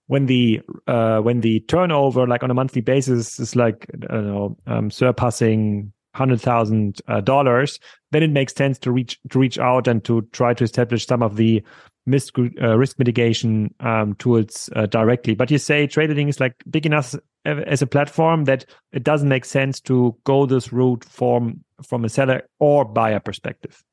when 0.08 0.26
the 0.26 0.62
uh 0.88 1.20
when 1.20 1.42
the 1.42 1.62
turnover 1.62 2.28
like 2.28 2.44
on 2.44 2.52
a 2.52 2.54
monthly 2.54 2.82
basis 2.82 3.40
is 3.40 3.56
like 3.56 3.88
i 4.10 4.16
don't 4.16 4.28
know 4.28 4.58
um, 4.68 4.92
surpassing 4.92 5.94
hundred 6.18 6.42
thousand 6.42 7.00
uh, 7.08 7.22
dollars, 7.22 7.80
then 8.12 8.24
it 8.24 8.32
makes 8.32 8.54
sense 8.54 8.78
to 8.80 8.92
reach 8.92 9.20
to 9.30 9.40
reach 9.40 9.58
out 9.60 9.88
and 9.88 10.04
to 10.04 10.22
try 10.34 10.54
to 10.54 10.64
establish 10.64 11.06
some 11.06 11.22
of 11.22 11.38
the 11.38 11.64
risk, 12.08 12.40
uh, 12.40 12.78
risk 12.78 12.98
mitigation 12.98 13.74
um, 13.82 14.16
tools 14.16 14.70
uh, 14.76 14.88
directly. 14.88 15.36
But 15.36 15.52
you 15.52 15.58
say 15.58 15.86
Tradeling 15.86 16.30
is 16.30 16.40
like 16.40 16.56
big 16.70 16.86
enough 16.86 17.14
as 17.46 17.82
a 17.82 17.88
platform 17.88 18.46
that 18.46 18.66
it 18.92 19.04
doesn't 19.04 19.30
make 19.30 19.46
sense 19.46 19.80
to 19.82 20.16
go 20.24 20.46
this 20.46 20.74
route 20.74 21.04
from 21.04 21.64
from 21.88 22.04
a 22.04 22.10
seller 22.10 22.42
or 22.60 22.84
buyer 22.86 23.20
perspective. 23.20 23.84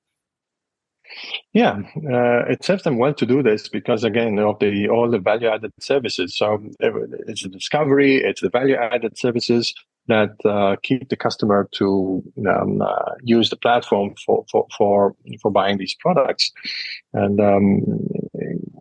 Yeah, 1.53 1.83
uh, 2.11 2.47
it 2.49 2.65
serves 2.65 2.83
them 2.83 2.97
well 2.99 3.15
to 3.15 3.27
do 3.27 3.43
this 3.43 3.69
because 3.69 4.05
again 4.05 4.39
of 4.39 4.59
the 4.59 4.89
all 4.89 5.11
the 5.11 5.19
value 5.19 5.49
added 5.49 5.73
services. 5.79 6.35
So 6.35 6.63
it's 6.81 7.43
the 7.43 7.49
discovery, 7.49 8.17
it's 8.17 8.41
the 8.41 8.49
value 8.49 8.77
added 8.77 9.19
services, 9.19 9.75
that 10.09 10.33
uh, 10.45 10.77
keep 10.83 11.09
the 11.09 11.17
customer 11.17 11.69
to 11.73 12.23
um, 12.49 12.83
uh, 12.83 13.13
use 13.23 13.51
the 13.51 13.57
platform 13.57 14.15
for, 14.25 14.45
for, 14.51 14.67
for, 14.77 15.15
for 15.41 15.51
buying 15.51 15.79
these 15.79 15.95
products. 15.95 16.53
And, 17.13 17.41
um, 17.41 17.83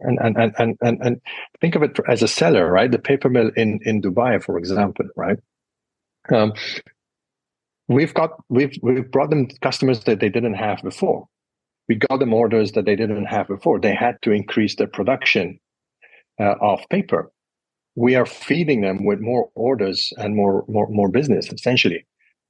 and, 0.02 0.20
and, 0.20 0.54
and, 0.58 0.78
and, 0.82 1.02
and 1.02 1.22
think 1.62 1.76
of 1.76 1.84
it 1.84 1.98
as 2.10 2.22
a 2.22 2.28
seller, 2.28 2.70
right? 2.70 2.92
The 2.92 3.00
paper 3.00 3.30
mill 3.30 3.52
in, 3.56 3.80
in 3.84 4.02
Dubai, 4.02 4.44
for 4.44 4.58
example, 4.58 5.06
right? 5.16 5.40
Um, 6.32 6.54
we've 7.88 8.14
got, 8.14 8.32
we've, 8.50 8.78
we've 8.82 9.10
brought 9.10 9.30
them 9.30 9.48
customers 9.62 10.04
that 10.04 10.20
they 10.20 10.30
didn't 10.30 10.56
have 10.56 10.82
before. 10.84 11.28
We 11.88 11.96
got 11.96 12.20
them 12.20 12.34
orders 12.34 12.74
that 12.74 12.86
they 12.86 12.96
didn't 12.96 13.26
have 13.26 13.48
before. 13.48 13.80
They 13.80 13.96
had 13.96 14.18
to 14.22 14.32
increase 14.32 14.76
their 14.76 14.88
production 14.88 15.60
uh, 16.40 16.56
of 16.62 16.80
paper 16.90 17.33
we 17.96 18.16
are 18.16 18.26
feeding 18.26 18.82
them 18.82 19.06
with 19.06 19.20
more 19.20 19.50
orders 19.56 20.14
and 20.18 20.36
more 20.36 20.66
more 20.68 20.88
more 20.90 21.10
business 21.10 21.52
essentially 21.52 22.06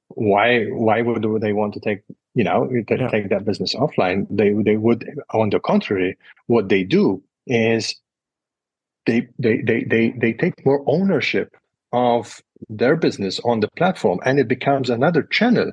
why 0.09 0.65
why 0.65 1.01
would 1.01 1.23
they 1.41 1.53
want 1.53 1.73
to 1.73 1.79
take 1.79 2.01
you 2.35 2.43
know 2.43 2.69
yeah. 2.71 3.07
take 3.09 3.29
that 3.29 3.45
business 3.45 3.75
offline 3.75 4.25
they 4.29 4.53
they 4.63 4.77
would 4.77 5.19
on 5.31 5.49
the 5.49 5.59
contrary 5.59 6.17
what 6.47 6.69
they 6.69 6.83
do 6.83 7.21
is 7.47 7.95
they 9.05 9.27
they 9.39 9.61
they 9.61 9.83
they, 9.83 10.11
they 10.11 10.33
take 10.33 10.65
more 10.65 10.83
ownership 10.87 11.55
of 11.91 12.41
their 12.69 12.95
business 12.95 13.39
on 13.41 13.59
the 13.59 13.69
platform 13.75 14.19
and 14.25 14.39
it 14.39 14.47
becomes 14.47 14.89
another 14.89 15.23
channel 15.23 15.71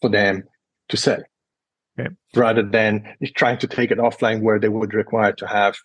for 0.00 0.08
them 0.08 0.44
to 0.88 0.96
sell 0.96 1.22
okay. 1.98 2.10
rather 2.36 2.62
than 2.62 3.02
trying 3.34 3.58
to 3.58 3.66
take 3.66 3.90
it 3.90 3.98
offline 3.98 4.42
where 4.42 4.60
they 4.60 4.68
would 4.68 4.94
require 4.94 5.32
to 5.32 5.46
have 5.46 5.76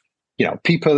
you 0.43 0.49
know 0.49 0.59
people 0.65 0.97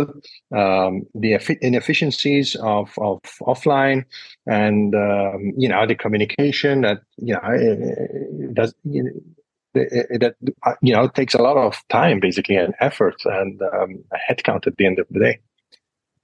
um, 0.56 1.06
the 1.14 1.38
inefficiencies 1.60 2.56
of, 2.56 2.92
of 2.98 3.20
offline 3.42 4.04
and 4.46 4.92
um, 4.94 5.52
you 5.56 5.68
know 5.68 5.86
the 5.86 5.94
communication 5.94 6.80
that 6.80 6.98
you 7.18 7.32
know 7.32 7.40
it, 7.44 8.54
does 8.54 8.74
you 8.82 9.04
know, 9.04 9.10
that 9.74 10.34
uh, 10.64 10.72
you 10.82 10.92
know 10.92 11.06
takes 11.06 11.34
a 11.34 11.42
lot 11.42 11.56
of 11.56 11.80
time 11.88 12.18
basically 12.18 12.56
and 12.56 12.74
effort 12.80 13.14
and 13.24 13.62
um, 13.62 14.02
a 14.12 14.18
headcount 14.28 14.66
at 14.66 14.76
the 14.78 14.86
end 14.86 14.98
of 14.98 15.06
the 15.10 15.20
day. 15.20 15.38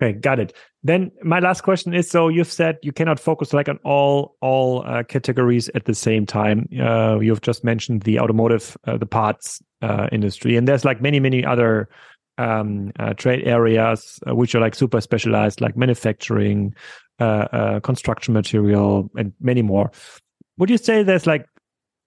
Okay 0.02 0.18
got 0.18 0.40
it. 0.40 0.52
Then 0.82 1.12
my 1.22 1.38
last 1.38 1.60
question 1.60 1.94
is 1.94 2.10
so 2.10 2.26
you've 2.26 2.50
said 2.50 2.76
you 2.82 2.90
cannot 2.90 3.20
focus 3.20 3.52
like 3.52 3.68
on 3.68 3.78
all 3.84 4.36
all 4.40 4.82
uh, 4.84 5.04
categories 5.04 5.70
at 5.76 5.84
the 5.84 5.94
same 5.94 6.26
time. 6.26 6.68
Uh, 6.80 7.20
you've 7.20 7.42
just 7.42 7.62
mentioned 7.62 8.02
the 8.02 8.18
automotive 8.18 8.76
uh, 8.88 8.96
the 8.96 9.06
parts 9.06 9.62
uh, 9.80 10.08
industry 10.10 10.56
and 10.56 10.66
there's 10.66 10.84
like 10.84 11.00
many 11.00 11.20
many 11.20 11.44
other 11.44 11.88
um, 12.38 12.92
uh, 12.98 13.14
trade 13.14 13.46
areas 13.46 14.18
uh, 14.26 14.34
which 14.34 14.54
are 14.54 14.60
like 14.60 14.74
super 14.74 15.00
specialized, 15.00 15.60
like 15.60 15.76
manufacturing, 15.76 16.74
uh, 17.20 17.46
uh, 17.52 17.80
construction 17.80 18.34
material, 18.34 19.10
and 19.16 19.32
many 19.40 19.62
more. 19.62 19.90
Would 20.58 20.70
you 20.70 20.78
say 20.78 21.02
there's 21.02 21.26
like 21.26 21.46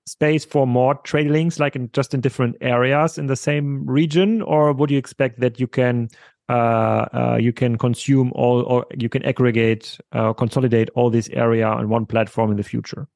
space 0.07 0.45
for 0.45 0.67
more 0.67 0.95
Tradelings, 1.03 1.59
like 1.59 1.75
in 1.75 1.89
just 1.93 2.13
in 2.13 2.21
different 2.21 2.55
areas 2.61 3.17
in 3.17 3.27
the 3.27 3.35
same 3.35 3.85
region, 3.85 4.41
or 4.41 4.73
would 4.73 4.91
you 4.91 4.97
expect 4.97 5.39
that 5.39 5.59
you 5.59 5.67
can 5.67 6.09
uh, 6.47 7.07
uh, 7.11 7.37
you 7.41 7.51
can 7.51 7.75
consume 7.75 8.31
all, 8.35 8.61
or 8.63 8.85
you 8.95 9.09
can 9.09 9.23
aggregate, 9.23 9.97
consolidate 10.37 10.89
all 10.93 11.09
this 11.09 11.27
area 11.29 11.65
on 11.65 11.89
one 11.89 12.05
platform 12.05 12.51
in 12.51 12.57
the 12.57 12.63
future? 12.63 13.07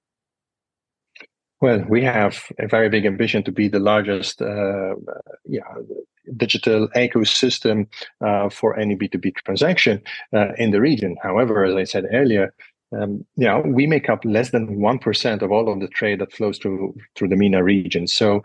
Well, 1.61 1.83
we 1.89 2.03
have 2.03 2.41
a 2.57 2.67
very 2.67 2.87
big 2.87 3.05
ambition 3.05 3.43
to 3.43 3.51
be 3.51 3.67
the 3.67 3.79
largest, 3.79 4.41
uh, 4.41 4.95
yeah, 5.45 5.63
digital 6.37 6.87
ecosystem 6.95 7.87
uh, 8.21 8.49
for 8.49 8.77
any 8.77 8.95
B2B 8.95 9.35
transaction 9.45 10.01
uh, 10.33 10.53
in 10.57 10.71
the 10.71 10.81
region. 10.81 11.17
However, 11.21 11.65
as 11.65 11.75
I 11.75 11.83
said 11.83 12.05
earlier, 12.11 12.53
um, 12.91 13.23
you 13.35 13.45
know, 13.45 13.61
we 13.65 13.85
make 13.85 14.09
up 14.09 14.25
less 14.25 14.49
than 14.49 14.79
1% 14.79 15.41
of 15.41 15.51
all 15.51 15.71
of 15.71 15.79
the 15.79 15.87
trade 15.87 16.19
that 16.19 16.33
flows 16.33 16.57
through, 16.57 16.95
through 17.15 17.27
the 17.27 17.35
MENA 17.35 17.63
region. 17.63 18.07
So 18.07 18.41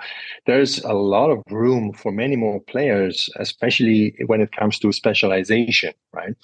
there's 0.46 0.80
a 0.84 0.92
lot 0.92 1.30
of 1.30 1.42
room 1.50 1.94
for 1.94 2.12
many 2.12 2.36
more 2.36 2.60
players, 2.60 3.30
especially 3.36 4.14
when 4.26 4.42
it 4.42 4.52
comes 4.52 4.78
to 4.80 4.92
specialization, 4.92 5.94
right? 6.12 6.34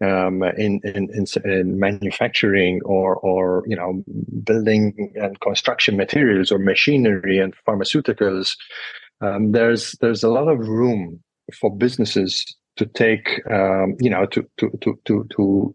um, 0.00 0.42
in, 0.42 0.80
in, 0.82 1.10
in, 1.12 1.26
in, 1.44 1.78
manufacturing 1.78 2.80
or, 2.84 3.16
or, 3.16 3.64
you 3.66 3.76
know, 3.76 4.02
building 4.44 5.12
and 5.16 5.38
construction 5.40 5.96
materials 5.96 6.50
or 6.50 6.58
machinery 6.58 7.38
and 7.38 7.54
pharmaceuticals, 7.66 8.56
um, 9.20 9.52
there's, 9.52 9.92
there's 10.00 10.22
a 10.22 10.28
lot 10.28 10.48
of 10.48 10.58
room 10.58 11.22
for 11.58 11.74
businesses 11.74 12.44
to 12.76 12.86
take, 12.86 13.40
um, 13.50 13.96
you 14.00 14.10
know, 14.10 14.26
to, 14.26 14.46
to, 14.58 14.70
to, 14.80 14.98
to, 15.04 15.26
to, 15.36 15.74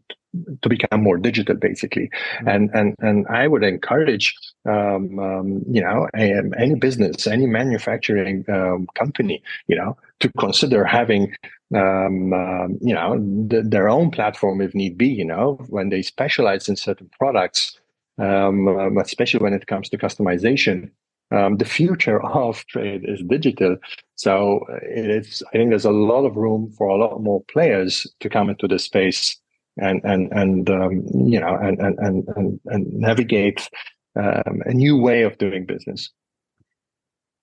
to 0.61 0.69
become 0.69 1.01
more 1.01 1.17
digital 1.17 1.55
basically 1.55 2.09
mm-hmm. 2.09 2.47
and 2.47 2.69
and 2.73 2.95
and 2.99 3.25
i 3.27 3.47
would 3.47 3.63
encourage 3.63 4.33
um, 4.65 5.19
um, 5.19 5.63
you 5.69 5.81
know 5.81 6.07
any 6.15 6.75
business 6.75 7.27
any 7.27 7.45
manufacturing 7.45 8.43
um, 8.49 8.87
company 8.95 9.41
you 9.67 9.75
know 9.75 9.95
to 10.19 10.31
consider 10.39 10.83
having 10.83 11.33
um, 11.75 12.33
um, 12.33 12.77
you 12.81 12.93
know 12.93 13.17
th- 13.49 13.65
their 13.67 13.89
own 13.89 14.11
platform 14.11 14.61
if 14.61 14.73
need 14.73 14.97
be 14.97 15.07
you 15.07 15.25
know 15.25 15.57
when 15.69 15.89
they 15.89 16.01
specialize 16.01 16.67
in 16.67 16.75
certain 16.75 17.09
products 17.17 17.79
um, 18.17 18.97
especially 18.97 19.41
when 19.41 19.53
it 19.53 19.67
comes 19.67 19.89
to 19.89 19.97
customization 19.97 20.89
um, 21.31 21.57
the 21.57 21.65
future 21.65 22.21
of 22.25 22.65
trade 22.67 23.03
is 23.05 23.23
digital. 23.27 23.77
So 24.15 24.65
it's, 24.81 25.43
I 25.43 25.57
think 25.57 25.69
there's 25.69 25.85
a 25.85 25.91
lot 25.91 26.25
of 26.25 26.35
room 26.35 26.73
for 26.77 26.87
a 26.87 26.97
lot 26.97 27.21
more 27.21 27.43
players 27.45 28.07
to 28.19 28.29
come 28.29 28.49
into 28.49 28.67
this 28.67 28.83
space 28.83 29.39
and 29.77 30.01
and 30.03 30.31
and 30.31 30.69
um, 30.69 31.05
you 31.13 31.39
know 31.39 31.55
and 31.55 31.79
and 31.79 31.97
and 31.99 32.59
and, 32.65 32.93
navigate 32.93 33.69
um, 34.15 34.61
a 34.65 34.73
new 34.73 34.97
way 34.97 35.23
of 35.23 35.37
doing 35.37 35.65
business. 35.65 36.11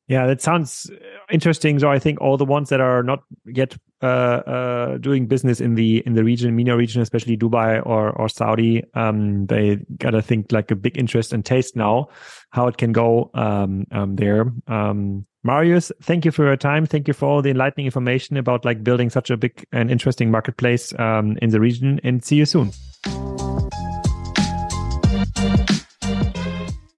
Yeah, 0.09 0.27
that 0.27 0.43
sounds 0.43 0.91
interesting. 1.31 1.79
So 1.79 1.91
I 1.91 1.99
think 1.99 2.21
all 2.21 2.37
the 2.37 2.45
ones 2.45 2.69
that 2.71 2.81
are 2.81 3.03
not 3.03 3.23
yet 3.47 3.77
uh, 4.03 4.07
uh, 4.07 4.99
doing 4.99 5.27
business 5.27 5.61
in 5.61 5.75
the 5.77 6.03
in 6.05 6.15
the 6.15 6.25
region, 6.25 6.55
MENA 6.57 6.77
region, 6.77 7.01
especially 7.01 7.37
Dubai 7.37 7.85
or 7.87 8.11
or 8.11 8.29
Saudi, 8.29 8.83
um, 8.95 9.47
they 9.47 9.79
gotta 9.99 10.21
think 10.21 10.51
like 10.51 10.71
a 10.71 10.77
big 10.77 10.99
interest 10.99 11.33
and 11.33 11.45
taste 11.45 11.77
now 11.77 12.09
how 12.51 12.67
it 12.67 12.77
can 12.77 12.93
go 12.93 13.31
um, 13.35 13.87
um, 13.93 14.17
there. 14.17 14.53
Um, 14.67 15.25
Marius, 15.45 15.91
thank 16.03 16.25
you 16.25 16.31
for 16.31 16.45
your 16.45 16.57
time. 16.57 16.85
Thank 16.85 17.09
you 17.09 17.15
for 17.15 17.27
all 17.27 17.43
the 17.43 17.51
enlightening 17.51 17.87
information 17.87 18.37
about 18.37 18.65
like 18.65 18.85
building 18.85 19.09
such 19.09 19.31
a 19.31 19.37
big 19.37 19.65
and 19.73 19.91
interesting 19.91 20.31
marketplace 20.31 20.93
um, 20.99 21.39
in 21.41 21.51
the 21.51 21.61
region. 21.61 22.01
And 22.05 22.25
see 22.25 22.37
you 22.37 22.45
soon. 22.45 22.71